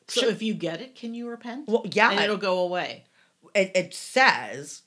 So 0.09 0.28
if 0.28 0.43
you 0.43 0.53
get 0.55 0.80
it, 0.82 0.95
can 0.95 1.14
you 1.14 1.28
repent? 1.28 1.68
Well, 1.68 1.87
yeah, 1.91 2.11
And 2.11 2.20
it'll 2.20 2.37
go 2.37 2.59
away. 2.61 3.05
it, 3.55 3.72
it 3.74 3.95
says 3.95 4.82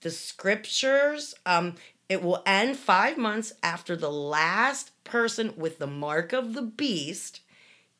the 0.00 0.10
scriptures 0.10 1.34
um 1.46 1.74
it 2.10 2.22
will 2.22 2.42
end 2.44 2.76
five 2.76 3.16
months 3.16 3.52
after 3.62 3.94
the 3.96 4.10
last 4.10 4.90
person 5.04 5.54
with 5.56 5.78
the 5.78 5.86
mark 5.86 6.32
of 6.34 6.52
the 6.54 6.62
beast 6.62 7.40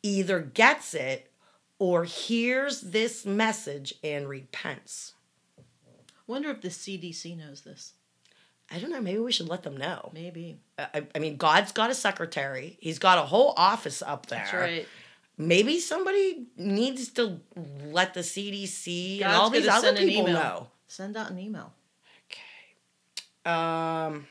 either 0.03 0.41
gets 0.41 0.93
it 0.95 1.31
or 1.79 2.05
hears 2.05 2.81
this 2.83 3.25
message 3.25 3.95
and 4.05 4.29
repents 4.29 5.15
Wonder 6.27 6.51
if 6.51 6.61
the 6.61 6.69
CDC 6.69 7.37
knows 7.39 7.63
this. 7.63 7.95
i 8.71 8.79
don't 8.79 8.91
know 8.91 9.01
maybe 9.01 9.19
we 9.19 9.33
should 9.33 9.49
let 9.49 9.63
them 9.63 9.77
know 9.77 10.11
Maybe. 10.15 10.59
i, 10.79 11.03
I 11.15 11.19
mean 11.19 11.37
god's 11.37 11.73
got 11.73 11.91
a 11.91 11.95
secretary 11.95 12.77
he's 12.81 12.99
got 12.99 13.19
a 13.19 13.23
whole 13.23 13.55
office 13.57 14.01
up 14.03 14.27
there 14.27 14.39
That's 14.41 14.53
right. 14.55 14.89
maybe 15.39 15.79
somebody 15.81 16.47
needs 16.57 17.09
to 17.13 17.41
let 17.85 18.15
the 18.15 18.21
cdc 18.21 19.13
and 19.15 19.21
God's 19.23 19.39
all 19.41 19.51
these 19.51 19.69
other 19.69 19.95
people 19.97 20.23
email. 20.29 20.35
know 20.35 20.67
Send 20.87 21.17
out 21.17 21.31
an 21.31 21.39
email. 21.39 21.73
Um 23.45 24.26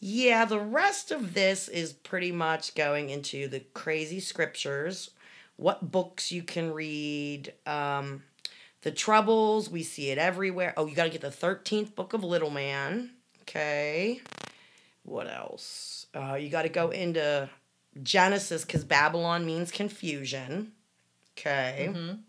yeah, 0.00 0.44
the 0.44 0.60
rest 0.60 1.10
of 1.10 1.34
this 1.34 1.66
is 1.68 1.92
pretty 1.92 2.30
much 2.30 2.74
going 2.76 3.10
into 3.10 3.48
the 3.48 3.60
crazy 3.74 4.20
scriptures, 4.20 5.10
what 5.56 5.90
books 5.90 6.30
you 6.30 6.42
can 6.42 6.72
read, 6.72 7.52
um 7.66 8.22
the 8.82 8.92
troubles, 8.92 9.68
we 9.68 9.82
see 9.82 10.10
it 10.10 10.18
everywhere. 10.18 10.72
Oh, 10.76 10.86
you 10.86 10.94
got 10.94 11.04
to 11.04 11.10
get 11.10 11.20
the 11.20 11.30
13th 11.30 11.96
book 11.96 12.12
of 12.12 12.22
Little 12.22 12.50
Man. 12.50 13.10
Okay. 13.42 14.20
What 15.02 15.28
else? 15.28 16.06
Uh 16.14 16.34
you 16.34 16.48
got 16.48 16.62
to 16.62 16.68
go 16.68 16.90
into 16.90 17.50
Genesis 18.02 18.64
cuz 18.64 18.84
Babylon 18.84 19.44
means 19.44 19.72
confusion. 19.72 20.72
Okay. 21.36 21.90
Mhm. 21.92 22.20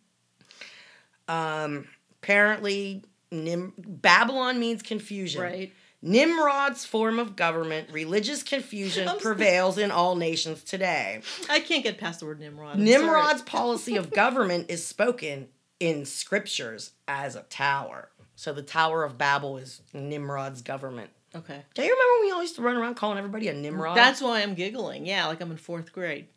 Um, 1.27 1.87
apparently, 2.21 3.03
Nim- 3.31 3.73
Babylon 3.77 4.59
means 4.59 4.81
confusion. 4.81 5.41
Right. 5.41 5.73
Nimrod's 6.01 6.85
form 6.85 7.19
of 7.19 7.35
government, 7.35 7.89
religious 7.91 8.41
confusion 8.41 9.09
prevails 9.19 9.77
in 9.77 9.91
all 9.91 10.15
nations 10.15 10.63
today. 10.63 11.21
I 11.49 11.59
can't 11.59 11.83
get 11.83 11.97
past 11.97 12.21
the 12.21 12.25
word 12.25 12.39
Nimrod. 12.39 12.77
I'm 12.77 12.83
Nimrod's 12.83 13.41
policy 13.41 13.97
of 13.97 14.09
government 14.13 14.67
is 14.69 14.85
spoken 14.85 15.49
in 15.79 16.05
scriptures 16.05 16.91
as 17.07 17.35
a 17.35 17.41
tower. 17.43 18.09
So 18.35 18.53
the 18.53 18.61
Tower 18.61 19.03
of 19.03 19.17
Babel 19.17 19.57
is 19.57 19.81
Nimrod's 19.93 20.61
government. 20.61 21.09
Okay. 21.35 21.61
Do 21.73 21.81
you 21.83 21.91
remember 21.91 22.13
when 22.13 22.21
we 22.21 22.31
all 22.31 22.41
used 22.41 22.55
to 22.55 22.61
run 22.61 22.77
around 22.77 22.95
calling 22.95 23.17
everybody 23.17 23.49
a 23.49 23.53
Nimrod? 23.53 23.97
That's 23.97 24.21
why 24.21 24.41
I'm 24.41 24.53
giggling. 24.55 25.05
Yeah, 25.05 25.27
like 25.27 25.41
I'm 25.41 25.51
in 25.51 25.57
fourth 25.57 25.91
grade. 25.91 26.27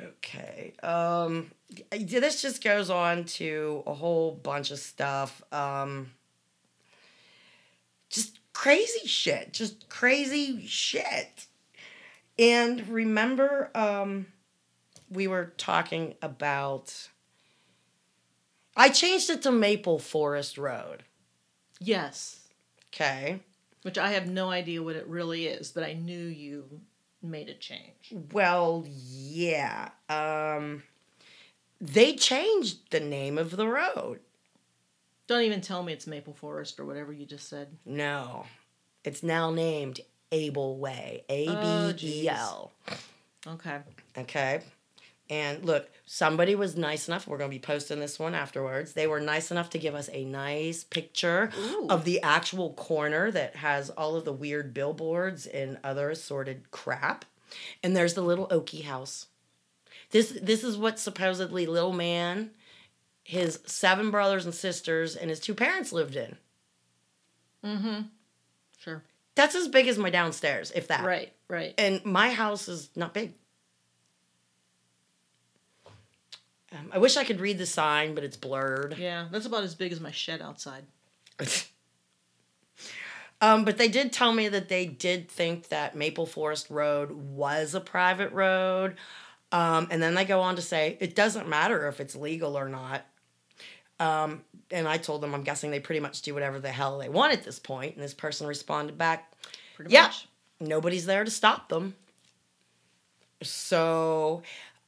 Okay. 0.00 0.74
Um 0.82 1.50
this 1.90 2.42
just 2.42 2.62
goes 2.62 2.90
on 2.90 3.24
to 3.24 3.82
a 3.86 3.94
whole 3.94 4.32
bunch 4.32 4.70
of 4.70 4.78
stuff. 4.78 5.42
Um 5.52 6.12
just 8.08 8.38
crazy 8.52 9.06
shit. 9.06 9.52
Just 9.52 9.88
crazy 9.88 10.66
shit. 10.66 11.46
And 12.38 12.88
remember 12.88 13.70
um 13.74 14.26
we 15.10 15.26
were 15.26 15.52
talking 15.56 16.14
about 16.22 17.08
I 18.76 18.88
changed 18.88 19.28
it 19.28 19.42
to 19.42 19.52
Maple 19.52 19.98
Forest 19.98 20.56
Road. 20.56 21.04
Yes. 21.80 22.48
Okay. 22.88 23.40
Which 23.82 23.98
I 23.98 24.12
have 24.12 24.28
no 24.28 24.50
idea 24.50 24.82
what 24.82 24.96
it 24.96 25.06
really 25.08 25.46
is, 25.46 25.72
but 25.72 25.82
I 25.82 25.92
knew 25.92 26.26
you 26.26 26.80
made 27.22 27.48
a 27.48 27.54
change. 27.54 28.14
Well, 28.32 28.84
yeah. 28.88 29.90
Um 30.08 30.82
they 31.80 32.14
changed 32.14 32.90
the 32.90 33.00
name 33.00 33.38
of 33.38 33.56
the 33.56 33.66
road. 33.66 34.20
Don't 35.26 35.42
even 35.42 35.60
tell 35.60 35.82
me 35.82 35.92
it's 35.92 36.06
Maple 36.06 36.34
Forest 36.34 36.78
or 36.78 36.84
whatever 36.84 37.12
you 37.12 37.24
just 37.26 37.48
said. 37.48 37.68
No. 37.84 38.46
It's 39.04 39.22
now 39.22 39.50
named 39.50 40.00
Able 40.30 40.76
Way. 40.78 41.24
A 41.28 41.48
Oh, 41.48 41.92
B 41.98 42.22
E 42.22 42.28
L. 42.28 42.72
Okay. 43.46 43.78
Okay. 44.18 44.60
And 45.30 45.64
look, 45.64 45.88
somebody 46.04 46.54
was 46.54 46.76
nice 46.76 47.08
enough. 47.08 47.26
We're 47.26 47.38
going 47.38 47.50
to 47.50 47.56
be 47.56 47.60
posting 47.60 48.00
this 48.00 48.18
one 48.18 48.34
afterwards. 48.34 48.92
They 48.92 49.06
were 49.06 49.20
nice 49.20 49.50
enough 49.50 49.70
to 49.70 49.78
give 49.78 49.94
us 49.94 50.10
a 50.12 50.24
nice 50.24 50.84
picture 50.84 51.50
Ooh. 51.58 51.86
of 51.88 52.04
the 52.04 52.20
actual 52.22 52.74
corner 52.74 53.30
that 53.30 53.56
has 53.56 53.90
all 53.90 54.16
of 54.16 54.24
the 54.24 54.32
weird 54.32 54.74
billboards 54.74 55.46
and 55.46 55.78
other 55.82 56.10
assorted 56.10 56.70
crap. 56.70 57.24
And 57.82 57.96
there's 57.96 58.14
the 58.14 58.22
little 58.22 58.48
Okie 58.48 58.84
house. 58.84 59.26
This 60.10 60.38
this 60.42 60.62
is 60.62 60.76
what 60.76 60.98
supposedly 60.98 61.66
little 61.66 61.92
man, 61.92 62.50
his 63.24 63.60
seven 63.64 64.10
brothers 64.10 64.44
and 64.44 64.54
sisters, 64.54 65.16
and 65.16 65.30
his 65.30 65.40
two 65.40 65.54
parents 65.54 65.92
lived 65.92 66.16
in. 66.16 66.36
Mm-hmm. 67.64 68.02
Sure. 68.78 69.02
That's 69.34 69.54
as 69.54 69.68
big 69.68 69.88
as 69.88 69.96
my 69.96 70.10
downstairs, 70.10 70.72
if 70.74 70.88
that. 70.88 71.04
Right, 71.04 71.32
right. 71.48 71.74
And 71.78 72.04
my 72.04 72.30
house 72.30 72.68
is 72.68 72.90
not 72.94 73.14
big. 73.14 73.32
Um, 76.72 76.90
I 76.92 76.98
wish 76.98 77.16
I 77.16 77.24
could 77.24 77.40
read 77.40 77.58
the 77.58 77.66
sign, 77.66 78.14
but 78.14 78.24
it's 78.24 78.36
blurred. 78.36 78.96
Yeah, 78.98 79.26
that's 79.30 79.46
about 79.46 79.62
as 79.64 79.74
big 79.74 79.92
as 79.92 80.00
my 80.00 80.10
shed 80.10 80.40
outside. 80.40 80.84
um, 83.40 83.64
but 83.64 83.76
they 83.78 83.88
did 83.88 84.12
tell 84.12 84.32
me 84.32 84.48
that 84.48 84.68
they 84.68 84.86
did 84.86 85.28
think 85.28 85.68
that 85.68 85.96
Maple 85.96 86.26
Forest 86.26 86.70
Road 86.70 87.10
was 87.10 87.74
a 87.74 87.80
private 87.80 88.32
road. 88.32 88.96
Um, 89.50 89.88
and 89.90 90.02
then 90.02 90.14
they 90.14 90.24
go 90.24 90.40
on 90.40 90.56
to 90.56 90.62
say 90.62 90.96
it 91.00 91.14
doesn't 91.14 91.48
matter 91.48 91.86
if 91.88 92.00
it's 92.00 92.14
legal 92.16 92.56
or 92.56 92.68
not. 92.68 93.04
Um, 94.00 94.42
and 94.70 94.88
I 94.88 94.96
told 94.96 95.20
them 95.20 95.34
I'm 95.34 95.42
guessing 95.42 95.70
they 95.70 95.78
pretty 95.80 96.00
much 96.00 96.22
do 96.22 96.32
whatever 96.32 96.58
the 96.58 96.70
hell 96.70 96.98
they 96.98 97.08
want 97.10 97.34
at 97.34 97.44
this 97.44 97.58
point. 97.58 97.94
And 97.94 98.02
this 98.02 98.14
person 98.14 98.46
responded 98.46 98.96
back, 98.96 99.30
Pretty 99.74 99.92
Yeah. 99.92 100.04
much. 100.04 100.26
nobody's 100.58 101.04
there 101.06 101.24
to 101.24 101.30
stop 101.30 101.68
them. 101.68 101.94
So, 103.42 104.42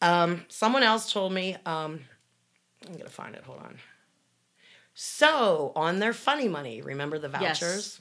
um, 0.04 0.44
someone 0.48 0.82
else 0.82 1.10
told 1.10 1.32
me, 1.32 1.56
um, 1.64 2.00
I'm 2.86 2.96
gonna 2.98 3.08
find 3.08 3.34
it. 3.34 3.42
Hold 3.44 3.60
on. 3.60 3.78
So, 4.92 5.72
on 5.74 5.98
their 5.98 6.12
funny 6.12 6.46
money, 6.46 6.82
remember 6.82 7.18
the 7.18 7.30
vouchers? 7.30 7.40
Yes. 7.62 8.00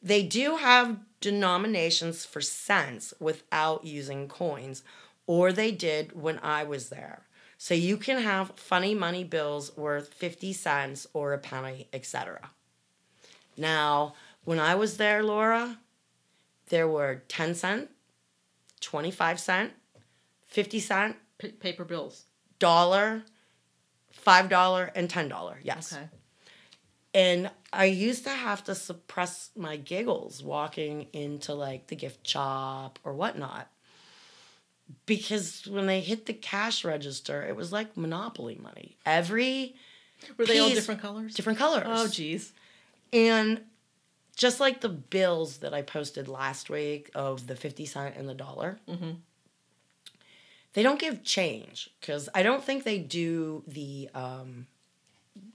They 0.00 0.22
do 0.22 0.56
have 0.56 0.98
denominations 1.20 2.24
for 2.24 2.40
cents 2.40 3.12
without 3.18 3.84
using 3.84 4.28
coins, 4.28 4.84
or 5.26 5.52
they 5.52 5.72
did 5.72 6.12
when 6.20 6.38
I 6.38 6.62
was 6.62 6.88
there. 6.88 7.26
So 7.58 7.74
you 7.74 7.96
can 7.96 8.22
have 8.22 8.52
funny 8.56 8.94
money 8.94 9.22
bills 9.24 9.76
worth 9.76 10.14
50 10.14 10.52
cents 10.52 11.06
or 11.12 11.32
a 11.32 11.38
penny, 11.38 11.88
etc. 11.92 12.50
Now, 13.56 14.14
when 14.44 14.58
I 14.58 14.74
was 14.74 14.96
there, 14.96 15.22
Laura, 15.22 15.78
there 16.70 16.88
were 16.88 17.22
10 17.28 17.54
cent, 17.54 17.90
25 18.80 19.38
cent, 19.38 19.72
50 20.52 20.80
cent, 20.80 21.16
P- 21.38 21.48
paper 21.48 21.84
bills. 21.84 22.24
dollar, 22.58 23.24
$5 24.26 24.90
and 24.94 25.08
$10. 25.08 25.54
Yes. 25.62 25.92
Okay. 25.92 26.08
And 27.14 27.50
I 27.72 27.86
used 27.86 28.24
to 28.24 28.30
have 28.30 28.64
to 28.64 28.74
suppress 28.74 29.50
my 29.56 29.76
giggles 29.76 30.42
walking 30.42 31.08
into 31.12 31.52
like 31.54 31.88
the 31.88 31.96
gift 31.96 32.26
shop 32.26 32.98
or 33.04 33.12
whatnot. 33.14 33.68
Because 35.06 35.66
when 35.66 35.86
they 35.86 36.00
hit 36.00 36.26
the 36.26 36.32
cash 36.34 36.84
register, 36.84 37.42
it 37.42 37.56
was 37.56 37.72
like 37.72 37.96
monopoly 37.96 38.58
money. 38.62 38.96
Every 39.06 39.74
Were 40.36 40.44
they 40.46 40.58
all 40.58 40.68
different 40.70 41.00
colors? 41.00 41.34
different 41.34 41.58
colors. 41.58 41.84
Oh, 41.86 42.08
geez. 42.08 42.52
And 43.12 43.62
just 44.36 44.60
like 44.60 44.80
the 44.80 44.88
bills 44.88 45.58
that 45.58 45.74
I 45.74 45.82
posted 45.82 46.28
last 46.28 46.70
week 46.70 47.10
of 47.14 47.46
the 47.46 47.56
50 47.56 47.84
cent 47.86 48.16
and 48.16 48.28
the 48.28 48.34
dollar, 48.34 48.78
Mhm. 48.88 49.16
They 50.74 50.82
don't 50.82 50.98
give 50.98 51.22
change 51.24 51.90
because 52.00 52.28
I 52.34 52.42
don't 52.42 52.62
think 52.64 52.84
they 52.84 52.98
do 52.98 53.62
the, 53.66 54.08
um, 54.14 54.66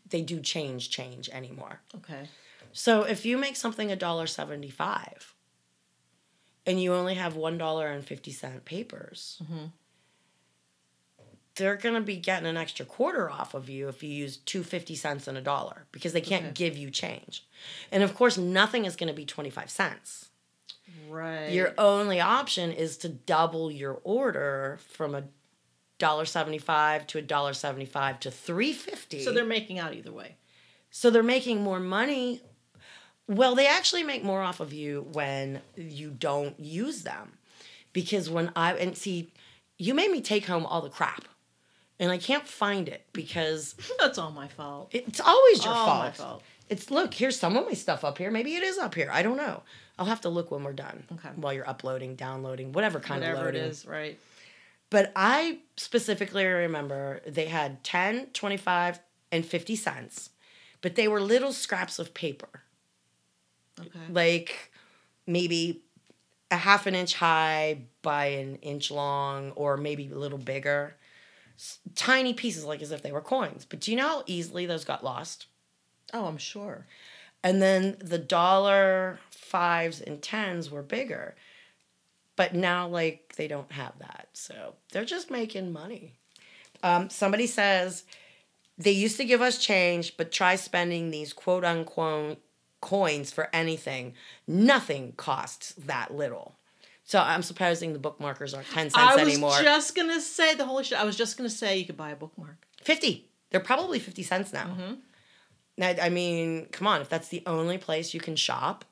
they 0.10 0.22
do 0.22 0.40
change 0.40 0.90
change 0.90 1.30
anymore. 1.30 1.82
Okay. 1.96 2.28
So 2.74 3.04
if 3.04 3.26
you 3.26 3.38
make 3.38 3.56
something 3.56 3.92
a 3.92 3.96
dollar 3.96 4.28
seventy 4.28 4.70
five, 4.70 5.34
and 6.66 6.82
you 6.82 6.94
only 6.94 7.16
have 7.16 7.36
one 7.36 7.58
dollar 7.58 7.88
and 7.88 8.06
fifty 8.06 8.32
cent 8.32 8.66
papers, 8.66 9.42
Mhm. 9.44 9.72
they're 11.56 11.76
gonna 11.78 12.02
be 12.02 12.18
getting 12.18 12.48
an 12.48 12.58
extra 12.58 12.86
quarter 12.86 13.30
off 13.32 13.54
of 13.56 13.68
you 13.70 13.88
if 13.88 14.04
you 14.04 14.10
use 14.10 14.38
two 14.38 14.64
fifty 14.64 14.96
cents 14.96 15.28
and 15.28 15.38
a 15.38 15.42
dollar 15.42 15.88
because 15.92 16.14
they 16.14 16.22
can't 16.22 16.46
Okay. 16.46 16.54
give 16.54 16.78
you 16.78 16.92
change, 16.92 17.44
and 17.92 18.04
of 18.04 18.14
course 18.14 18.38
nothing 18.38 18.86
is 18.86 18.96
gonna 18.96 19.14
be 19.14 19.26
twenty 19.26 19.50
five 19.50 19.70
cents. 19.72 20.27
Right. 21.10 21.52
Your 21.52 21.74
only 21.78 22.20
option 22.20 22.72
is 22.72 22.98
to 22.98 23.10
double 23.10 23.72
your 23.72 24.00
order 24.04 24.80
from 24.90 25.16
a 25.16 25.24
dollar 26.00 26.26
seventy 26.26 26.58
five 26.58 27.08
to 27.08 27.18
a 27.18 27.22
dollar 27.22 27.54
seventy 27.54 27.86
five 27.86 28.20
to 28.22 28.32
three 28.32 28.74
fifty. 28.74 29.24
so 29.24 29.32
they're 29.32 29.46
making 29.46 29.80
out 29.80 29.94
either 29.94 30.12
way. 30.12 30.36
So 30.90 31.10
they're 31.10 31.24
making 31.24 31.62
more 31.64 31.80
money. 31.80 32.42
Well, 33.28 33.56
they 33.56 33.68
actually 33.68 34.04
make 34.04 34.24
more 34.24 34.42
off 34.42 34.60
of 34.60 34.72
you 34.72 35.08
when 35.12 35.62
you 35.76 36.10
don't 36.12 36.58
use 36.60 37.04
them. 37.04 37.34
Because 37.92 38.30
when 38.30 38.52
I, 38.56 38.74
and 38.76 38.96
see, 38.96 39.32
you 39.78 39.94
made 39.94 40.12
me 40.12 40.22
take 40.22 40.46
home 40.46 40.66
all 40.66 40.82
the 40.82 40.90
crap. 40.90 41.26
And 42.00 42.12
I 42.12 42.18
can't 42.20 42.48
find 42.48 42.88
it 42.88 43.06
because 43.12 43.76
That's 44.00 44.18
all 44.18 44.32
my 44.32 44.48
fault. 44.48 44.90
it's 44.92 45.20
always 45.20 45.66
your 45.66 45.74
all 45.74 45.86
fault. 45.88 46.04
my 46.04 46.12
fault. 46.12 46.44
It's, 46.70 46.92
look, 46.92 47.14
here's 47.14 47.40
some 47.40 47.58
of 47.58 47.66
my 47.66 47.74
stuff 47.74 48.04
up 48.06 48.18
here. 48.18 48.30
Maybe 48.30 48.56
it 48.56 48.64
is 48.64 48.78
up 48.78 48.94
here. 48.96 49.10
I 49.12 49.24
don't 49.24 49.38
know. 49.38 49.64
I'll 50.00 50.06
have 50.06 50.22
to 50.22 50.30
look 50.30 50.52
when 50.52 50.64
we're 50.64 50.74
done. 50.74 51.04
Okay. 51.14 51.30
While 51.36 51.54
you're 51.54 51.68
uploading, 51.68 52.16
downloading, 52.16 52.72
whatever 52.72 53.00
kind 53.00 53.24
of 53.24 53.30
Whatever 53.30 53.50
it 53.50 53.56
loading. 53.56 53.70
is, 53.70 53.86
right? 53.86 54.20
But 54.90 55.12
I 55.16 55.60
specifically 55.76 56.46
remember 56.46 57.22
they 57.28 57.46
had 57.48 57.84
10, 57.84 58.28
25, 58.28 59.00
and 59.32 59.46
50 59.46 59.76
cents, 59.76 60.30
but 60.82 60.96
they 60.96 61.08
were 61.08 61.20
little 61.20 61.52
scraps 61.52 62.00
of 62.00 62.14
paper, 62.14 62.48
Okay. 63.80 64.00
like 64.10 64.72
maybe 65.26 65.82
a 66.50 66.56
half 66.58 66.88
an 66.88 66.96
inch 66.96 67.16
high 67.16 67.82
by 68.02 68.28
an 68.28 68.56
inch 68.58 68.90
long, 68.90 69.52
or 69.52 69.76
maybe 69.78 70.08
a 70.10 70.16
little 70.18 70.38
bigger. 70.38 70.96
Tiny 71.96 72.34
pieces, 72.34 72.64
like 72.64 72.82
as 72.82 72.92
if 72.92 73.02
they 73.02 73.12
were 73.12 73.20
coins. 73.22 73.66
But 73.66 73.82
do 73.82 73.92
you 73.92 73.98
know 73.98 74.08
how 74.08 74.24
easily 74.28 74.66
those 74.66 74.86
got 74.86 75.04
lost? 75.04 75.48
Oh, 76.14 76.26
I'm 76.26 76.38
sure. 76.38 76.86
And 77.44 77.62
then 77.62 77.98
the 78.00 78.18
dollar 78.20 79.20
fives 79.48 80.02
and 80.02 80.22
tens 80.22 80.70
were 80.70 80.82
bigger. 80.84 81.36
But 82.36 82.54
now, 82.54 82.88
like, 82.88 83.34
they 83.36 83.48
don't 83.48 83.72
have 83.72 83.94
that. 84.00 84.28
So 84.34 84.76
they're 84.92 85.06
just 85.06 85.32
making 85.32 85.74
money. 85.74 86.14
Um, 86.84 87.10
somebody 87.10 87.48
says 87.48 88.04
they 88.78 88.92
used 88.92 89.18
to 89.18 89.26
give 89.26 89.42
us 89.42 89.58
change, 89.58 90.16
but 90.18 90.32
try 90.32 90.56
spending 90.56 91.10
these 91.10 91.34
quote 91.34 91.66
unquote 91.66 92.40
coins 92.80 93.32
for 93.32 93.50
anything. 93.54 94.14
Nothing 94.48 95.14
costs 95.18 95.74
that 95.74 96.14
little. 96.16 96.56
So 97.04 97.20
I'm 97.20 97.42
supposing 97.42 97.94
the 97.94 98.00
bookmarkers 98.00 98.54
aren't 98.56 98.68
10 98.68 98.90
cents 98.92 98.96
anymore. 98.98 99.10
I 99.10 99.16
was 99.16 99.34
anymore. 99.34 99.60
just 99.64 99.96
gonna 99.96 100.22
say 100.22 100.54
the 100.56 100.66
holy 100.66 100.84
shit. 100.84 101.00
I 101.00 101.06
was 101.06 101.16
just 101.16 101.38
gonna 101.38 101.50
say 101.50 101.78
you 101.78 101.86
could 101.86 101.98
buy 101.98 102.12
a 102.12 102.16
bookmark. 102.16 102.58
50. 102.84 103.28
They're 103.50 103.62
probably 103.62 103.98
50 103.98 104.22
cents 104.24 104.54
now. 104.54 104.76
Mhm. 104.78 104.98
Now, 105.78 105.94
I 106.02 106.10
mean, 106.10 106.68
come 106.72 106.86
on, 106.86 107.02
if 107.02 107.10
that's 107.10 107.30
the 107.30 107.44
only 107.46 107.78
place 107.78 108.14
you 108.14 108.20
can 108.20 108.36
shop. 108.36 108.84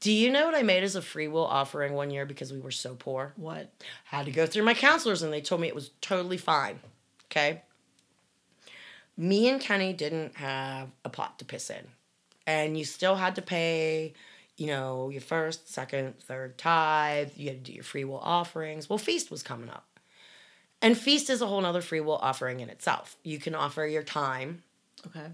Do 0.00 0.12
you 0.12 0.30
know 0.30 0.44
what 0.46 0.54
I 0.54 0.62
made 0.62 0.82
as 0.82 0.96
a 0.96 1.02
free 1.02 1.28
will 1.28 1.46
offering 1.46 1.94
one 1.94 2.10
year 2.10 2.26
because 2.26 2.52
we 2.52 2.60
were 2.60 2.70
so 2.70 2.94
poor? 2.94 3.32
What? 3.36 3.72
Had 4.04 4.26
to 4.26 4.32
go 4.32 4.46
through 4.46 4.64
my 4.64 4.74
counselors 4.74 5.22
and 5.22 5.32
they 5.32 5.40
told 5.40 5.60
me 5.60 5.68
it 5.68 5.74
was 5.74 5.90
totally 6.00 6.36
fine. 6.36 6.80
Okay. 7.30 7.62
Me 9.16 9.48
and 9.48 9.60
Kenny 9.60 9.92
didn't 9.92 10.36
have 10.36 10.88
a 11.04 11.08
pot 11.08 11.38
to 11.38 11.44
piss 11.44 11.70
in. 11.70 11.86
And 12.46 12.76
you 12.76 12.84
still 12.84 13.14
had 13.16 13.36
to 13.36 13.42
pay, 13.42 14.12
you 14.56 14.66
know, 14.66 15.08
your 15.08 15.22
first, 15.22 15.72
second, 15.72 16.18
third 16.20 16.58
tithe. 16.58 17.30
You 17.36 17.48
had 17.48 17.64
to 17.64 17.70
do 17.70 17.74
your 17.74 17.84
free 17.84 18.04
will 18.04 18.18
offerings. 18.18 18.90
Well, 18.90 18.98
Feast 18.98 19.30
was 19.30 19.42
coming 19.42 19.70
up. 19.70 19.86
And 20.82 20.98
Feast 20.98 21.30
is 21.30 21.40
a 21.40 21.46
whole 21.46 21.62
nother 21.62 21.80
free 21.80 22.00
will 22.00 22.16
offering 22.16 22.60
in 22.60 22.68
itself. 22.68 23.16
You 23.22 23.38
can 23.38 23.54
offer 23.54 23.86
your 23.86 24.02
time, 24.02 24.62
Okay. 25.06 25.28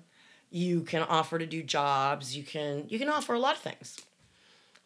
you 0.51 0.83
can 0.83 1.03
offer 1.03 1.39
to 1.39 1.47
do 1.47 1.63
jobs 1.63 2.37
you 2.37 2.43
can 2.43 2.85
you 2.89 2.99
can 2.99 3.09
offer 3.09 3.35
a 3.35 3.39
lot 3.39 3.55
of 3.55 3.63
things 3.63 3.97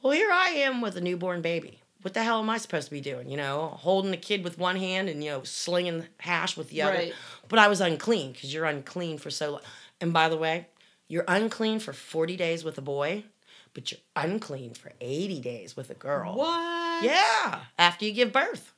well 0.04 0.12
here 0.12 0.30
i 0.32 0.50
am 0.50 0.80
with 0.80 0.96
a 0.96 1.00
newborn 1.00 1.40
baby 1.42 1.80
what 2.02 2.14
the 2.14 2.22
hell 2.22 2.38
am 2.38 2.48
i 2.50 2.58
supposed 2.58 2.84
to 2.86 2.92
be 2.92 3.00
doing 3.00 3.28
you 3.28 3.36
know 3.36 3.74
holding 3.80 4.12
a 4.12 4.16
kid 4.16 4.44
with 4.44 4.58
one 4.58 4.76
hand 4.76 5.08
and 5.08 5.24
you 5.24 5.30
know 5.30 5.42
slinging 5.42 6.04
hash 6.18 6.56
with 6.56 6.68
the 6.70 6.82
other 6.82 6.94
Right. 6.94 7.14
but 7.48 7.58
i 7.58 7.66
was 7.66 7.80
unclean 7.80 8.30
because 8.32 8.54
you're 8.54 8.66
unclean 8.66 9.18
for 9.18 9.30
so 9.30 9.52
long 9.52 9.60
and 10.00 10.12
by 10.12 10.28
the 10.28 10.36
way 10.36 10.68
you're 11.08 11.24
unclean 11.26 11.80
for 11.80 11.92
40 11.92 12.36
days 12.36 12.62
with 12.62 12.78
a 12.78 12.82
boy 12.82 13.24
but 13.72 13.90
you're 13.90 14.00
unclean 14.14 14.74
for 14.74 14.92
80 15.00 15.40
days 15.40 15.76
with 15.76 15.90
a 15.90 15.94
girl 15.94 16.36
What? 16.36 17.02
yeah 17.04 17.60
after 17.78 18.04
you 18.04 18.12
give 18.12 18.32
birth 18.32 18.70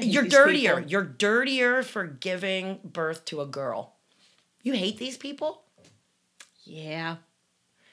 you're 0.00 0.22
dirtier. 0.22 0.76
people. 0.76 0.88
You're 0.90 1.04
dirtier 1.04 1.82
for 1.82 2.04
giving 2.06 2.78
birth 2.84 3.24
to 3.26 3.40
a 3.40 3.46
girl. 3.46 3.96
You 4.62 4.72
hate 4.74 4.98
these 4.98 5.16
people? 5.18 5.62
Yeah. 6.64 7.16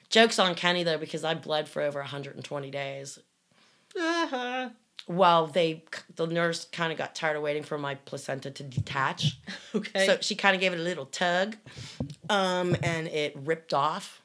Joke's 0.09 0.39
on 0.39 0.55
Kenny 0.55 0.83
though, 0.83 0.97
because 0.97 1.23
I 1.23 1.33
bled 1.33 1.67
for 1.67 1.81
over 1.81 1.99
120 1.99 2.71
days. 2.71 3.19
Uh-huh. 3.99 4.69
Well, 5.07 5.47
they 5.47 5.83
the 6.15 6.27
nurse 6.27 6.65
kind 6.65 6.91
of 6.91 6.97
got 6.97 7.15
tired 7.15 7.37
of 7.37 7.41
waiting 7.41 7.63
for 7.63 7.77
my 7.77 7.95
placenta 7.95 8.51
to 8.51 8.63
detach, 8.63 9.39
Okay. 9.75 10.05
so 10.05 10.17
she 10.21 10.35
kind 10.35 10.53
of 10.55 10.59
gave 10.61 10.73
it 10.73 10.79
a 10.79 10.83
little 10.83 11.05
tug, 11.05 11.55
um, 12.29 12.75
and 12.83 13.07
it 13.07 13.33
ripped 13.37 13.73
off. 13.73 14.21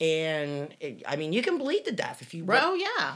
And 0.00 0.74
it, 0.80 1.02
I 1.06 1.16
mean, 1.16 1.32
you 1.32 1.40
can 1.42 1.56
bleed 1.56 1.84
to 1.86 1.92
death 1.92 2.20
if 2.20 2.34
you. 2.34 2.44
Right, 2.44 2.60
oh 2.62 2.74
yeah. 2.74 3.14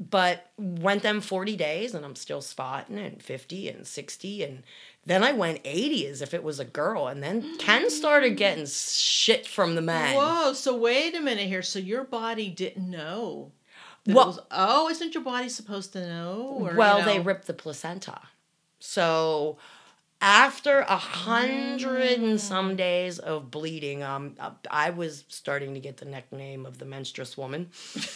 but 0.00 0.50
went 0.56 1.02
them 1.02 1.20
40 1.20 1.56
days 1.56 1.94
and 1.94 2.04
I'm 2.04 2.16
still 2.16 2.40
spotting 2.40 2.98
and 2.98 3.22
50 3.22 3.68
and 3.68 3.86
60 3.86 4.42
and 4.42 4.62
then 5.08 5.24
I 5.24 5.32
went 5.32 5.60
80 5.64 6.06
as 6.06 6.22
if 6.22 6.34
it 6.34 6.42
was 6.44 6.60
a 6.60 6.64
girl 6.64 7.08
and 7.08 7.22
then 7.22 7.58
Ken 7.58 7.90
started 7.90 8.36
getting 8.36 8.66
shit 8.66 9.46
from 9.46 9.74
the 9.74 9.82
men. 9.82 10.14
Whoa. 10.16 10.52
So 10.52 10.76
wait 10.76 11.14
a 11.16 11.20
minute 11.20 11.48
here. 11.48 11.62
So 11.62 11.78
your 11.78 12.04
body 12.04 12.48
didn't 12.48 12.88
know. 12.90 13.52
that 14.04 14.12
it 14.12 14.14
Well- 14.14 14.26
was- 14.28 14.40
oh, 14.50 14.88
isn't 14.88 15.14
your 15.14 15.22
body 15.24 15.48
supposed 15.48 15.92
to 15.94 16.06
know? 16.06 16.58
Or, 16.60 16.74
well, 16.74 17.00
you 17.00 17.04
they 17.04 17.18
know? 17.18 17.24
ripped 17.24 17.46
the 17.46 17.54
placenta. 17.54 18.20
So 18.80 19.58
after 20.20 20.80
a 20.80 20.96
hundred 20.96 22.18
and 22.20 22.40
some 22.40 22.74
days 22.76 23.18
of 23.18 23.50
bleeding, 23.50 24.02
um, 24.02 24.36
I 24.70 24.90
was 24.90 25.24
starting 25.28 25.74
to 25.74 25.80
get 25.80 25.98
the 25.98 26.04
nickname 26.06 26.64
of 26.66 26.78
the 26.78 26.84
menstruous 26.84 27.36
woman. 27.36 27.70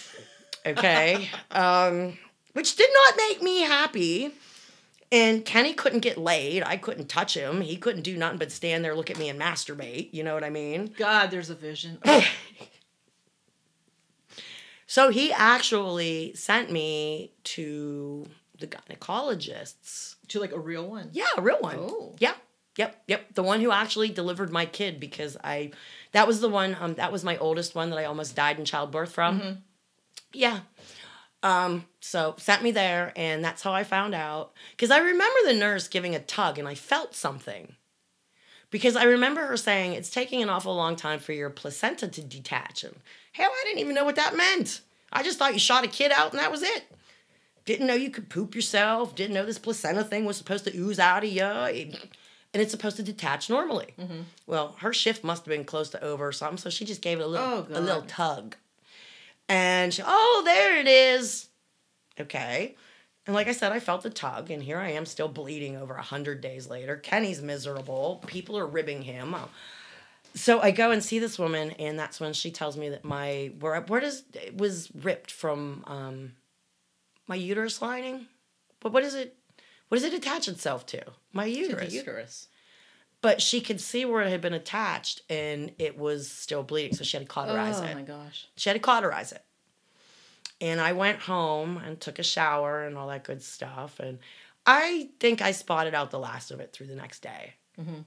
Okay, 0.64 1.28
um, 1.51 2.16
which 2.53 2.76
did 2.76 2.88
not 2.95 3.16
make 3.16 3.43
me 3.43 3.62
happy. 3.62 4.30
And 5.12 5.44
Kenny 5.44 5.74
couldn't 5.74 6.00
get 6.00 6.16
laid. 6.18 6.62
I 6.64 6.76
couldn't 6.78 7.08
touch 7.08 7.34
him. 7.36 7.60
He 7.60 7.76
couldn't 7.76 8.02
do 8.02 8.16
nothing 8.16 8.38
but 8.38 8.50
stand 8.50 8.82
there, 8.84 8.94
look 8.96 9.10
at 9.10 9.18
me, 9.18 9.28
and 9.28 9.38
masturbate. 9.38 10.08
You 10.12 10.24
know 10.24 10.32
what 10.34 10.42
I 10.42 10.50
mean? 10.50 10.92
God, 10.98 11.30
there's 11.30 11.50
a 11.50 11.54
vision. 11.54 11.98
So 14.86 15.08
he 15.08 15.32
actually 15.32 16.34
sent 16.34 16.70
me 16.70 17.32
to 17.44 18.26
the 18.58 18.66
gynecologists. 18.66 20.16
to 20.28 20.38
like 20.38 20.52
a 20.52 20.58
real 20.58 20.86
one. 20.86 21.08
Yeah, 21.12 21.24
a 21.36 21.40
real 21.40 21.60
one. 21.60 21.76
Oh. 21.78 22.14
Yeah. 22.18 22.34
Yep, 22.76 23.02
yep. 23.06 23.34
The 23.34 23.42
one 23.42 23.60
who 23.62 23.70
actually 23.70 24.10
delivered 24.10 24.50
my 24.52 24.66
kid 24.66 25.00
because 25.00 25.36
I 25.42 25.70
that 26.12 26.26
was 26.26 26.40
the 26.42 26.48
one 26.50 26.76
um 26.78 26.94
that 26.94 27.10
was 27.12 27.24
my 27.24 27.38
oldest 27.38 27.74
one 27.74 27.88
that 27.90 27.98
I 27.98 28.04
almost 28.04 28.36
died 28.36 28.58
in 28.58 28.64
childbirth 28.66 29.12
from. 29.12 29.40
Mhm. 29.40 29.56
Yeah. 30.34 30.60
Um 31.43 31.86
so 32.01 32.34
sent 32.38 32.62
me 32.62 32.70
there 32.70 33.12
and 33.16 33.45
that's 33.45 33.62
how 33.62 33.72
I 33.72 33.84
found 33.84 34.14
out 34.14 34.53
cuz 34.78 34.90
I 34.90 34.99
remember 34.99 35.38
the 35.45 35.55
nurse 35.55 35.88
giving 35.88 36.14
a 36.14 36.20
tug 36.20 36.59
and 36.59 36.68
I 36.68 36.74
felt 36.74 37.14
something. 37.14 37.74
Because 38.70 38.97
I 38.97 39.05
remember 39.05 39.47
her 39.47 39.57
saying 39.57 39.93
it's 39.93 40.09
taking 40.11 40.43
an 40.43 40.49
awful 40.49 40.74
long 40.74 40.97
time 40.97 41.18
for 41.18 41.32
your 41.32 41.51
placenta 41.51 42.09
to 42.09 42.22
detach 42.22 42.84
and 42.84 42.97
hell 43.32 43.51
I 43.51 43.64
didn't 43.66 43.80
even 43.80 43.95
know 43.95 44.05
what 44.05 44.16
that 44.16 44.36
meant. 44.36 44.80
I 45.12 45.22
just 45.22 45.38
thought 45.38 45.53
you 45.53 45.59
shot 45.59 45.84
a 45.84 45.88
kid 45.88 46.11
out 46.12 46.30
and 46.30 46.40
that 46.40 46.51
was 46.51 46.62
it. 46.62 46.84
Didn't 47.64 47.86
know 47.86 47.95
you 47.95 48.11
could 48.11 48.28
poop 48.30 48.55
yourself. 48.55 49.14
Didn't 49.14 49.34
know 49.34 49.45
this 49.47 49.59
placenta 49.59 50.05
thing 50.05 50.24
was 50.24 50.36
supposed 50.36 50.64
to 50.64 50.76
ooze 50.76 50.99
out 50.99 51.22
of 51.24 51.30
you. 51.30 51.45
and 51.45 52.61
it's 52.61 52.70
supposed 52.70 52.97
to 52.97 53.03
detach 53.03 53.49
normally. 53.49 53.95
Well, 54.47 54.76
her 54.80 54.93
shift 54.93 55.22
must 55.24 55.45
have 55.45 55.51
been 55.51 55.64
close 55.64 55.88
to 55.90 56.03
over 56.05 56.26
or 56.28 56.32
something, 56.32 56.59
so 56.59 56.70
she 56.70 56.84
just 56.84 57.01
gave 57.03 57.18
it 57.18 57.22
a 57.22 57.26
little 57.26 57.47
Oh, 57.47 57.66
a 57.70 57.80
little 57.80 58.03
tug. 58.03 58.57
And 59.49 59.93
she, 59.93 60.03
oh, 60.05 60.43
there 60.45 60.78
it 60.78 60.86
is. 60.86 61.49
Okay. 62.20 62.76
And 63.26 63.34
like 63.34 63.47
I 63.47 63.53
said, 63.53 63.70
I 63.70 63.78
felt 63.78 64.03
the 64.03 64.11
tug, 64.11 64.51
and 64.51 64.62
here 64.62 64.78
I 64.78 64.90
am 64.90 65.07
still 65.07 65.28
bleeding 65.28 65.76
over 65.76 65.95
a 65.95 66.03
hundred 66.03 66.40
days 66.40 66.68
later. 66.68 66.97
Kenny's 66.97 67.40
miserable. 67.40 68.22
People 68.26 68.59
are 68.59 68.66
ribbing 68.66 69.03
him. 69.03 69.36
So 70.34 70.61
I 70.61 70.70
go 70.72 70.90
and 70.90 71.05
see 71.05 71.18
this 71.18 71.38
woman, 71.38 71.70
and 71.72 71.99
that's 71.99 72.18
when 72.18 72.32
she 72.32 72.51
tells 72.51 72.76
me 72.76 72.88
that 72.88 73.05
my 73.05 73.53
where 73.61 73.80
where 73.82 74.01
does 74.01 74.24
it 74.34 74.57
was 74.57 74.90
ripped 74.95 75.30
from 75.30 75.84
um, 75.86 76.32
my 77.28 77.36
uterus 77.36 77.80
lining. 77.80 78.26
But 78.80 78.93
what 78.93 79.05
is 79.05 79.14
it? 79.14 79.36
What 79.88 80.01
does 80.01 80.05
it 80.05 80.14
attach 80.14 80.49
itself 80.49 80.86
to? 80.86 81.03
My 81.32 81.45
To 81.90 81.93
the 81.93 81.99
uterus. 81.99 82.49
But 83.23 83.41
she 83.41 83.61
could 83.61 83.81
see 83.81 84.05
where 84.05 84.20
it 84.23 84.29
had 84.31 84.41
been 84.41 84.53
attached, 84.53 85.23
and 85.31 85.73
it 85.79 85.97
was 85.97 86.29
still 86.31 86.62
bleeding. 86.62 86.95
So 86.95 87.05
she 87.05 87.16
had 87.16 87.27
to 87.27 87.33
cauterize 87.33 87.81
oh 87.81 87.85
it. 87.85 87.93
Oh 87.93 87.95
my 87.95 88.03
gosh. 88.03 88.49
She 88.57 88.68
had 88.68 88.75
to 88.75 88.81
cauterize 88.81 89.33
it. 89.33 89.43
And 90.61 90.81
I 90.81 90.93
went 90.93 91.20
home 91.20 91.79
and 91.79 92.01
took 92.01 92.18
a 92.18 92.23
shower 92.23 92.85
and 92.85 92.97
all 92.99 93.09
that 93.09 93.25
good 93.25 93.43
stuff. 93.43 93.99
And 94.01 94.18
I 94.66 95.09
think 95.18 95.41
I 95.41 95.53
spotted 95.53 95.95
out 95.95 96.11
the 96.11 96.18
last 96.18 96.51
of 96.51 96.61
it 96.61 96.73
through 96.73 96.87
the 96.89 96.95
next 96.97 97.20
day. 97.23 97.55
Mhm. 97.81 98.05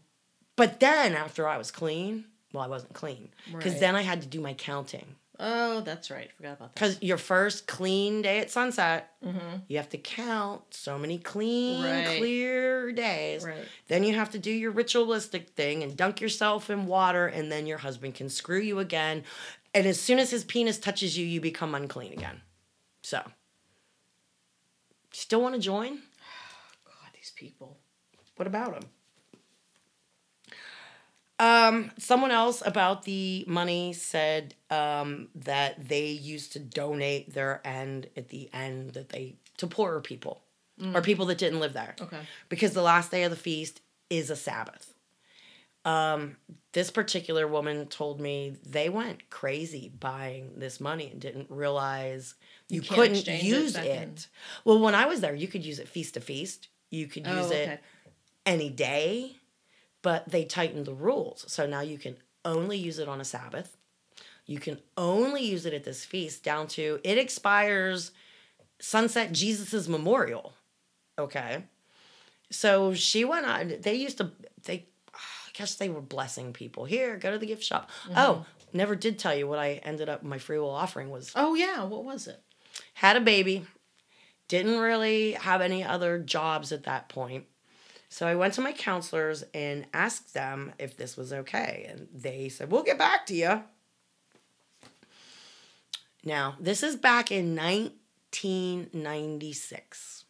But 0.55 0.80
then 0.80 1.16
after 1.16 1.47
I 1.47 1.57
was 1.57 1.72
clean, 1.72 2.26
well, 2.53 2.63
I 2.63 2.68
wasn't 2.68 2.93
clean 2.93 3.34
because 3.51 3.74
Right. 3.74 3.80
then 3.82 3.95
I 3.95 4.01
had 4.03 4.22
to 4.22 4.28
do 4.28 4.39
my 4.39 4.53
counting. 4.53 5.16
Oh, 5.39 5.81
that's 5.81 6.09
right. 6.09 6.31
Forgot 6.31 6.53
about 6.53 6.73
that. 6.73 6.75
Because 6.75 7.01
your 7.01 7.17
first 7.17 7.67
clean 7.67 8.21
day 8.21 8.39
at 8.39 8.49
sunset, 8.51 9.11
Mm-hmm. 9.25 9.57
you 9.67 9.77
have 9.77 9.89
to 9.89 9.97
count 9.97 10.61
so 10.71 10.97
many 10.99 11.17
clean, 11.17 11.83
Right. 11.83 12.17
clear 12.19 12.91
days. 12.91 13.43
Right. 13.43 13.65
Then 13.88 14.03
you 14.03 14.13
have 14.15 14.29
to 14.31 14.39
do 14.39 14.51
your 14.51 14.71
ritualistic 14.71 15.49
thing 15.49 15.81
and 15.83 15.97
dunk 15.97 16.21
yourself 16.21 16.69
in 16.69 16.86
water, 16.86 17.25
and 17.27 17.51
then 17.51 17.65
your 17.65 17.79
husband 17.79 18.15
can 18.15 18.29
screw 18.29 18.59
you 18.61 18.79
again. 18.79 19.23
And 19.73 19.86
as 19.88 19.99
soon 19.99 20.19
as 20.19 20.29
his 20.31 20.43
penis 20.43 20.77
touches 20.77 21.17
you, 21.17 21.25
you 21.25 21.41
become 21.41 21.73
unclean 21.75 22.13
again. 22.13 22.41
So, 23.01 23.21
still 25.11 25.41
want 25.41 25.55
to 25.55 25.61
join? 25.61 25.95
God, 26.86 27.09
these 27.13 27.31
people. 27.36 27.77
What 28.36 28.47
about 28.47 28.73
him? 28.75 28.83
Um, 31.38 31.91
someone 31.97 32.31
else 32.31 32.63
about 32.65 33.03
the 33.03 33.43
money 33.47 33.91
said 33.93 34.55
um, 34.69 35.27
that 35.36 35.88
they 35.89 36.07
used 36.07 36.53
to 36.53 36.59
donate 36.59 37.33
their 37.33 37.61
end 37.65 38.07
at 38.15 38.29
the 38.29 38.49
end 38.53 38.91
that 38.93 39.09
they 39.09 39.36
to 39.57 39.67
poorer 39.67 39.99
people 40.01 40.41
or 40.93 41.01
people 41.01 41.25
that 41.27 41.38
didn't 41.38 41.59
live 41.61 41.71
there 41.73 41.95
Okay. 42.01 42.19
because 42.49 42.73
the 42.73 42.81
last 42.81 43.09
day 43.11 43.23
of 43.23 43.31
the 43.31 43.38
feast 43.38 43.81
is 44.09 44.29
a 44.29 44.36
Sabbath. 44.36 44.93
Um, 45.86 46.38
this 46.73 46.89
particular 46.89 47.47
woman 47.47 47.86
told 47.88 48.19
me 48.19 48.55
they 48.65 48.89
went 48.89 49.29
crazy 49.29 49.91
buying 49.99 50.53
this 50.57 50.79
money 50.81 51.09
and 51.11 51.21
didn't 51.21 51.49
realize 51.51 52.33
you, 52.69 52.81
can't 52.81 52.95
couldn't 52.95 53.15
exchange 53.17 53.43
it 53.43 53.45
use 53.45 53.75
it. 53.75 54.27
Well, 54.65 54.79
when 54.79 54.95
I 54.95 55.05
was 55.05 55.21
there, 55.21 55.36
you 55.36 55.47
could 55.47 55.63
use 55.65 55.79
it 55.79 55.88
feast 55.88 56.15
to 56.15 56.21
feast. 56.21 56.69
You 56.91 57.07
could 57.07 57.27
use 57.27 57.51
Oh, 57.51 57.55
it 57.55 57.81
any 58.45 58.69
day, 58.69 59.36
but 60.05 60.29
they 60.29 60.45
tightened 60.45 60.85
the 60.85 60.93
rules. 60.93 61.45
So 61.47 61.65
now 61.65 61.81
you 61.81 61.97
can 61.97 62.15
only 62.45 62.77
use 62.77 62.99
it 62.99 63.09
on 63.09 63.19
a 63.19 63.25
Sabbath. 63.25 63.75
You 64.45 64.59
can 64.59 64.79
only 64.95 65.43
use 65.43 65.65
it 65.65 65.73
at 65.73 65.83
this 65.83 66.05
feast 66.05 66.43
down 66.43 66.67
to 66.67 66.99
it 67.03 67.17
expires 67.17 68.11
sunset 68.77 69.31
Jesus's 69.31 69.89
memorial. 69.89 70.53
Okay. 71.17 71.63
So 72.51 72.93
she 72.93 73.25
went 73.25 73.47
on 73.47 73.77
they 73.81 73.95
used 73.95 74.19
to 74.19 74.29
they 74.65 74.85
oh, 75.11 75.17
I 75.47 75.49
guess 75.53 75.73
they 75.73 75.89
were 75.89 76.01
blessing 76.01 76.53
people. 76.53 76.85
Here, 76.85 77.17
go 77.17 77.31
to 77.31 77.39
the 77.39 77.47
gift 77.47 77.63
shop. 77.63 77.89
Mm-hmm. 78.03 78.13
Oh, 78.15 78.45
never 78.73 78.95
did 78.95 79.17
tell 79.17 79.35
you 79.35 79.47
what 79.47 79.57
I 79.57 79.81
ended 79.81 80.07
up 80.07 80.21
my 80.21 80.37
free 80.37 80.59
will 80.59 80.69
offering 80.69 81.09
was 81.09 81.31
Oh 81.35 81.55
yeah. 81.55 81.83
What 81.83 82.03
was 82.03 82.27
it? 82.27 82.39
had 82.93 83.15
a 83.15 83.21
baby, 83.21 83.65
didn't 84.49 84.77
really 84.77 85.31
have 85.31 85.61
any 85.61 85.83
other 85.83 86.19
jobs 86.19 86.71
at 86.71 86.83
that 86.83 87.09
point. 87.09 87.45
So 88.16 88.26
I 88.26 88.36
went 88.36 88.53
to 88.53 88.61
my 88.61 88.72
counselors 88.72 89.43
and 89.53 89.88
asked 89.93 90.34
them 90.34 90.72
if 90.80 90.95
this 90.95 91.18
was 91.18 91.34
okay. 91.34 91.86
And 91.89 92.07
they 92.13 92.47
said, 92.47 92.72
We'll 92.72 92.82
get 92.82 92.97
back 92.97 93.26
to 93.26 93.36
you. 93.36 93.61
Now, 96.24 96.55
this 96.57 96.82
is 96.82 96.95
back 96.95 97.30
in 97.30 97.57
1996. 97.57 100.24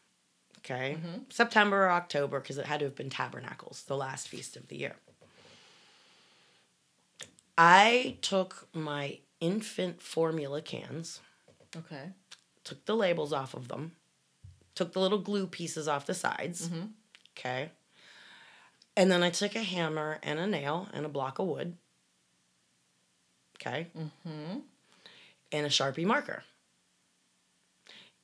Okay. 0.58 0.98
September 1.30 1.86
or 1.86 1.92
October, 1.92 2.40
because 2.40 2.58
it 2.58 2.66
had 2.66 2.80
to 2.80 2.86
have 2.86 2.96
been 2.96 3.12
Tabernacles, 3.12 3.84
the 3.84 3.96
last 3.96 4.30
feast 4.30 4.58
of 4.58 4.68
the 4.68 4.78
year. 4.78 4.96
I 7.56 8.18
took 8.24 8.68
my 8.74 9.20
infant 9.40 10.02
formula 10.02 10.64
cans 10.64 11.20
Okay. 11.78 12.14
took 12.64 12.84
the 12.86 12.96
labels 12.96 13.32
off 13.32 13.54
of 13.54 13.68
them, 13.68 13.92
took 14.74 14.94
the 14.94 15.00
little 15.00 15.20
glue 15.20 15.46
pieces 15.46 15.88
off 15.88 16.08
the 16.08 16.16
sides. 16.16 16.70
Mhm. 16.70 16.94
Okay. 17.38 17.70
And 18.98 19.12
then 19.12 19.24
I 19.24 19.30
took 19.30 19.56
a 19.56 19.64
hammer 19.64 20.20
and 20.24 20.40
a 20.40 20.48
nail 20.48 20.88
and 20.94 21.06
a 21.06 21.10
block 21.10 21.40
of 21.40 21.48
wood. 21.48 21.76
Okay. 23.60 23.88
Mm-hmm. 23.98 24.60
And 25.52 25.66
a 25.66 25.70
Sharpie 25.70 26.06
marker. 26.06 26.44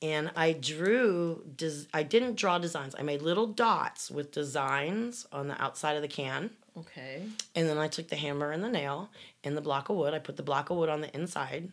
And 0.00 0.32
I 0.34 0.52
drew, 0.52 1.44
des- 1.56 1.86
I 1.94 2.02
didn't 2.02 2.34
draw 2.34 2.58
designs. 2.58 2.94
I 2.98 3.02
made 3.02 3.22
little 3.22 3.46
dots 3.46 4.10
with 4.10 4.32
designs 4.32 5.26
on 5.30 5.46
the 5.46 5.62
outside 5.62 5.94
of 5.94 6.02
the 6.02 6.08
can. 6.08 6.50
Okay. 6.76 7.22
And 7.54 7.68
then 7.68 7.78
I 7.78 7.86
took 7.86 8.08
the 8.08 8.16
hammer 8.16 8.50
and 8.50 8.64
the 8.64 8.68
nail 8.68 9.10
and 9.44 9.56
the 9.56 9.60
block 9.60 9.90
of 9.90 9.96
wood. 9.96 10.14
I 10.14 10.18
put 10.18 10.36
the 10.36 10.42
block 10.42 10.70
of 10.70 10.76
wood 10.76 10.88
on 10.88 11.02
the 11.02 11.14
inside. 11.14 11.70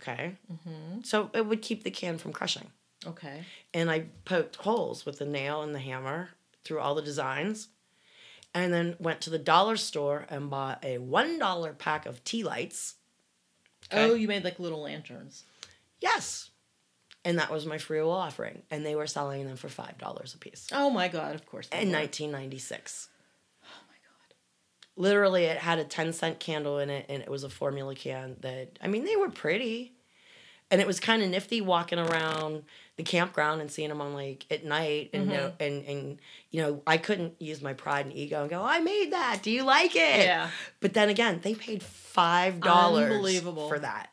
Okay. 0.00 0.34
Mm-hmm. 0.52 1.00
So 1.02 1.30
it 1.32 1.46
would 1.46 1.62
keep 1.62 1.84
the 1.84 1.90
can 1.90 2.18
from 2.18 2.32
crushing. 2.32 2.70
Okay. 3.06 3.44
and 3.72 3.90
I 3.90 4.06
poked 4.24 4.56
holes 4.56 5.06
with 5.06 5.18
the 5.18 5.24
nail 5.24 5.62
and 5.62 5.74
the 5.74 5.78
hammer 5.78 6.30
through 6.64 6.80
all 6.80 6.94
the 6.94 7.02
designs. 7.02 7.68
And 8.52 8.74
then 8.74 8.96
went 8.98 9.20
to 9.22 9.30
the 9.30 9.38
dollar 9.38 9.76
store 9.76 10.26
and 10.28 10.50
bought 10.50 10.84
a 10.84 10.98
$1 10.98 11.78
pack 11.78 12.04
of 12.04 12.24
tea 12.24 12.42
lights. 12.42 12.96
Oh, 13.92 13.96
okay. 13.96 14.10
Oh, 14.10 14.14
you 14.14 14.26
made 14.26 14.42
like 14.42 14.58
little 14.58 14.82
lanterns. 14.82 15.44
Yes. 16.00 16.50
And 17.24 17.38
that 17.38 17.52
was 17.52 17.64
my 17.64 17.78
free 17.78 18.00
will 18.00 18.10
offering. 18.10 18.62
And 18.70 18.84
they 18.84 18.96
were 18.96 19.06
selling 19.06 19.46
them 19.46 19.56
for 19.56 19.68
$5 19.68 20.34
a 20.34 20.38
piece 20.38 20.66
Oh 20.72 20.90
my 20.90 21.06
God! 21.06 21.34
Of 21.36 21.46
course. 21.46 21.68
they 21.68 21.82
in 21.82 21.88
were. 21.90 21.98
1996. 21.98 23.08
Oh 23.62 23.66
my 23.88 23.94
God. 23.94 24.34
Literally, 24.96 25.44
it 25.44 25.58
had 25.58 25.78
a 25.78 25.84
10 25.84 26.12
cent 26.12 26.40
candle 26.40 26.78
in 26.78 26.90
it 26.90 27.06
and 27.08 27.22
it 27.22 27.30
was 27.30 27.44
a 27.44 27.50
formula 27.50 27.94
can 27.94 28.36
that, 28.40 28.78
I 28.82 28.88
mean, 28.88 29.04
they 29.04 29.16
were 29.16 29.30
pretty. 29.30 29.92
And 30.72 30.80
it 30.80 30.86
was 30.86 30.98
kind 30.98 31.22
of 31.22 31.28
nifty 31.28 31.60
walking 31.60 31.98
around 31.98 32.64
the 33.00 33.10
campground 33.10 33.62
and 33.62 33.70
seeing 33.70 33.88
them 33.88 34.02
on 34.02 34.12
like 34.12 34.44
at 34.50 34.62
night 34.62 35.08
and 35.14 35.28
no, 35.28 35.52
and 35.58 35.84
and 35.86 36.18
you 36.50 36.60
know 36.60 36.82
I 36.86 36.98
couldn't 36.98 37.40
use 37.40 37.62
my 37.62 37.72
pride 37.72 38.04
and 38.04 38.14
ego 38.14 38.42
and 38.42 38.50
go 38.50 38.62
I 38.62 38.80
made 38.80 39.12
that. 39.12 39.40
Do 39.42 39.50
you 39.50 39.64
like 39.64 39.96
it? 39.96 40.20
Yeah. 40.26 40.50
but 40.80 40.92
then 40.92 41.08
again 41.08 41.40
they 41.42 41.54
paid 41.54 41.82
five 41.82 42.60
dollars 42.60 43.10
Unbelievable. 43.10 43.68
for 43.70 43.78
that. 43.78 44.10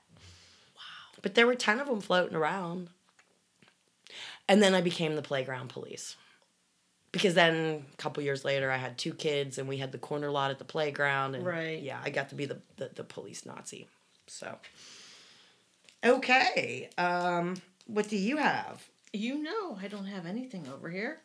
Wow. 0.76 1.20
But 1.22 1.36
there 1.36 1.46
were 1.46 1.56
10 1.56 1.82
of 1.82 1.88
them 1.88 2.00
floating 2.00 2.36
around. 2.36 2.90
And 4.48 4.64
then 4.64 4.74
I 4.74 4.80
became 4.80 5.16
the 5.18 5.22
playground 5.22 5.68
police. 5.68 6.16
Because 7.12 7.34
then 7.34 7.84
a 7.94 7.98
couple 7.98 8.24
years 8.24 8.46
later 8.46 8.72
I 8.72 8.78
had 8.78 8.98
two 8.98 9.14
kids 9.14 9.58
and 9.58 9.68
we 9.68 9.78
had 9.78 9.92
the 9.92 9.98
corner 9.98 10.30
lot 10.32 10.52
at 10.52 10.60
the 10.60 10.66
playground 10.66 11.36
and 11.36 11.46
Right. 11.46 11.82
yeah 11.84 12.00
I 12.02 12.10
got 12.10 12.30
to 12.30 12.36
be 12.36 12.46
the 12.46 12.60
the, 12.78 12.90
the 12.96 13.04
police 13.04 13.46
Nazi. 13.46 13.88
So 14.28 14.56
okay 16.06 16.90
um 16.98 17.56
what 17.88 18.08
do 18.10 18.18
you 18.18 18.38
have 18.38 18.88
You 19.14 19.42
know, 19.42 19.78
I 19.82 19.88
don't 19.88 20.06
have 20.06 20.26
anything 20.26 20.68
over 20.74 20.90
here. 20.90 21.20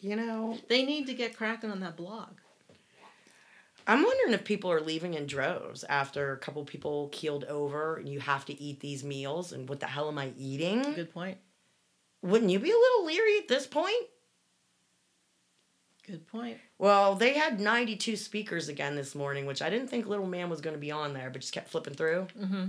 you 0.00 0.16
know 0.16 0.58
They 0.68 0.84
need 0.84 1.06
to 1.06 1.14
get 1.14 1.36
cracking 1.36 1.70
on 1.70 1.80
that 1.80 1.96
blog. 1.96 2.30
I'm 3.86 4.02
wondering 4.02 4.32
if 4.32 4.44
people 4.44 4.70
are 4.72 4.80
leaving 4.80 5.12
in 5.14 5.26
droves 5.26 5.84
after 5.84 6.32
a 6.32 6.38
couple 6.38 6.64
people 6.64 7.10
keeled 7.12 7.44
over 7.44 7.96
and 7.96 8.08
you 8.08 8.18
have 8.20 8.46
to 8.46 8.58
eat 8.60 8.80
these 8.80 9.04
meals 9.04 9.52
and 9.52 9.68
what 9.68 9.80
the 9.80 9.86
hell 9.86 10.08
am 10.08 10.16
I 10.18 10.32
eating? 10.38 10.82
Good 10.94 11.12
point. 11.12 11.36
Wouldn't 12.22 12.50
you 12.50 12.58
be 12.58 12.70
a 12.70 12.74
little 12.74 13.04
leery 13.04 13.36
at 13.38 13.48
this 13.48 13.66
point? 13.66 14.06
Good 16.06 16.26
point. 16.26 16.58
Well, 16.78 17.14
they 17.14 17.34
had 17.34 17.60
92 17.60 18.16
speakers 18.16 18.68
again 18.68 18.94
this 18.94 19.14
morning, 19.14 19.46
which 19.46 19.62
I 19.62 19.70
didn't 19.70 19.88
think 19.88 20.06
Little 20.06 20.26
Man 20.26 20.50
was 20.50 20.60
going 20.60 20.74
to 20.74 20.80
be 20.80 20.90
on 20.90 21.14
there, 21.14 21.30
but 21.30 21.40
just 21.40 21.52
kept 21.54 21.68
flipping 21.70 21.94
through. 21.94 22.26
Mm-hmm. 22.38 22.64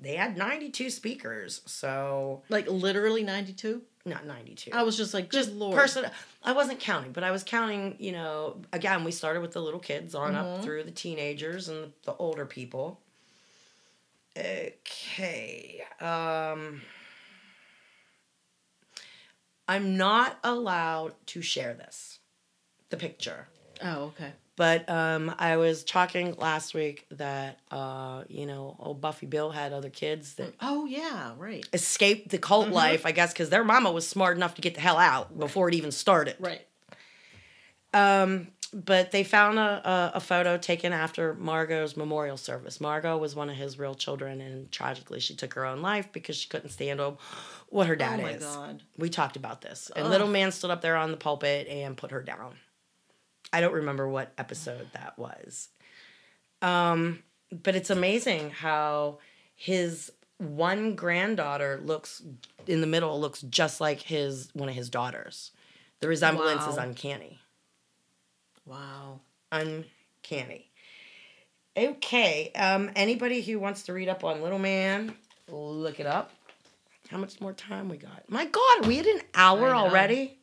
They 0.00 0.14
had 0.14 0.36
92 0.36 0.90
speakers, 0.90 1.60
so 1.66 2.42
Like 2.48 2.68
literally 2.68 3.24
ninety-two. 3.24 3.82
not 4.04 4.24
92. 4.26 4.70
I 4.72 4.82
was 4.84 4.96
just 4.96 5.12
like, 5.12 5.30
just 5.30 5.50
lord. 5.52 5.74
person 5.76 6.08
I 6.42 6.52
wasn't 6.52 6.78
counting, 6.80 7.12
but 7.12 7.24
I 7.24 7.30
was 7.32 7.42
counting, 7.42 7.96
you 7.98 8.12
know, 8.12 8.62
again, 8.72 9.02
we 9.04 9.10
started 9.10 9.40
with 9.40 9.52
the 9.52 9.60
little 9.60 9.80
kids 9.80 10.14
on 10.14 10.34
up 10.36 10.46
Mhm. 10.46 10.62
through 10.62 10.84
the 10.84 10.90
teenagers 10.92 11.68
and 11.68 11.92
the 12.04 12.14
older 12.14 12.46
people. 12.46 13.00
Okay. 14.36 15.82
Um 16.00 16.82
I'm 19.66 19.96
not 19.98 20.38
allowed 20.44 21.14
to 21.26 21.42
share 21.42 21.74
this. 21.74 22.20
The 22.90 22.96
picture. 22.96 23.48
Oh, 23.82 24.04
okay. 24.16 24.32
But 24.58 24.90
um, 24.90 25.32
I 25.38 25.56
was 25.56 25.84
talking 25.84 26.34
last 26.36 26.74
week 26.74 27.06
that 27.12 27.60
uh, 27.70 28.24
you 28.28 28.44
know, 28.44 28.74
old 28.80 29.00
Buffy 29.00 29.24
Bill 29.26 29.50
had 29.50 29.72
other 29.72 29.88
kids 29.88 30.34
that 30.34 30.52
Oh 30.60 30.84
yeah, 30.84 31.32
right. 31.38 31.64
escaped 31.72 32.30
the 32.30 32.38
cult 32.38 32.68
life, 32.70 33.06
I 33.06 33.12
guess, 33.12 33.32
because 33.32 33.50
their 33.50 33.62
mama 33.62 33.92
was 33.92 34.06
smart 34.06 34.36
enough 34.36 34.56
to 34.56 34.60
get 34.60 34.74
the 34.74 34.80
hell 34.80 34.98
out 34.98 35.38
before 35.38 35.68
it 35.68 35.76
even 35.76 35.92
started. 35.92 36.34
Right. 36.40 36.66
Um, 37.94 38.48
but 38.74 39.12
they 39.12 39.22
found 39.22 39.60
a, 39.60 39.88
a, 39.88 40.12
a 40.16 40.20
photo 40.20 40.58
taken 40.58 40.92
after 40.92 41.34
Margot's 41.34 41.96
memorial 41.96 42.36
service. 42.36 42.80
Margot 42.80 43.16
was 43.16 43.36
one 43.36 43.48
of 43.48 43.56
his 43.56 43.78
real 43.78 43.94
children, 43.94 44.40
and 44.40 44.70
tragically, 44.72 45.20
she 45.20 45.36
took 45.36 45.54
her 45.54 45.64
own 45.64 45.80
life 45.82 46.12
because 46.12 46.34
she 46.36 46.48
couldn't 46.48 46.70
stand 46.70 47.00
what 47.68 47.86
her 47.86 47.94
dad 47.96 48.18
oh 48.18 48.22
my 48.24 48.32
is. 48.32 48.42
god. 48.44 48.82
We 48.98 49.08
talked 49.08 49.36
about 49.36 49.60
this. 49.62 49.90
And 49.94 50.06
Ugh. 50.06 50.10
little 50.10 50.28
man 50.28 50.50
stood 50.50 50.70
up 50.70 50.80
there 50.82 50.96
on 50.96 51.12
the 51.12 51.16
pulpit 51.16 51.68
and 51.68 51.96
put 51.96 52.10
her 52.10 52.22
down. 52.22 52.56
I 53.52 53.60
don't 53.60 53.74
remember 53.74 54.08
what 54.08 54.32
episode 54.38 54.88
that 54.92 55.18
was. 55.18 55.68
Um, 56.62 57.22
but 57.50 57.74
it's 57.74 57.90
amazing 57.90 58.50
how 58.50 59.18
his 59.54 60.12
one 60.38 60.94
granddaughter 60.94 61.80
looks 61.82 62.22
in 62.66 62.80
the 62.80 62.86
middle 62.86 63.20
looks 63.20 63.40
just 63.42 63.80
like 63.80 64.00
his 64.00 64.50
one 64.52 64.68
of 64.68 64.74
his 64.74 64.90
daughters. 64.90 65.52
The 66.00 66.08
resemblance 66.08 66.66
is 66.66 66.76
uncanny. 66.76 67.40
Wow. 68.66 69.20
Uncanny. 69.50 70.70
Okay. 71.76 72.52
Um, 72.54 72.90
anybody 72.94 73.40
who 73.40 73.58
wants 73.58 73.84
to 73.84 73.92
read 73.92 74.08
up 74.08 74.22
on 74.22 74.42
Little 74.42 74.58
Man, 74.58 75.14
look 75.48 75.98
it 75.98 76.06
up. 76.06 76.32
How 77.08 77.16
much 77.16 77.40
more 77.40 77.52
time 77.52 77.88
we 77.88 77.96
got? 77.96 78.24
My 78.28 78.44
God, 78.44 78.84
are 78.84 78.88
we 78.88 78.98
at 79.00 79.06
an 79.06 79.22
hour 79.34 79.74
already? 79.74 80.37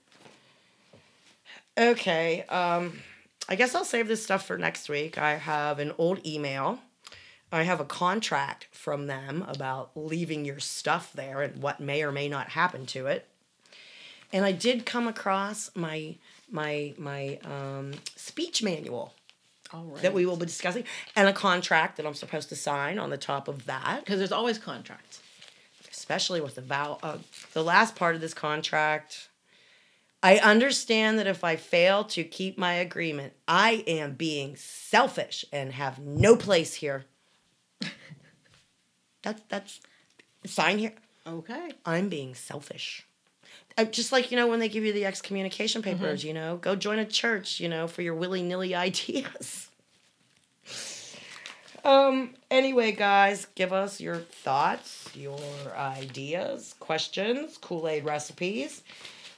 Okay. 1.77 2.43
Um, 2.43 2.99
I 3.47 3.55
guess 3.55 3.75
I'll 3.75 3.85
save 3.85 4.07
this 4.07 4.23
stuff 4.23 4.45
for 4.45 4.57
next 4.57 4.89
week. 4.89 5.17
I 5.17 5.35
have 5.35 5.79
an 5.79 5.93
old 5.97 6.25
email. 6.25 6.79
I 7.51 7.63
have 7.63 7.79
a 7.79 7.85
contract 7.85 8.67
from 8.71 9.07
them 9.07 9.45
about 9.47 9.91
leaving 9.95 10.45
your 10.45 10.59
stuff 10.59 11.13
there 11.13 11.41
and 11.41 11.61
what 11.61 11.79
may 11.79 12.03
or 12.03 12.11
may 12.11 12.27
not 12.27 12.49
happen 12.49 12.85
to 12.87 13.07
it. 13.07 13.27
And 14.33 14.43
I 14.43 14.51
did 14.51 14.85
come 14.85 15.07
across 15.07 15.69
my 15.75 16.15
my 16.49 16.93
my 16.97 17.39
um, 17.43 17.93
speech 18.15 18.61
manual 18.63 19.13
All 19.73 19.85
right. 19.85 20.01
that 20.01 20.13
we 20.13 20.25
will 20.25 20.35
be 20.37 20.45
discussing 20.45 20.83
and 21.15 21.27
a 21.27 21.33
contract 21.33 21.97
that 21.97 22.05
I'm 22.05 22.13
supposed 22.15 22.49
to 22.49 22.55
sign 22.55 22.99
on 22.99 23.09
the 23.09 23.17
top 23.17 23.47
of 23.47 23.65
that, 23.65 23.99
because 24.03 24.17
there's 24.17 24.31
always 24.31 24.57
contracts. 24.57 25.21
especially 25.91 26.41
with 26.41 26.55
the 26.55 26.61
vow. 26.61 26.97
Uh, 27.01 27.17
the 27.53 27.63
last 27.63 27.95
part 27.95 28.15
of 28.15 28.21
this 28.21 28.33
contract. 28.33 29.29
I 30.25 30.39
understand 30.39 31.19
that 31.19 31.27
if 31.27 31.43
I 31.43 31.55
fail 31.55 32.03
to 32.05 32.23
keep 32.23 32.57
my 32.57 32.73
agreement, 32.73 33.33
I 33.47 33.83
am 33.85 34.13
being 34.13 34.55
selfish 34.55 35.45
and 35.53 35.71
have 35.71 35.99
no 35.99 36.35
place 36.35 36.73
here. 36.73 37.05
that's 39.21 39.43
that's 39.49 39.81
sign 40.43 40.79
here. 40.79 40.93
Okay. 41.27 41.73
I'm 41.85 42.09
being 42.09 42.33
selfish. 42.33 43.05
Uh, 43.77 43.83
just 43.83 44.11
like 44.11 44.31
you 44.31 44.37
know 44.37 44.47
when 44.47 44.59
they 44.59 44.67
give 44.67 44.83
you 44.83 44.93
the 44.93 45.05
excommunication 45.05 45.83
papers, 45.83 46.23
you 46.23 46.33
know, 46.33 46.57
go 46.57 46.75
join 46.75 46.97
a 46.97 47.05
church, 47.05 47.59
you 47.59 47.69
know, 47.69 47.87
for 47.87 48.01
your 48.01 48.15
willy 48.15 48.41
nilly 48.41 48.73
ideas. 48.87 49.69
um. 51.83 52.31
Anyway, 52.49 52.93
guys, 52.93 53.45
give 53.53 53.71
us 53.71 54.01
your 54.01 54.15
thoughts, 54.15 55.07
your 55.13 55.37
ideas, 55.77 56.73
questions, 56.79 57.59
Kool 57.59 57.87
Aid 57.87 58.05
recipes. 58.05 58.81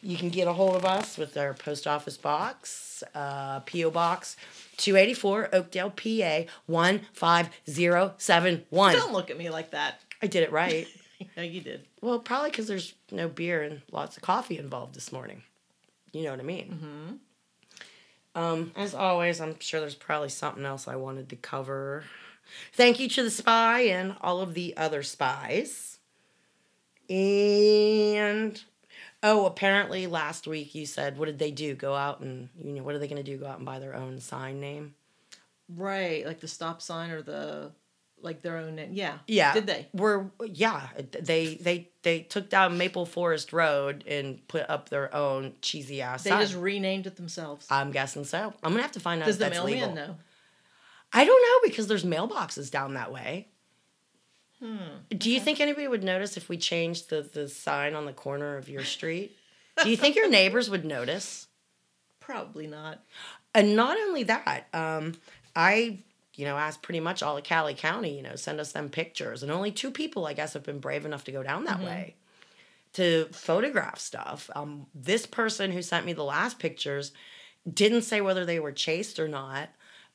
You 0.08 0.16
can 0.16 0.30
get 0.30 0.48
a 0.48 0.54
hold 0.54 0.78
of 0.78 0.86
us 0.86 1.18
with 1.18 1.36
our 1.36 1.54
post 1.54 1.86
office 1.86 2.16
box, 2.16 3.04
uh, 3.14 3.60
PO 3.60 3.92
Box 3.92 4.38
284, 4.78 5.50
Oakdale, 5.52 5.90
PA 5.90 6.44
15071. 6.66 8.94
Don't 8.94 9.12
look 9.12 9.30
at 9.30 9.38
me 9.38 9.50
like 9.50 9.72
that. 9.72 10.00
I 10.22 10.28
did 10.28 10.44
it 10.44 10.54
right. 10.54 10.88
yeah, 11.36 11.44
you 11.44 11.60
did. 11.60 11.86
Well, 12.00 12.20
probably 12.20 12.52
because 12.52 12.68
there's 12.68 12.94
no 13.12 13.28
beer 13.28 13.64
and 13.64 13.82
lots 13.92 14.16
of 14.16 14.24
coffee 14.24 14.58
involved 14.58 14.96
this 14.96 15.12
morning. 15.12 15.44
You 16.14 16.24
know 16.24 16.32
what 16.32 16.40
I 16.40 16.44
mean? 16.44 17.20
Mm-hmm. 18.34 18.42
Um, 18.42 18.72
as 18.78 18.96
always, 18.96 19.42
I'm 19.42 19.60
sure 19.60 19.82
there's 19.82 19.94
probably 19.94 20.30
something 20.30 20.64
else 20.64 20.88
I 20.88 20.96
wanted 20.96 21.28
to 21.32 21.36
cover. 21.36 22.06
Thank 22.72 23.02
you 23.02 23.10
to 23.10 23.24
the 23.24 23.30
spy 23.30 23.82
and 23.82 24.16
all 24.22 24.40
of 24.40 24.54
the 24.54 24.74
other 24.78 25.04
spies. 25.04 26.00
And 27.10 28.64
oh, 29.24 29.46
apparently 29.46 30.08
last 30.08 30.48
week 30.48 30.76
you 30.76 30.86
said, 30.86 31.18
what 31.18 31.26
did 31.26 31.40
they 31.40 31.52
do? 31.52 31.76
Go 31.76 31.96
out 31.96 32.20
and 32.20 32.50
you 32.64 32.74
know 32.74 32.84
what 32.84 32.96
are 32.96 33.00
they 33.00 33.08
going 33.08 33.24
to 33.24 33.32
do? 33.32 33.38
Go 33.38 33.48
out 33.48 33.58
and 33.58 33.66
buy 33.66 33.80
their 33.80 33.96
own 33.96 34.20
sign 34.20 34.60
name? 34.60 34.96
Right, 35.70 36.26
like 36.26 36.40
the 36.40 36.48
stop 36.48 36.82
sign 36.82 37.12
or 37.12 37.22
the 37.22 37.72
like 38.22 38.42
their 38.42 38.58
own 38.58 38.76
name. 38.76 38.92
Yeah. 38.94 39.20
Yeah. 39.28 39.54
Did 39.54 39.68
they? 39.68 39.88
Were 39.94 40.32
yeah, 40.46 40.88
they 41.12 41.56
they 41.56 41.90
they 42.04 42.22
took 42.22 42.50
down 42.50 42.78
Maple 42.78 43.06
Forest 43.06 43.54
Road 43.54 44.04
and 44.08 44.46
put 44.48 44.70
up 44.70 44.90
their 44.90 45.14
own 45.14 45.54
cheesy 45.62 46.02
ass. 46.02 46.24
They 46.24 46.32
sign. 46.32 46.42
just 46.42 46.56
renamed 46.56 47.08
it 47.08 47.16
themselves. 47.16 47.68
I'm 47.70 47.92
guessing 47.92 48.24
so. 48.24 48.54
I'm 48.64 48.72
gonna 48.72 48.82
have 48.82 48.94
to 48.94 49.00
find 49.00 49.22
out 49.22 49.26
Does 49.26 49.36
if 49.36 49.40
the 49.40 49.46
that's 49.46 49.56
mailman 49.58 49.74
legal. 49.74 49.96
know? 49.96 50.16
I 51.14 51.26
don't 51.26 51.42
know 51.42 51.70
because 51.70 51.88
there's 51.88 52.04
mailboxes 52.04 52.72
down 52.72 52.96
that 52.96 53.12
way. 53.12 53.48
Hmm. 54.60 54.78
Do 55.10 55.30
you 55.30 55.40
think 55.40 55.60
anybody 55.60 55.88
would 55.88 56.04
notice 56.04 56.36
if 56.38 56.50
we 56.50 56.58
changed 56.58 57.10
the 57.10 57.22
the 57.22 57.48
sign 57.48 57.94
on 57.94 58.06
the 58.06 58.14
corner 58.14 58.58
of 58.58 58.70
your 58.70 58.84
street? 58.84 59.38
Do 59.84 59.90
you 59.90 59.98
think 59.98 60.16
your 60.16 60.30
neighbors 60.30 60.70
would 60.70 60.86
notice? 60.86 61.48
Probably 62.20 62.68
not. 62.68 63.04
And 63.54 63.76
not 63.76 63.98
only 63.98 64.24
that, 64.24 64.68
um, 64.74 65.14
I, 65.56 66.00
you 66.36 66.46
know, 66.46 66.58
asked 66.58 66.82
pretty 66.82 67.00
much 67.00 67.22
all 67.22 67.38
of 67.38 67.44
Cali 67.44 67.74
County, 67.74 68.16
you 68.18 68.24
know, 68.24 68.36
send 68.36 68.60
us 68.60 68.72
them 68.72 68.90
pictures. 68.90 69.44
And 69.44 69.52
only 69.52 69.72
two 69.72 69.92
people, 69.92 70.26
I 70.26 70.34
guess, 70.34 70.54
have 70.54 70.64
been 70.64 70.80
brave 70.80 71.06
enough 71.06 71.24
to 71.26 71.32
go 71.32 71.44
down 71.44 71.66
that 71.66 71.82
way 71.82 72.16
to 72.94 73.28
photograph 73.32 74.00
stuff. 74.00 74.50
Um, 74.56 74.88
this 74.96 75.26
person 75.26 75.72
who 75.72 75.82
sent 75.82 76.06
me 76.06 76.14
the 76.14 76.24
last 76.24 76.58
pictures 76.58 77.12
didn't 77.72 78.02
say 78.02 78.22
whether 78.22 78.46
they 78.46 78.60
were 78.60 78.72
chased 78.72 79.20
or 79.20 79.28
not, 79.28 79.70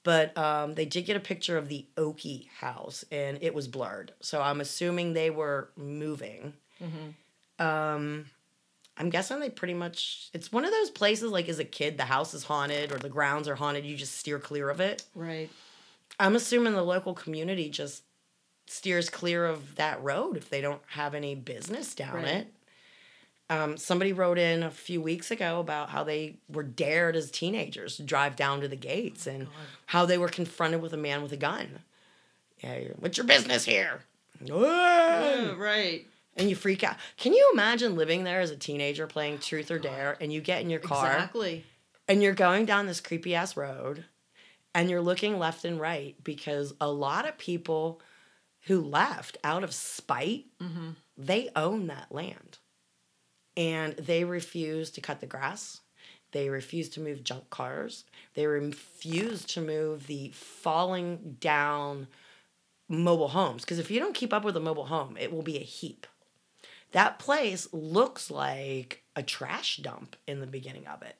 but 0.04 0.36
um, 0.36 0.74
they 0.74 0.84
did 0.84 1.02
get 1.06 1.16
a 1.16 1.20
picture 1.20 1.56
of 1.56 1.68
the 1.68 1.86
Oki 1.96 2.48
house 2.58 3.04
and 3.12 3.38
it 3.40 3.54
was 3.54 3.68
blurred. 3.68 4.12
So 4.20 4.40
I'm 4.42 4.60
assuming 4.60 5.12
they 5.12 5.30
were 5.30 5.70
moving. 5.76 6.54
Um, 7.58 8.26
I'm 8.96 9.10
guessing 9.10 9.40
they 9.40 9.50
pretty 9.50 9.74
much. 9.74 10.28
It's 10.34 10.52
one 10.52 10.64
of 10.64 10.70
those 10.70 10.90
places 10.90 11.30
like 11.30 11.48
as 11.48 11.58
a 11.58 11.64
kid, 11.64 11.96
the 11.96 12.04
house 12.04 12.34
is 12.34 12.44
haunted 12.44 12.92
or 12.92 12.98
the 12.98 13.08
grounds 13.08 13.48
are 13.48 13.54
haunted. 13.54 13.84
You 13.86 13.96
just 13.96 14.16
steer 14.16 14.38
clear 14.38 14.68
of 14.68 14.80
it. 14.80 15.04
Right. 15.14 15.48
I'm 16.20 16.36
assuming 16.36 16.74
the 16.74 16.82
local 16.82 17.14
community 17.14 17.68
just 17.70 18.02
steers 18.66 19.08
clear 19.10 19.46
of 19.46 19.76
that 19.76 20.02
road 20.02 20.36
if 20.36 20.48
they 20.50 20.60
don't 20.60 20.82
have 20.88 21.14
any 21.14 21.34
business 21.34 21.94
down 21.94 22.14
Right. 22.16 22.26
it. 22.26 22.54
Um, 23.52 23.76
somebody 23.76 24.12
wrote 24.12 24.38
in 24.38 24.62
a 24.62 24.70
few 24.70 25.02
weeks 25.02 25.30
ago 25.30 25.60
about 25.60 25.90
how 25.90 26.04
they 26.04 26.36
were 26.48 26.62
dared 26.62 27.16
as 27.16 27.30
teenagers 27.30 27.96
to 27.96 28.02
drive 28.02 28.34
down 28.34 28.60
to 28.62 28.68
the 28.68 28.76
gates 28.76 29.26
and 29.26 29.46
how 29.86 30.06
they 30.06 30.16
were 30.16 30.28
confronted 30.28 30.80
with 30.80 30.92
a 30.94 30.96
man 30.96 31.22
with 31.22 31.32
a 31.32 31.36
gun. 31.36 31.80
Yeah, 32.62 32.78
you're, 32.78 32.94
what's 32.98 33.18
your 33.18 33.26
business 33.26 33.64
here? 33.64 34.00
Oh, 34.50 35.54
right. 35.58 36.06
And 36.36 36.48
you 36.48 36.56
freak 36.56 36.82
out. 36.82 36.96
Can 37.18 37.32
you 37.34 37.50
imagine 37.52 37.94
living 37.96 38.24
there 38.24 38.40
as 38.40 38.50
a 38.50 38.56
teenager 38.56 39.06
playing 39.06 39.38
truth 39.38 39.70
or 39.70 39.78
dare 39.78 40.16
and 40.20 40.32
you 40.32 40.40
get 40.40 40.62
in 40.62 40.70
your 40.70 40.80
car 40.80 41.12
Exactly. 41.12 41.64
and 42.08 42.22
you're 42.22 42.32
going 42.32 42.64
down 42.64 42.86
this 42.86 43.00
creepy 43.00 43.34
ass 43.34 43.56
road 43.56 44.04
and 44.74 44.88
you're 44.88 45.02
looking 45.02 45.38
left 45.38 45.64
and 45.66 45.78
right 45.78 46.16
because 46.24 46.72
a 46.80 46.88
lot 46.90 47.28
of 47.28 47.36
people 47.36 48.00
who 48.66 48.80
left 48.80 49.36
out 49.44 49.62
of 49.62 49.74
spite, 49.74 50.46
they 51.18 51.50
own 51.54 51.88
that 51.88 52.06
land. 52.10 52.58
And 53.56 53.94
they 53.96 54.24
refuse 54.24 54.90
to 54.92 55.00
cut 55.00 55.20
the 55.20 55.26
grass. 55.26 55.80
They 56.32 56.48
refuse 56.48 56.88
to 56.90 57.00
move 57.00 57.22
junk 57.22 57.50
cars. 57.50 58.04
They 58.34 58.46
refuse 58.46 59.44
to 59.46 59.60
move 59.60 60.06
the 60.06 60.30
falling 60.30 61.36
down 61.40 62.08
mobile 62.88 63.28
homes. 63.28 63.62
Because 63.62 63.78
if 63.78 63.90
you 63.90 64.00
don't 64.00 64.14
keep 64.14 64.32
up 64.32 64.44
with 64.44 64.56
a 64.56 64.60
mobile 64.60 64.86
home, 64.86 65.16
it 65.18 65.32
will 65.32 65.42
be 65.42 65.56
a 65.56 65.60
heap. 65.60 66.06
That 66.92 67.18
place 67.18 67.68
looks 67.72 68.30
like 68.30 69.02
a 69.16 69.22
trash 69.22 69.78
dump 69.78 70.16
in 70.26 70.40
the 70.40 70.46
beginning 70.46 70.86
of 70.86 71.02
it. 71.02 71.16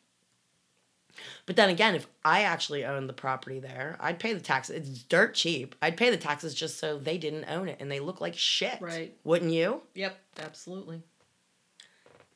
But 1.44 1.56
then 1.56 1.68
again, 1.68 1.94
if 1.94 2.06
I 2.24 2.42
actually 2.42 2.84
owned 2.84 3.08
the 3.08 3.14
property 3.14 3.60
there, 3.60 3.96
I'd 4.00 4.18
pay 4.18 4.32
the 4.32 4.40
taxes. 4.40 4.76
It's 4.76 5.02
dirt 5.02 5.34
cheap. 5.34 5.74
I'd 5.82 5.96
pay 5.96 6.10
the 6.10 6.16
taxes 6.16 6.54
just 6.54 6.78
so 6.78 6.98
they 6.98 7.18
didn't 7.18 7.44
own 7.44 7.68
it 7.68 7.78
and 7.80 7.90
they 7.90 8.00
look 8.00 8.20
like 8.20 8.36
shit. 8.36 8.80
Right. 8.80 9.14
Wouldn't 9.24 9.52
you? 9.52 9.82
Yep. 9.94 10.16
Absolutely. 10.38 11.02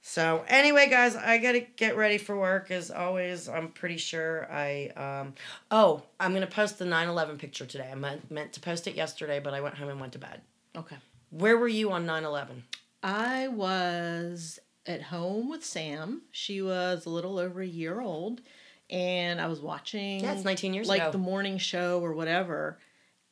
So 0.09 0.45
anyway, 0.47 0.89
guys, 0.89 1.17
I 1.17 1.39
gotta 1.39 1.59
get 1.59 1.97
ready 1.97 2.17
for 2.17 2.39
work. 2.39 2.71
As 2.71 2.93
always, 2.93 3.49
I'm 3.49 3.71
pretty 3.71 3.97
sure 3.97 4.47
I 4.51 4.87
um 4.97 5.35
oh, 5.73 6.05
I'm 6.21 6.33
gonna 6.33 6.47
post 6.47 6.79
the 6.79 6.85
9-11 6.85 7.39
picture 7.39 7.67
today. 7.67 7.89
I 7.91 7.97
meant 7.97 8.31
meant 8.31 8.53
to 8.53 8.61
post 8.61 8.87
it 8.87 8.95
yesterday, 8.95 9.41
but 9.41 9.53
I 9.53 9.61
went 9.61 9.75
home 9.75 9.89
and 9.89 9.99
went 9.99 10.13
to 10.13 10.21
bed. 10.21 10.43
Okay. 10.77 10.95
Where 11.31 11.59
were 11.59 11.67
you 11.67 11.91
on 11.91 12.07
9-11? 12.07 12.63
I 13.03 13.49
was 13.49 14.61
at 14.87 15.03
home 15.03 15.51
with 15.51 15.65
Sam. 15.65 16.23
She 16.31 16.63
was 16.63 17.05
a 17.05 17.11
little 17.11 17.41
over 17.41 17.61
a 17.61 17.67
year 17.67 18.01
old, 18.01 18.43
and 18.89 19.41
I 19.41 19.49
was 19.49 19.61
watching. 19.61 20.21
Yeah, 20.21 20.35
it's 20.35 20.45
19 20.45 20.73
years 20.73 20.89
like 20.89 21.03
ago. 21.03 21.11
the 21.11 21.19
morning 21.19 21.59
show 21.59 21.99
or 22.01 22.13
whatever, 22.15 22.79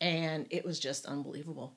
and 0.00 0.48
it 0.50 0.64
was 0.64 0.80
just 0.80 1.06
unbelievable. 1.06 1.76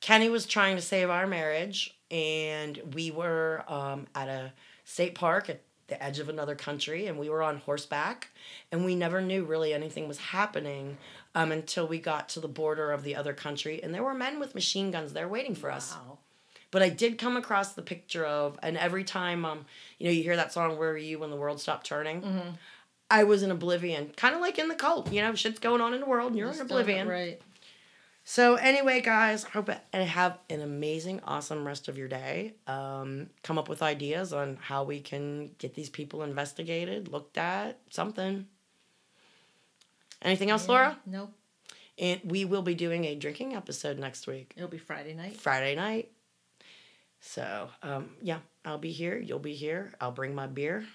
Kenny 0.00 0.28
was 0.28 0.46
trying 0.46 0.76
to 0.76 0.82
save 0.82 1.10
our 1.10 1.26
marriage, 1.26 1.99
and 2.10 2.80
we 2.94 3.10
were 3.10 3.64
um, 3.68 4.06
at 4.14 4.28
a 4.28 4.52
state 4.84 5.14
park 5.14 5.48
at 5.48 5.60
the 5.88 6.02
edge 6.02 6.18
of 6.18 6.28
another 6.28 6.54
country, 6.54 7.06
and 7.06 7.18
we 7.18 7.28
were 7.28 7.42
on 7.42 7.58
horseback, 7.58 8.28
and 8.70 8.84
we 8.84 8.94
never 8.94 9.20
knew 9.20 9.44
really 9.44 9.72
anything 9.74 10.06
was 10.06 10.18
happening 10.18 10.96
um, 11.34 11.50
until 11.52 11.86
we 11.86 11.98
got 11.98 12.28
to 12.30 12.40
the 12.40 12.48
border 12.48 12.92
of 12.92 13.02
the 13.02 13.16
other 13.16 13.32
country, 13.32 13.82
and 13.82 13.92
there 13.94 14.02
were 14.02 14.14
men 14.14 14.38
with 14.38 14.54
machine 14.54 14.90
guns 14.90 15.12
there 15.12 15.28
waiting 15.28 15.54
for 15.54 15.70
us. 15.70 15.94
Wow. 15.94 16.18
But 16.72 16.82
I 16.82 16.88
did 16.88 17.18
come 17.18 17.36
across 17.36 17.72
the 17.72 17.82
picture 17.82 18.24
of, 18.24 18.56
and 18.62 18.78
every 18.78 19.02
time, 19.02 19.44
um, 19.44 19.66
you 19.98 20.06
know, 20.06 20.12
you 20.12 20.22
hear 20.22 20.36
that 20.36 20.52
song 20.52 20.78
"Where 20.78 20.90
Were 20.90 20.96
You 20.96 21.18
When 21.18 21.30
the 21.30 21.36
World 21.36 21.60
Stopped 21.60 21.86
Turning," 21.86 22.22
Mm-hmm. 22.22 22.50
I 23.12 23.24
was 23.24 23.42
in 23.42 23.50
oblivion, 23.50 24.12
kind 24.16 24.36
of 24.36 24.40
like 24.40 24.56
in 24.56 24.68
the 24.68 24.76
cult. 24.76 25.12
You 25.12 25.20
know, 25.22 25.34
shit's 25.34 25.58
going 25.58 25.80
on 25.80 25.94
in 25.94 26.00
the 26.00 26.06
world, 26.06 26.28
and 26.30 26.38
you're 26.38 26.46
Just 26.46 26.60
in 26.60 26.66
oblivion. 26.66 27.08
Right. 27.08 27.40
So 28.32 28.54
anyway, 28.54 29.00
guys, 29.00 29.42
hope 29.42 29.70
and 29.92 30.08
have 30.08 30.38
an 30.48 30.60
amazing, 30.60 31.20
awesome 31.24 31.66
rest 31.66 31.88
of 31.88 31.98
your 31.98 32.06
day. 32.06 32.54
Um, 32.68 33.30
come 33.42 33.58
up 33.58 33.68
with 33.68 33.82
ideas 33.82 34.32
on 34.32 34.56
how 34.60 34.84
we 34.84 35.00
can 35.00 35.50
get 35.58 35.74
these 35.74 35.90
people 35.90 36.22
investigated, 36.22 37.08
looked 37.08 37.36
at, 37.36 37.80
something. 37.90 38.46
Anything 40.22 40.48
else, 40.48 40.68
Laura? 40.68 40.96
Nope. 41.04 41.32
And 41.98 42.20
we 42.22 42.44
will 42.44 42.62
be 42.62 42.76
doing 42.76 43.04
a 43.04 43.16
drinking 43.16 43.56
episode 43.56 43.98
next 43.98 44.28
week, 44.28 44.54
It'll 44.56 44.68
be 44.68 44.78
Friday 44.78 45.14
night. 45.14 45.36
Friday 45.36 45.74
night. 45.74 46.12
So 47.20 47.68
um, 47.82 48.10
yeah, 48.22 48.38
I'll 48.64 48.78
be 48.78 48.92
here. 48.92 49.18
You'll 49.18 49.40
be 49.40 49.54
here. 49.54 49.92
I'll 50.00 50.12
bring 50.12 50.36
my 50.36 50.46
beer. 50.46 50.86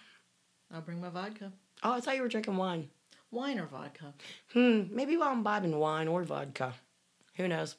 I'll 0.74 0.80
bring 0.80 1.02
my 1.02 1.10
vodka. 1.10 1.52
Oh, 1.84 1.92
I 1.92 2.00
thought 2.00 2.16
you 2.16 2.22
were 2.22 2.30
drinking 2.30 2.56
wine. 2.56 2.88
Wine 3.30 3.60
or 3.60 3.66
vodka. 3.66 4.14
Hmm, 4.54 4.84
maybe 4.90 5.18
while 5.18 5.32
I'm 5.32 5.44
bobbing 5.44 5.78
wine 5.78 6.08
or 6.08 6.24
vodka. 6.24 6.76
Who 7.38 7.48
knows? 7.48 7.76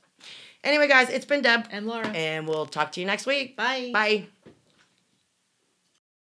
Anyway, 0.64 0.88
guys, 0.88 1.10
it's 1.10 1.24
been 1.26 1.42
Deb, 1.42 1.66
And 1.70 1.86
Laura. 1.86 2.08
and 2.08 2.48
we'll 2.48 2.66
talk 2.66 2.92
to 2.92 3.00
you 3.00 3.06
next 3.06 3.26
week. 3.26 3.56
Bye. 3.56 3.90
Bye. 3.92 4.26